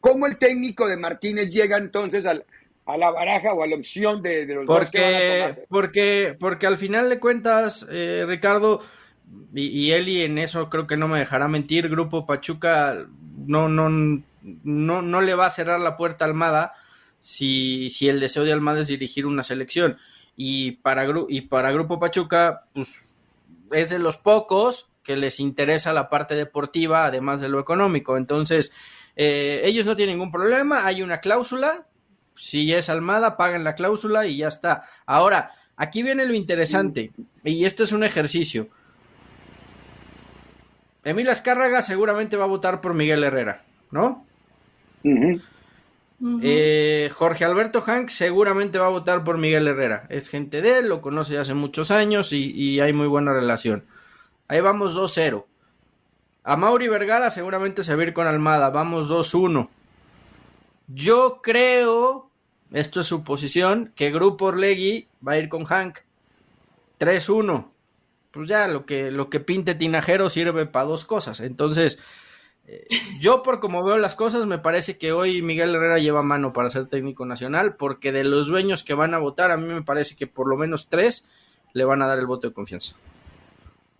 ¿Cómo 0.00 0.28
el 0.28 0.38
técnico 0.38 0.86
de 0.86 0.96
Martínez 0.96 1.50
llega 1.50 1.76
entonces 1.76 2.24
al, 2.24 2.44
a 2.86 2.96
la 2.96 3.10
baraja 3.10 3.52
o 3.52 3.64
a 3.64 3.66
la 3.66 3.74
opción 3.74 4.22
de, 4.22 4.46
de 4.46 4.54
los 4.54 4.64
porque, 4.64 4.84
dos 4.84 4.90
que 4.90 5.00
van 5.00 5.14
a 5.14 5.54
tomar? 5.54 5.66
Porque, 5.68 6.36
porque 6.38 6.66
al 6.68 6.78
final 6.78 7.10
de 7.10 7.18
cuentas, 7.18 7.84
eh, 7.90 8.24
Ricardo, 8.28 8.80
y, 9.52 9.66
y 9.66 9.90
Eli 9.90 10.22
en 10.22 10.38
eso 10.38 10.70
creo 10.70 10.86
que 10.86 10.96
no 10.96 11.08
me 11.08 11.18
dejará 11.18 11.48
mentir, 11.48 11.88
Grupo 11.88 12.26
Pachuca 12.26 13.06
no, 13.44 13.68
no, 13.68 13.88
no, 13.90 15.02
no 15.02 15.20
le 15.20 15.34
va 15.34 15.46
a 15.46 15.50
cerrar 15.50 15.80
la 15.80 15.96
puerta 15.96 16.24
a 16.24 16.28
Almada 16.28 16.72
si, 17.26 17.90
si 17.90 18.08
el 18.08 18.20
deseo 18.20 18.44
de 18.44 18.52
Almada 18.52 18.82
es 18.82 18.88
dirigir 18.88 19.26
una 19.26 19.42
selección. 19.42 19.98
Y 20.36 20.72
para, 20.72 21.04
y 21.28 21.40
para 21.40 21.72
Grupo 21.72 21.98
Pachuca, 21.98 22.66
pues 22.72 23.16
es 23.72 23.90
de 23.90 23.98
los 23.98 24.16
pocos 24.16 24.90
que 25.02 25.16
les 25.16 25.40
interesa 25.40 25.92
la 25.92 26.08
parte 26.08 26.36
deportiva, 26.36 27.04
además 27.04 27.40
de 27.40 27.48
lo 27.48 27.58
económico. 27.58 28.16
Entonces, 28.16 28.72
eh, 29.16 29.60
ellos 29.64 29.84
no 29.86 29.96
tienen 29.96 30.18
ningún 30.18 30.30
problema, 30.30 30.86
hay 30.86 31.02
una 31.02 31.18
cláusula, 31.18 31.88
si 32.36 32.72
es 32.72 32.88
Almada, 32.88 33.36
pagan 33.36 33.64
la 33.64 33.74
cláusula 33.74 34.24
y 34.26 34.36
ya 34.36 34.48
está. 34.48 34.84
Ahora, 35.04 35.50
aquí 35.76 36.04
viene 36.04 36.26
lo 36.26 36.34
interesante, 36.34 37.10
y 37.42 37.64
este 37.64 37.82
es 37.82 37.90
un 37.90 38.04
ejercicio. 38.04 38.68
Emilio 41.02 41.32
Azcárraga 41.32 41.82
seguramente 41.82 42.36
va 42.36 42.44
a 42.44 42.48
votar 42.48 42.80
por 42.80 42.94
Miguel 42.94 43.24
Herrera, 43.24 43.64
¿no? 43.90 44.24
Eh, 46.42 47.10
Jorge 47.12 47.44
Alberto 47.44 47.82
Hank 47.82 48.08
seguramente 48.08 48.78
va 48.78 48.86
a 48.86 48.90
votar 48.90 49.22
por 49.22 49.38
Miguel 49.38 49.68
Herrera. 49.68 50.06
Es 50.08 50.28
gente 50.28 50.62
de 50.62 50.78
él, 50.78 50.88
lo 50.88 51.02
conoce 51.02 51.36
hace 51.36 51.54
muchos 51.54 51.90
años 51.90 52.32
y, 52.32 52.52
y 52.52 52.80
hay 52.80 52.92
muy 52.92 53.06
buena 53.06 53.32
relación. 53.32 53.84
Ahí 54.48 54.60
vamos 54.60 54.96
2-0. 54.96 55.44
A 56.44 56.56
Mauri 56.56 56.88
Vergara 56.88 57.30
seguramente 57.30 57.82
se 57.82 57.94
va 57.94 58.02
a 58.02 58.06
ir 58.06 58.12
con 58.12 58.26
Almada. 58.26 58.70
Vamos 58.70 59.10
2-1. 59.10 59.68
Yo 60.86 61.40
creo, 61.42 62.30
esto 62.72 63.00
es 63.00 63.06
su 63.06 63.24
posición, 63.24 63.92
que 63.96 64.12
Grupo 64.12 64.46
Orlegui 64.46 65.08
va 65.26 65.32
a 65.32 65.38
ir 65.38 65.48
con 65.48 65.64
Hank. 65.64 65.98
3-1. 67.00 67.68
Pues 68.30 68.48
ya 68.48 68.68
lo 68.68 68.86
que, 68.86 69.10
lo 69.10 69.28
que 69.28 69.40
pinte 69.40 69.74
Tinajero 69.74 70.30
sirve 70.30 70.66
para 70.66 70.84
dos 70.84 71.04
cosas. 71.04 71.40
Entonces, 71.40 71.98
eh, 72.66 72.86
yo 73.20 73.42
por 73.42 73.60
como 73.60 73.84
veo 73.84 73.96
las 73.96 74.16
cosas, 74.16 74.46
me 74.46 74.58
parece 74.58 74.98
que 74.98 75.12
hoy 75.12 75.40
Miguel 75.42 75.74
Herrera 75.74 75.98
lleva 75.98 76.22
mano 76.22 76.52
para 76.52 76.70
ser 76.70 76.86
técnico 76.88 77.24
nacional, 77.24 77.76
porque 77.76 78.12
de 78.12 78.24
los 78.24 78.48
dueños 78.48 78.82
que 78.82 78.94
van 78.94 79.14
a 79.14 79.18
votar, 79.18 79.50
a 79.50 79.56
mí 79.56 79.72
me 79.72 79.82
parece 79.82 80.16
que 80.16 80.26
por 80.26 80.48
lo 80.48 80.56
menos 80.56 80.88
tres 80.88 81.26
le 81.72 81.84
van 81.84 82.02
a 82.02 82.06
dar 82.06 82.18
el 82.18 82.26
voto 82.26 82.48
de 82.48 82.54
confianza. 82.54 82.96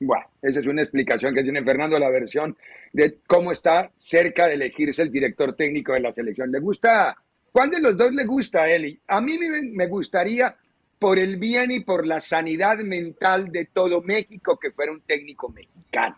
Bueno, 0.00 0.24
esa 0.42 0.60
es 0.60 0.66
una 0.66 0.82
explicación 0.82 1.34
que 1.34 1.42
tiene 1.42 1.62
Fernando, 1.62 1.98
la 1.98 2.10
versión 2.10 2.56
de 2.92 3.18
cómo 3.26 3.52
está 3.52 3.90
cerca 3.96 4.46
de 4.46 4.54
elegirse 4.54 5.02
el 5.02 5.10
director 5.10 5.54
técnico 5.54 5.92
de 5.92 6.00
la 6.00 6.12
selección. 6.12 6.50
¿Le 6.50 6.60
gusta? 6.60 7.16
¿Cuál 7.52 7.70
de 7.70 7.80
los 7.80 7.96
dos 7.96 8.12
le 8.12 8.24
gusta 8.24 8.62
a 8.62 8.70
Eli? 8.70 8.98
A 9.06 9.20
mí 9.20 9.38
me 9.72 9.86
gustaría, 9.86 10.54
por 10.98 11.18
el 11.18 11.36
bien 11.36 11.70
y 11.70 11.80
por 11.80 12.06
la 12.06 12.20
sanidad 12.20 12.78
mental 12.78 13.50
de 13.50 13.66
todo 13.66 14.02
México, 14.02 14.58
que 14.58 14.70
fuera 14.70 14.92
un 14.92 15.00
técnico 15.00 15.48
mexicano. 15.48 16.16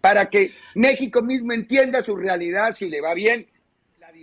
Para 0.00 0.30
que 0.30 0.52
México 0.74 1.22
mismo 1.22 1.52
entienda 1.52 2.02
su 2.02 2.16
realidad, 2.16 2.72
si 2.72 2.88
le 2.88 3.00
va 3.00 3.12
bien, 3.14 3.46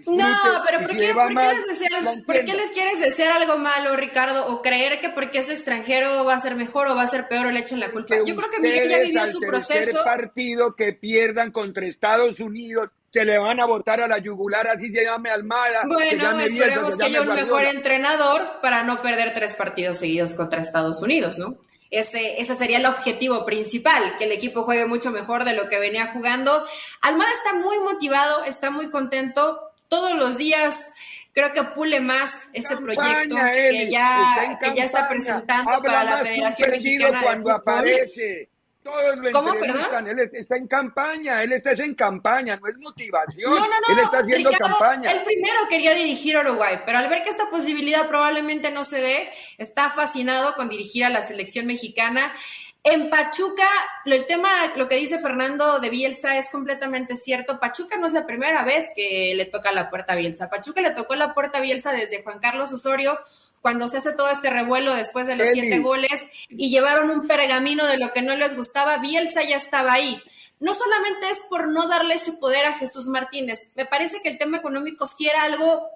no, 0.06 0.63
pero 0.66 0.80
¿por, 0.82 0.90
si 0.90 0.98
qué, 0.98 1.13
¿por, 1.13 1.34
mal, 1.34 1.56
qué 1.56 1.68
les 1.68 1.80
deseas, 1.80 2.08
¿por, 2.26 2.46
qué 2.46 2.54
les 2.54 2.70
quieres 2.70 3.00
desear 3.00 3.42
algo 3.42 3.58
malo, 3.58 3.96
Ricardo? 3.96 4.48
O 4.48 4.62
creer 4.62 5.02
que 5.02 5.10
porque 5.10 5.40
es 5.40 5.50
extranjero 5.50 6.24
va 6.24 6.36
a 6.36 6.40
ser 6.40 6.56
mejor 6.56 6.88
o 6.88 6.96
va 6.96 7.04
a 7.04 7.08
ser 7.08 7.28
peor 7.28 7.48
o 7.48 7.52
le 7.52 7.60
echan 7.60 7.80
la 7.80 7.92
culpa. 7.92 8.16
Porque 8.16 8.30
Yo 8.30 8.36
creo 8.38 8.50
que 8.50 8.60
Miguel 8.60 8.90
ya 8.90 9.00
vivió 9.00 9.26
su 9.28 9.40
proceso. 9.40 10.04
partido 10.04 10.76
que 10.76 10.94
pierdan 10.94 11.52
contra 11.52 11.86
Estados 11.86 12.40
Unidos 12.40 12.92
se 13.12 13.26
le 13.26 13.38
van 13.38 13.60
a 13.60 13.66
votar 13.66 14.00
a 14.02 14.08
la 14.08 14.20
yugular, 14.20 14.68
así 14.68 14.92
se 14.92 15.04
llame 15.04 15.30
Almada. 15.30 15.84
Bueno, 15.88 16.40
esperemos 16.40 16.96
que 16.96 17.04
haya 17.04 17.22
un 17.22 17.34
mejor 17.34 17.66
entrenador 17.66 18.62
para 18.62 18.84
no 18.84 19.02
perder 19.02 19.34
tres 19.34 19.56
partidos 19.56 19.98
seguidos 19.98 20.34
contra 20.34 20.62
Estados 20.62 21.02
Unidos, 21.02 21.38
¿no? 21.38 21.58
Ese, 21.89 22.41
ese, 22.41 22.56
sería 22.56 22.78
el 22.78 22.86
objetivo 22.86 23.45
principal, 23.45 24.16
que 24.18 24.26
el 24.26 24.32
equipo 24.32 24.64
juegue 24.64 24.86
mucho 24.86 25.12
mejor 25.12 25.45
de 25.45 25.53
lo 25.53 25.70
que 25.70 25.80
venía 25.80 26.07
jugando. 26.07 26.66
Almada 27.01 27.32
está 27.32 27.53
muy 27.55 27.80
motivado, 27.80 28.43
está 28.43 28.72
muy 28.72 28.89
contento, 28.89 29.62
todos 29.88 30.14
los 30.18 30.38
días 30.38 30.91
creo 31.34 31.53
que 31.53 31.64
pule 31.76 32.01
más 32.01 32.47
ese 32.51 32.76
proyecto 32.78 33.36
que 33.36 33.89
ya, 33.91 34.57
que 34.59 34.74
ya 34.74 34.84
está 34.84 35.07
presentando 35.07 35.72
Habla 35.72 35.88
para 35.88 36.03
la 36.03 36.18
Federación 36.18 36.72
Mexicana 36.72 37.22
cuando 37.22 37.49
de 37.49 37.55
aparece. 37.55 38.49
Todos 38.88 39.18
lo 39.20 39.32
¿Cómo, 39.34 39.54
entrevistan, 39.54 40.08
él 40.08 40.20
está 40.32 40.56
en 40.56 40.68
campaña, 40.68 41.44
él 41.44 41.52
está 41.52 41.72
en 41.72 41.94
campaña, 41.94 42.56
no 42.56 42.68
es 42.70 42.78
motivación, 42.78 43.52
no, 43.52 43.60
no, 43.60 43.68
no, 43.68 43.94
él 43.94 44.00
está 44.00 44.20
haciendo 44.20 44.50
campaña. 44.52 45.12
Él 45.12 45.24
primero 45.26 45.60
quería 45.70 45.94
dirigir 45.94 46.38
a 46.38 46.40
Uruguay, 46.40 46.80
pero 46.86 46.98
al 46.98 47.10
ver 47.10 47.22
que 47.22 47.30
esta 47.30 47.50
posibilidad 47.50 48.08
probablemente 48.08 48.72
no 48.72 48.86
se 48.86 49.02
dé, 49.02 49.30
está 49.58 49.90
fascinado 49.90 50.56
con 50.56 50.70
dirigir 50.70 51.04
a 51.04 51.10
la 51.10 51.28
selección 51.28 51.66
mexicana. 51.66 52.34
En 52.82 53.10
Pachuca, 53.10 53.68
el 54.06 54.26
tema, 54.26 54.50
lo 54.78 54.88
que 54.88 54.96
dice 54.96 55.20
Fernando 55.20 55.80
de 55.80 55.90
Bielsa 55.90 56.38
es 56.38 56.50
completamente 56.50 57.18
cierto. 57.18 57.60
Pachuca 57.60 57.98
no 57.98 58.08
es 58.08 58.14
la 58.14 58.26
primera 58.26 58.64
vez 58.64 58.86
que 58.96 59.34
le 59.36 59.48
toca 59.48 59.74
la 59.74 59.90
puerta 59.90 60.14
a 60.14 60.16
Bielsa. 60.16 60.50
Pachuca 60.50 60.80
le 60.80 60.92
tocó 60.92 61.16
la 61.16 61.34
puerta 61.34 61.58
a 61.58 61.62
Bielsa 61.62 61.92
desde 61.92 62.24
Juan 62.24 62.40
Carlos 62.40 62.72
Osorio 62.72 63.20
cuando 63.68 63.89
se 63.89 63.97
hace 63.97 64.13
todo 64.13 64.30
este 64.30 64.49
revuelo 64.49 64.95
después 64.95 65.28
de 65.28 65.36
los 65.36 65.49
siete 65.51 65.80
goles 65.80 66.26
y 66.47 66.70
llevaron 66.70 67.09
un 67.09 67.28
pergamino 67.28 67.86
de 67.86 67.97
lo 67.97 68.13
que 68.13 68.22
no 68.22 68.34
les 68.34 68.55
gustaba, 68.55 68.99
Bielsa 68.99 69.43
ya 69.43 69.57
estaba 69.57 69.91
ahí. 69.91 70.24
No 70.61 70.74
solamente 70.74 71.30
es 71.30 71.41
por 71.49 71.68
no 71.68 71.86
darle 71.86 72.13
ese 72.13 72.32
poder 72.32 72.63
a 72.63 72.72
Jesús 72.72 73.07
Martínez, 73.07 73.68
me 73.76 73.86
parece 73.86 74.22
que 74.24 74.30
el 74.30 74.38
tema 74.38 74.59
económico 74.59 75.05
sí 75.05 75.28
era 75.28 75.43
algo 75.43 75.89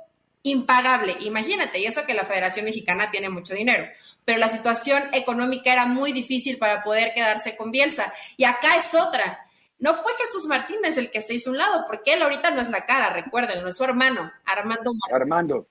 impagable. 0.43 1.15
Imagínate, 1.21 1.79
y 1.79 1.85
eso 1.85 2.05
que 2.05 2.13
la 2.13 2.25
Federación 2.25 2.65
Mexicana 2.65 3.09
tiene 3.09 3.29
mucho 3.29 3.53
dinero, 3.53 3.87
pero 4.25 4.37
la 4.37 4.49
situación 4.49 5.03
económica 5.13 5.71
era 5.71 5.85
muy 5.85 6.11
difícil 6.11 6.57
para 6.57 6.83
poder 6.83 7.13
quedarse 7.13 7.55
con 7.55 7.71
Bielsa. 7.71 8.11
Y 8.35 8.43
acá 8.43 8.75
es 8.75 8.93
otra. 8.93 9.45
No 9.79 9.93
fue 9.93 10.11
Jesús 10.19 10.45
Martínez 10.45 10.97
el 10.97 11.09
que 11.09 11.21
se 11.21 11.35
hizo 11.35 11.51
un 11.51 11.57
lado, 11.57 11.85
porque 11.87 12.15
él 12.15 12.21
ahorita 12.21 12.51
no 12.51 12.59
es 12.59 12.69
la 12.69 12.85
cara, 12.85 13.13
recuerden, 13.13 13.61
no 13.61 13.69
es 13.69 13.77
su 13.77 13.85
hermano, 13.85 14.29
Armando 14.43 14.93
Martínez. 14.93 15.21
Armando 15.21 15.70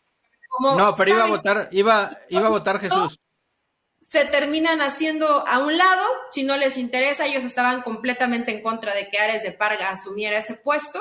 no, 0.61 0.94
pero 0.94 1.11
iba 1.11 1.24
a 1.24 1.28
votar, 1.28 1.68
iba, 1.72 2.18
iba 2.28 2.46
a 2.46 2.50
votar 2.50 2.78
Jesús. 2.78 3.18
Se 4.00 4.24
terminan 4.26 4.80
haciendo 4.80 5.26
a 5.46 5.58
un 5.58 5.76
lado, 5.76 6.04
si 6.30 6.42
no 6.42 6.56
les 6.56 6.76
interesa, 6.76 7.26
ellos 7.26 7.44
estaban 7.44 7.82
completamente 7.82 8.50
en 8.52 8.62
contra 8.62 8.94
de 8.94 9.08
que 9.08 9.18
Ares 9.18 9.42
de 9.42 9.52
Parga 9.52 9.90
asumiera 9.90 10.38
ese 10.38 10.54
puesto. 10.54 11.00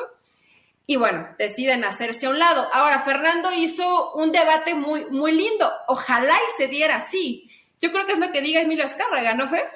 Y 0.86 0.96
bueno, 0.96 1.28
deciden 1.38 1.84
hacerse 1.84 2.26
a 2.26 2.30
un 2.30 2.40
lado. 2.40 2.68
Ahora, 2.74 3.00
Fernando 3.02 3.50
hizo 3.56 4.14
un 4.14 4.32
debate 4.32 4.74
muy, 4.74 5.06
muy 5.12 5.34
lindo. 5.34 5.72
Ojalá 5.88 6.34
y 6.34 6.62
se 6.62 6.68
diera 6.68 6.96
así. 6.96 7.50
Yo 7.80 7.92
creo 7.92 8.06
que 8.06 8.14
es 8.14 8.20
lo 8.20 8.32
que 8.32 8.42
diga 8.42 8.62
Emilio 8.62 8.86
Escárraga, 8.86 9.34
¿no, 9.34 9.48
Fer? 9.48 9.70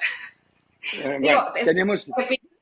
Eh, 1.03 1.17
Digo, 1.21 1.53
tenemos... 1.63 2.07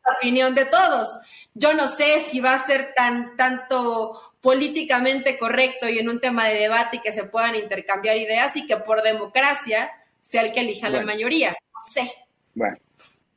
la 0.05 0.15
opinión 0.15 0.55
de 0.55 0.65
todos. 0.65 1.09
Yo 1.53 1.73
no 1.73 1.87
sé 1.87 2.19
si 2.19 2.39
va 2.39 2.53
a 2.53 2.65
ser 2.65 2.93
tan 2.95 3.35
tanto 3.35 4.19
políticamente 4.41 5.37
correcto 5.37 5.87
y 5.87 5.99
en 5.99 6.09
un 6.09 6.19
tema 6.19 6.47
de 6.47 6.59
debate 6.59 6.97
y 6.97 7.01
que 7.01 7.11
se 7.11 7.25
puedan 7.25 7.55
intercambiar 7.55 8.17
ideas 8.17 8.55
y 8.55 8.65
que 8.65 8.77
por 8.77 9.03
democracia 9.03 9.91
sea 10.19 10.41
el 10.41 10.51
que 10.51 10.61
elija 10.61 10.89
la 10.89 11.01
mayoría. 11.01 11.51
No 11.51 11.81
sé. 11.81 12.11
Bueno, 12.53 12.77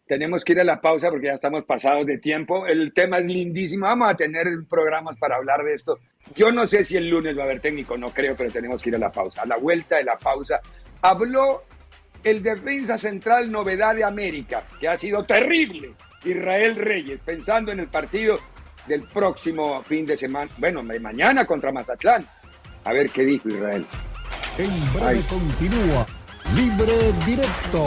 tenemos 0.07 0.45
que 0.45 0.53
ir 0.53 0.61
a 0.61 0.65
la 0.65 0.81
pausa 0.81 1.11
porque 1.11 1.27
ya 1.27 1.35
estamos 1.35 1.65
pasados 1.65 2.07
de 2.07 2.19
tiempo. 2.19 2.67
El 2.67 2.93
tema 2.93 3.19
es 3.19 3.27
lindísimo. 3.27 3.87
Vamos 3.87 4.09
a 4.09 4.17
tener 4.17 4.47
programas 4.69 5.17
para 5.19 5.37
hablar 5.37 5.63
de 5.63 5.75
esto. 5.75 5.99
Yo 6.35 6.53
no 6.53 6.67
sé 6.67 6.85
si 6.85 6.97
el 6.97 7.09
lunes 7.09 7.37
va 7.37 7.43
a 7.43 7.45
haber 7.45 7.61
técnico, 7.61 7.99
no 7.99 8.09
creo, 8.11 8.37
pero 8.37 8.51
tenemos 8.51 8.83
que 8.83 8.91
ir 8.91 8.97
a 8.97 8.99
la 8.99 9.13
pausa. 9.13 9.43
A 9.43 9.47
la 9.47 9.57
vuelta 9.57 9.97
de 9.97 10.05
la 10.05 10.19
pausa 10.19 10.61
habló 11.03 11.65
el 12.23 12.43
defensa 12.43 12.97
central 12.97 13.53
novedad 13.53 13.95
de 13.95 14.05
América, 14.05 14.63
que 14.81 14.89
ha 14.89 14.97
sido 14.97 15.25
terrible, 15.25 15.93
Israel 16.25 16.77
Reyes, 16.77 17.21
pensando 17.25 17.73
en 17.73 17.81
el 17.81 17.89
partido 17.89 18.39
del 18.87 19.03
próximo 19.03 19.83
fin 19.83 20.07
de 20.07 20.17
semana, 20.17 20.51
bueno, 20.59 20.83
mañana 20.83 21.45
contra 21.45 21.73
Mazatlán. 21.73 22.27
A 22.85 22.93
ver 22.93 23.11
qué 23.11 23.25
dijo 23.25 23.49
Israel. 23.49 23.85
En 24.59 24.71
breve 24.95 25.23
continúa 25.29 26.07
Libre 26.55 27.13
Directo 27.27 27.85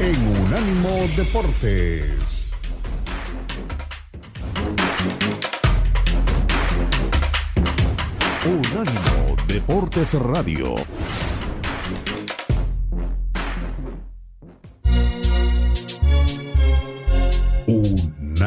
en 0.00 0.42
Unánimo 0.42 0.90
Deportes. 1.16 2.52
Unánimo 8.44 9.36
Deportes 9.48 10.14
Radio. 10.14 10.76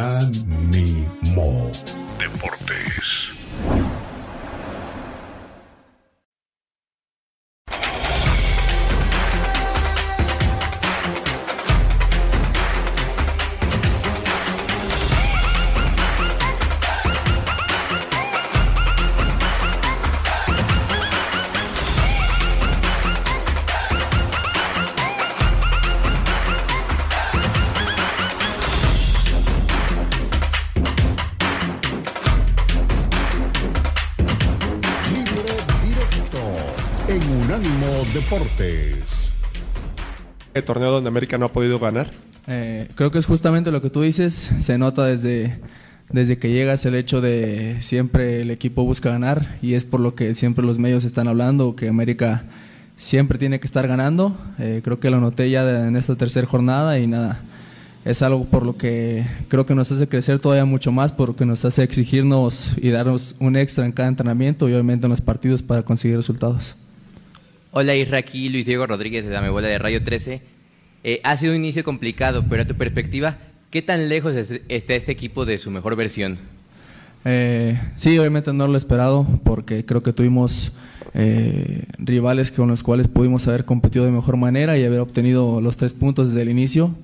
Unánimo 0.09 1.69
Deportes. 2.17 2.88
Deportes. 38.19 39.33
El 40.53 40.65
torneo 40.65 40.91
donde 40.91 41.07
América 41.07 41.37
no 41.37 41.45
ha 41.45 41.53
podido 41.53 41.79
ganar. 41.79 42.11
Eh, 42.47 42.89
creo 42.95 43.11
que 43.11 43.17
es 43.17 43.25
justamente 43.25 43.71
lo 43.71 43.81
que 43.81 43.89
tú 43.89 44.01
dices. 44.01 44.49
Se 44.59 44.77
nota 44.77 45.05
desde, 45.05 45.61
desde 46.09 46.37
que 46.37 46.51
llegas 46.51 46.85
el 46.85 46.95
hecho 46.95 47.21
de 47.21 47.77
siempre 47.79 48.41
el 48.41 48.51
equipo 48.51 48.83
busca 48.83 49.09
ganar 49.09 49.57
y 49.61 49.75
es 49.75 49.85
por 49.85 50.01
lo 50.01 50.15
que 50.15 50.35
siempre 50.35 50.65
los 50.65 50.79
medios 50.79 51.05
están 51.05 51.29
hablando, 51.29 51.77
que 51.77 51.87
América 51.87 52.43
siempre 52.97 53.37
tiene 53.37 53.61
que 53.61 53.67
estar 53.67 53.87
ganando. 53.87 54.37
Eh, 54.59 54.81
creo 54.83 54.99
que 54.99 55.11
lo 55.11 55.21
noté 55.21 55.49
ya 55.49 55.87
en 55.87 55.95
esta 55.95 56.17
tercera 56.17 56.45
jornada 56.45 56.99
y 56.99 57.07
nada. 57.07 57.39
Es 58.03 58.21
algo 58.21 58.43
por 58.43 58.65
lo 58.65 58.75
que 58.75 59.25
creo 59.47 59.65
que 59.65 59.75
nos 59.75 59.93
hace 59.93 60.09
crecer 60.09 60.39
todavía 60.39 60.65
mucho 60.65 60.91
más, 60.91 61.13
porque 61.13 61.45
nos 61.45 61.63
hace 61.63 61.83
exigirnos 61.83 62.67
y 62.81 62.89
darnos 62.89 63.37
un 63.39 63.55
extra 63.55 63.85
en 63.85 63.93
cada 63.93 64.09
entrenamiento 64.09 64.67
y 64.67 64.73
obviamente 64.73 65.05
en 65.05 65.11
los 65.11 65.21
partidos 65.21 65.61
para 65.61 65.83
conseguir 65.83 66.17
resultados. 66.17 66.75
Hola 67.71 67.95
Isra, 67.95 68.17
aquí 68.17 68.49
Luis 68.49 68.65
Diego 68.65 68.87
Rodríguez 68.87 69.23
de 69.25 69.29
Dame 69.29 69.51
Bola 69.51 69.67
de 69.67 69.77
Rayo 69.77 70.03
13. 70.03 70.41
Eh, 71.03 71.21
ha 71.23 71.37
sido 71.37 71.53
un 71.53 71.59
inicio 71.59 71.83
complicado, 71.83 72.43
pero 72.49 72.63
a 72.63 72.65
tu 72.65 72.73
perspectiva, 72.73 73.37
¿qué 73.69 73.83
tan 73.83 74.09
lejos 74.09 74.33
está 74.35 74.95
este 74.95 75.11
equipo 75.11 75.45
de 75.45 75.59
su 75.59 75.69
mejor 75.69 75.95
versión? 75.95 76.39
Eh, 77.25 77.79
sí, 77.95 78.17
obviamente 78.17 78.51
no 78.53 78.67
lo 78.67 78.75
esperado, 78.75 79.27
porque 79.43 79.85
creo 79.85 80.01
que 80.01 80.13
tuvimos 80.13 80.71
eh, 81.13 81.83
rivales 81.99 82.51
con 82.51 82.69
los 82.69 82.81
cuales 82.81 83.07
pudimos 83.07 83.47
haber 83.47 83.65
competido 83.65 84.03
de 84.03 84.11
mejor 84.11 84.37
manera 84.37 84.75
y 84.75 84.83
haber 84.83 85.01
obtenido 85.01 85.61
los 85.61 85.77
tres 85.77 85.93
puntos 85.93 86.29
desde 86.29 86.41
el 86.41 86.49
inicio. 86.49 86.95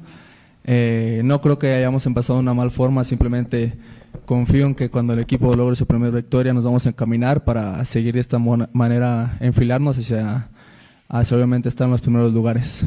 no 0.65 1.41
creo 1.41 1.59
que 1.59 1.75
hayamos 1.75 2.07
empezado 2.07 2.39
de 2.39 2.41
una 2.41 2.55
mal 2.55 2.71
forma, 2.71 3.03
simplemente 3.03 3.73
confío 4.25 4.65
en 4.65 4.73
que 4.73 4.89
cuando 4.89 5.13
el 5.13 5.19
equipo 5.19 5.55
logre 5.55 5.75
su 5.75 5.85
primera 5.85 6.15
victoria 6.15 6.53
nos 6.53 6.63
vamos 6.63 6.87
a 6.87 6.89
encaminar 6.89 7.43
para 7.43 7.85
seguir 7.85 8.15
de 8.15 8.21
esta 8.21 8.39
manera, 8.39 9.37
enfilarnos 9.41 9.99
hacia 9.99 10.49
hacia 11.09 11.37
obviamente 11.37 11.69
estar 11.69 11.85
en 11.85 11.91
los 11.91 12.01
primeros 12.01 12.33
lugares. 12.33 12.83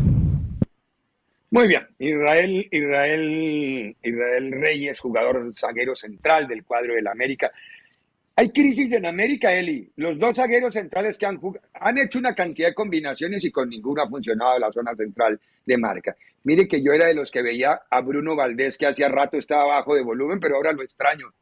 Muy 1.51 1.67
bien, 1.67 1.87
Israel, 1.99 2.69
Israel, 2.71 3.97
Israel 4.03 4.53
Reyes, 4.53 5.01
jugador 5.01 5.53
zaguero 5.57 5.97
central 5.97 6.47
del 6.47 6.65
cuadro 6.65 6.95
del 6.95 7.07
América. 7.07 7.51
Hay 8.37 8.51
crisis 8.51 8.93
en 8.93 9.07
América, 9.07 9.53
Eli. 9.53 9.91
Los 9.97 10.19
dos 10.19 10.37
zagueros 10.37 10.75
centrales 10.75 11.19
que 11.19 11.27
han 11.27 11.41
han 11.73 11.99
hecho 11.99 12.19
una 12.19 12.35
cantidad 12.35 12.69
de 12.69 12.75
combinaciones 12.75 13.45
y 13.45 13.51
con 13.51 13.69
ninguna 13.69 14.05
ha 14.05 14.09
funcionado 14.09 14.59
la 14.59 14.71
zona 14.71 14.95
central 14.95 15.41
de 15.67 15.79
marca. 15.79 16.15
Mire 16.45 16.69
que 16.69 16.83
yo 16.83 16.93
era 16.93 17.07
de 17.07 17.15
los 17.15 17.31
que 17.31 17.43
veía 17.43 17.81
a 17.91 18.01
Bruno 18.01 18.37
Valdés 18.37 18.79
que 18.79 18.87
hacía 18.87 19.09
rato 19.09 19.39
estaba 19.39 19.65
bajo 19.65 19.95
de 19.95 20.03
volumen, 20.03 20.39
pero 20.39 20.57
ahora 20.57 20.73
lo 20.73 20.83
extraño. 20.83 21.33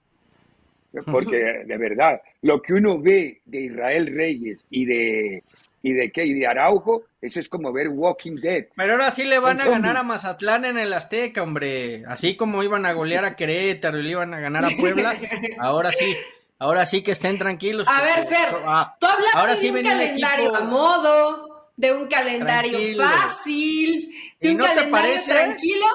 Porque 1.05 1.65
de 1.67 1.77
verdad, 1.77 2.23
lo 2.41 2.63
que 2.63 2.73
uno 2.73 2.99
ve 2.99 3.43
de 3.45 3.61
Israel 3.61 4.15
Reyes 4.15 4.65
y 4.71 4.87
de 4.87 5.45
y 5.87 5.93
de 5.93 6.11
qué, 6.11 6.25
y 6.25 6.35
de 6.35 6.49
Araujo, 6.49 7.05
eso 7.21 7.39
es 7.39 7.49
como 7.49 7.73
ver 7.73 7.87
Walking 7.89 8.41
Dead. 8.41 8.65
Pero 8.75 8.95
ahora 8.95 9.13
sí 9.13 9.23
le 9.23 9.39
van 9.39 9.61
a 9.61 9.67
ganar 9.67 9.97
a 9.97 10.03
Mazatlán 10.03 10.65
en 10.65 10.79
el 10.79 10.93
Azteca, 10.93 11.45
hombre. 11.45 12.03
Así 12.09 12.35
como 12.35 12.65
iban 12.65 12.85
a 12.87 12.93
golear 12.93 13.25
a 13.25 13.37
Querétaro 13.37 14.01
y 14.01 14.03
le 14.03 14.11
iban 14.11 14.35
a 14.35 14.41
ganar 14.41 14.65
a 14.65 14.71
Puebla, 14.81 15.15
ahora 15.61 15.93
sí. 15.93 16.17
Ahora 16.59 16.87
sí 16.87 17.03
que 17.03 17.13
estén 17.13 17.39
tranquilos. 17.39 17.87
A 17.87 18.03
ver, 18.03 18.27
Fer, 18.27 18.49
ah, 18.65 18.97
tú 18.99 19.07
hablas 19.35 19.61
de 19.61 19.71
un 19.71 19.83
calendario 19.85 20.57
a 20.57 20.61
modo, 20.63 21.71
de 21.77 21.93
un 21.93 22.09
calendario 22.09 23.01
fácil, 23.01 24.13
de 24.41 24.51
un 24.51 24.59
calendario 24.59 25.23
tranquilo. 25.25 25.87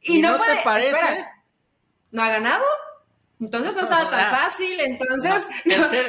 Y, 0.00 0.18
no, 0.20 0.36
puede, 0.36 0.56
te 0.56 0.62
parece. 0.64 1.26
¿No 2.10 2.24
ha 2.24 2.28
ganado? 2.28 2.64
Entonces 3.40 3.76
no 3.76 3.82
estaba 3.82 4.10
tan 4.10 4.30
fácil, 4.34 4.80
entonces 4.80 5.46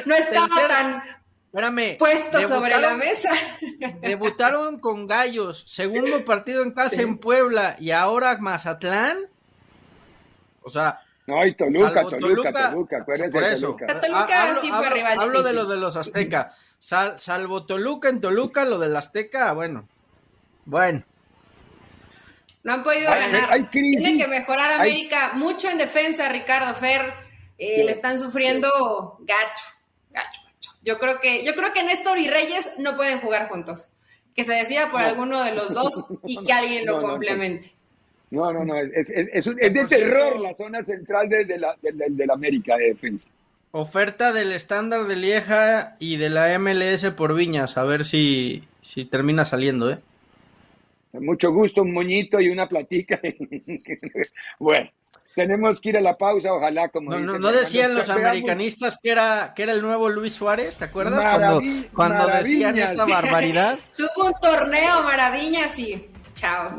no, 0.04 0.14
estaba 0.16 0.66
tan 0.66 1.04
Espérame. 1.52 1.96
Puesto 1.98 2.40
sobre 2.48 2.78
la 2.78 2.94
mesa. 2.94 3.30
Debutaron 4.00 4.78
con 4.78 5.06
Gallos, 5.08 5.64
segundo 5.66 6.24
partido 6.24 6.62
en 6.62 6.70
casa 6.72 7.02
en 7.02 7.18
Puebla 7.18 7.76
y 7.80 7.90
ahora 7.90 8.36
Mazatlán. 8.38 9.18
O 10.62 10.70
sea, 10.70 11.00
no, 11.26 11.44
y 11.44 11.54
Toluca, 11.56 11.92
salvo 11.94 12.10
Toluca, 12.10 12.70
Toluca, 12.70 13.04
por 13.04 13.16
de 13.18 13.52
eso. 13.52 13.66
Toluca. 13.76 14.00
Toluca 14.00 14.42
hablo, 14.44 14.60
sí 14.60 14.68
fue 14.68 14.76
hablo- 14.78 14.90
rival 14.94 15.20
hablo 15.20 15.42
de 15.42 15.52
lo 15.52 15.64
de 15.66 15.76
los 15.76 15.96
Azteca. 15.96 16.54
Sal- 16.78 17.18
salvo 17.18 17.66
Toluca 17.66 18.08
en 18.08 18.20
Toluca, 18.20 18.64
lo 18.64 18.78
del 18.78 18.94
Azteca, 18.94 19.52
bueno. 19.52 19.88
Bueno. 20.64 21.04
No 22.62 22.74
han 22.74 22.82
podido 22.84 23.10
Hay- 23.10 23.20
ganar. 23.32 23.52
hay 23.52 23.64
crisis. 23.64 24.04
Tiene 24.04 24.22
que 24.22 24.28
mejorar 24.28 24.70
Hay- 24.70 24.90
América 24.90 25.32
mucho 25.34 25.68
en 25.68 25.78
defensa, 25.78 26.28
Ricardo 26.28 26.74
Fer. 26.74 27.12
Eh, 27.58 27.76
Sí. 27.78 27.82
Le 27.84 27.92
están 27.92 28.18
sufriendo 28.20 28.68
gacho, 29.20 29.64
gacho. 30.10 30.40
Yo 30.82 30.98
creo 30.98 31.20
que, 31.20 31.44
yo 31.44 31.54
creo 31.54 31.72
que 31.72 31.82
Néstor 31.82 32.18
y 32.18 32.28
Reyes 32.28 32.70
no 32.78 32.96
pueden 32.96 33.20
jugar 33.20 33.48
juntos. 33.48 33.90
Que 34.34 34.44
se 34.44 34.54
decida 34.54 34.90
por 34.90 35.00
No. 35.00 35.06
alguno 35.08 35.42
de 35.44 35.54
los 35.54 35.74
dos 35.74 36.04
y 36.24 36.42
que 36.44 36.52
alguien 36.52 36.86
lo 36.86 37.00
No, 37.02 37.08
complemente. 37.08 37.72
No, 38.30 38.52
no, 38.52 38.64
no, 38.64 38.76
es, 38.78 39.10
es, 39.10 39.28
es, 39.32 39.46
un- 39.48 39.58
es 39.60 39.74
de 39.74 39.84
terror 39.86 40.38
la 40.38 40.54
zona 40.54 40.84
central 40.84 41.28
de, 41.28 41.44
de 41.44 41.58
la, 41.58 41.76
de, 41.82 41.90
de- 41.92 42.06
de 42.10 42.26
la 42.26 42.34
América 42.34 42.76
de 42.76 42.86
defensa. 42.88 43.28
Oferta 43.72 44.32
del 44.32 44.52
estándar 44.52 45.06
de 45.06 45.16
Lieja 45.16 45.96
y 45.98 46.16
de 46.16 46.30
la 46.30 46.56
MLS 46.58 47.10
por 47.16 47.34
Viñas, 47.34 47.76
a 47.76 47.84
ver 47.84 48.04
si, 48.04 48.64
si 48.82 49.04
termina 49.04 49.44
saliendo, 49.44 49.90
¿eh? 49.90 49.98
Mucho 51.12 51.52
gusto, 51.52 51.82
un 51.82 51.92
moñito 51.92 52.40
y 52.40 52.50
una 52.50 52.68
platica. 52.68 53.20
bueno, 54.60 54.90
tenemos 55.34 55.80
que 55.80 55.90
ir 55.90 55.98
a 55.98 56.00
la 56.00 56.16
pausa, 56.16 56.52
ojalá, 56.52 56.88
como 56.88 57.10
No, 57.10 57.18
no, 57.18 57.24
dicen, 57.26 57.40
no 57.40 57.52
decían 57.52 57.94
los 57.94 58.06
veamos- 58.08 58.24
americanistas 58.24 58.98
que 59.02 59.10
era, 59.10 59.52
que 59.54 59.62
era 59.62 59.72
el 59.72 59.82
nuevo 59.82 60.08
Luis 60.08 60.34
Suárez, 60.34 60.76
¿te 60.76 60.84
acuerdas? 60.84 61.24
Maravi- 61.24 61.88
cuando 61.94 62.16
cuando 62.16 62.38
decían 62.38 62.78
esa 62.78 63.04
barbaridad. 63.06 63.78
Tuvo 63.96 64.26
un 64.26 64.32
torneo 64.40 65.02
maravillas 65.02 65.78
y 65.78 66.10
chao. 66.34 66.76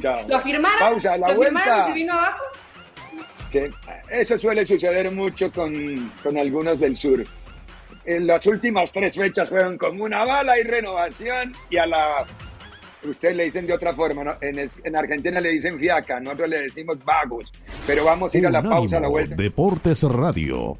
Chao. 0.00 0.26
¿Lo 0.28 0.40
firmaron? 0.40 0.78
Pausa, 0.78 1.16
la 1.16 1.28
¿Lo 1.28 1.40
firmaron 1.42 1.52
vuelta. 1.74 1.78
y 1.80 1.92
se 1.92 1.92
vino 1.92 2.12
abajo? 2.14 2.42
Sí, 3.50 3.60
eso 4.08 4.38
suele 4.38 4.64
suceder 4.66 5.10
mucho 5.10 5.52
con, 5.52 6.10
con 6.22 6.38
algunos 6.38 6.80
del 6.80 6.96
sur. 6.96 7.24
En 8.04 8.26
las 8.26 8.46
últimas 8.46 8.90
tres 8.90 9.14
fechas 9.14 9.48
fueron 9.50 9.76
con 9.78 10.00
una 10.00 10.24
bala 10.24 10.58
y 10.58 10.62
renovación 10.62 11.54
y 11.70 11.76
a 11.76 11.86
la... 11.86 12.24
Ustedes 13.04 13.34
le 13.36 13.44
dicen 13.44 13.66
de 13.66 13.72
otra 13.72 13.94
forma, 13.94 14.22
¿no? 14.22 14.34
en, 14.40 14.58
es- 14.60 14.76
en 14.84 14.94
Argentina 14.94 15.40
le 15.40 15.50
dicen 15.50 15.78
fiaca, 15.78 16.20
nosotros 16.20 16.48
le 16.48 16.62
decimos 16.62 16.98
vagos, 17.04 17.52
pero 17.86 18.04
vamos 18.04 18.32
a 18.34 18.38
ir 18.38 18.46
a 18.46 18.50
la 18.50 18.62
pausa, 18.62 18.98
a 18.98 19.00
la 19.00 19.08
vuelta. 19.08 19.34
Deportes 19.34 20.02
Radio. 20.04 20.78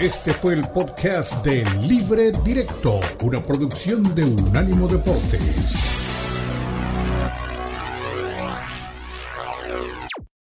Este 0.00 0.32
fue 0.32 0.54
el 0.54 0.60
podcast 0.72 1.44
de 1.44 1.64
Libre 1.86 2.30
Directo, 2.44 3.00
una 3.22 3.40
producción 3.42 4.02
de 4.14 4.24
Unánimo 4.24 4.86
Deportes. 4.86 5.97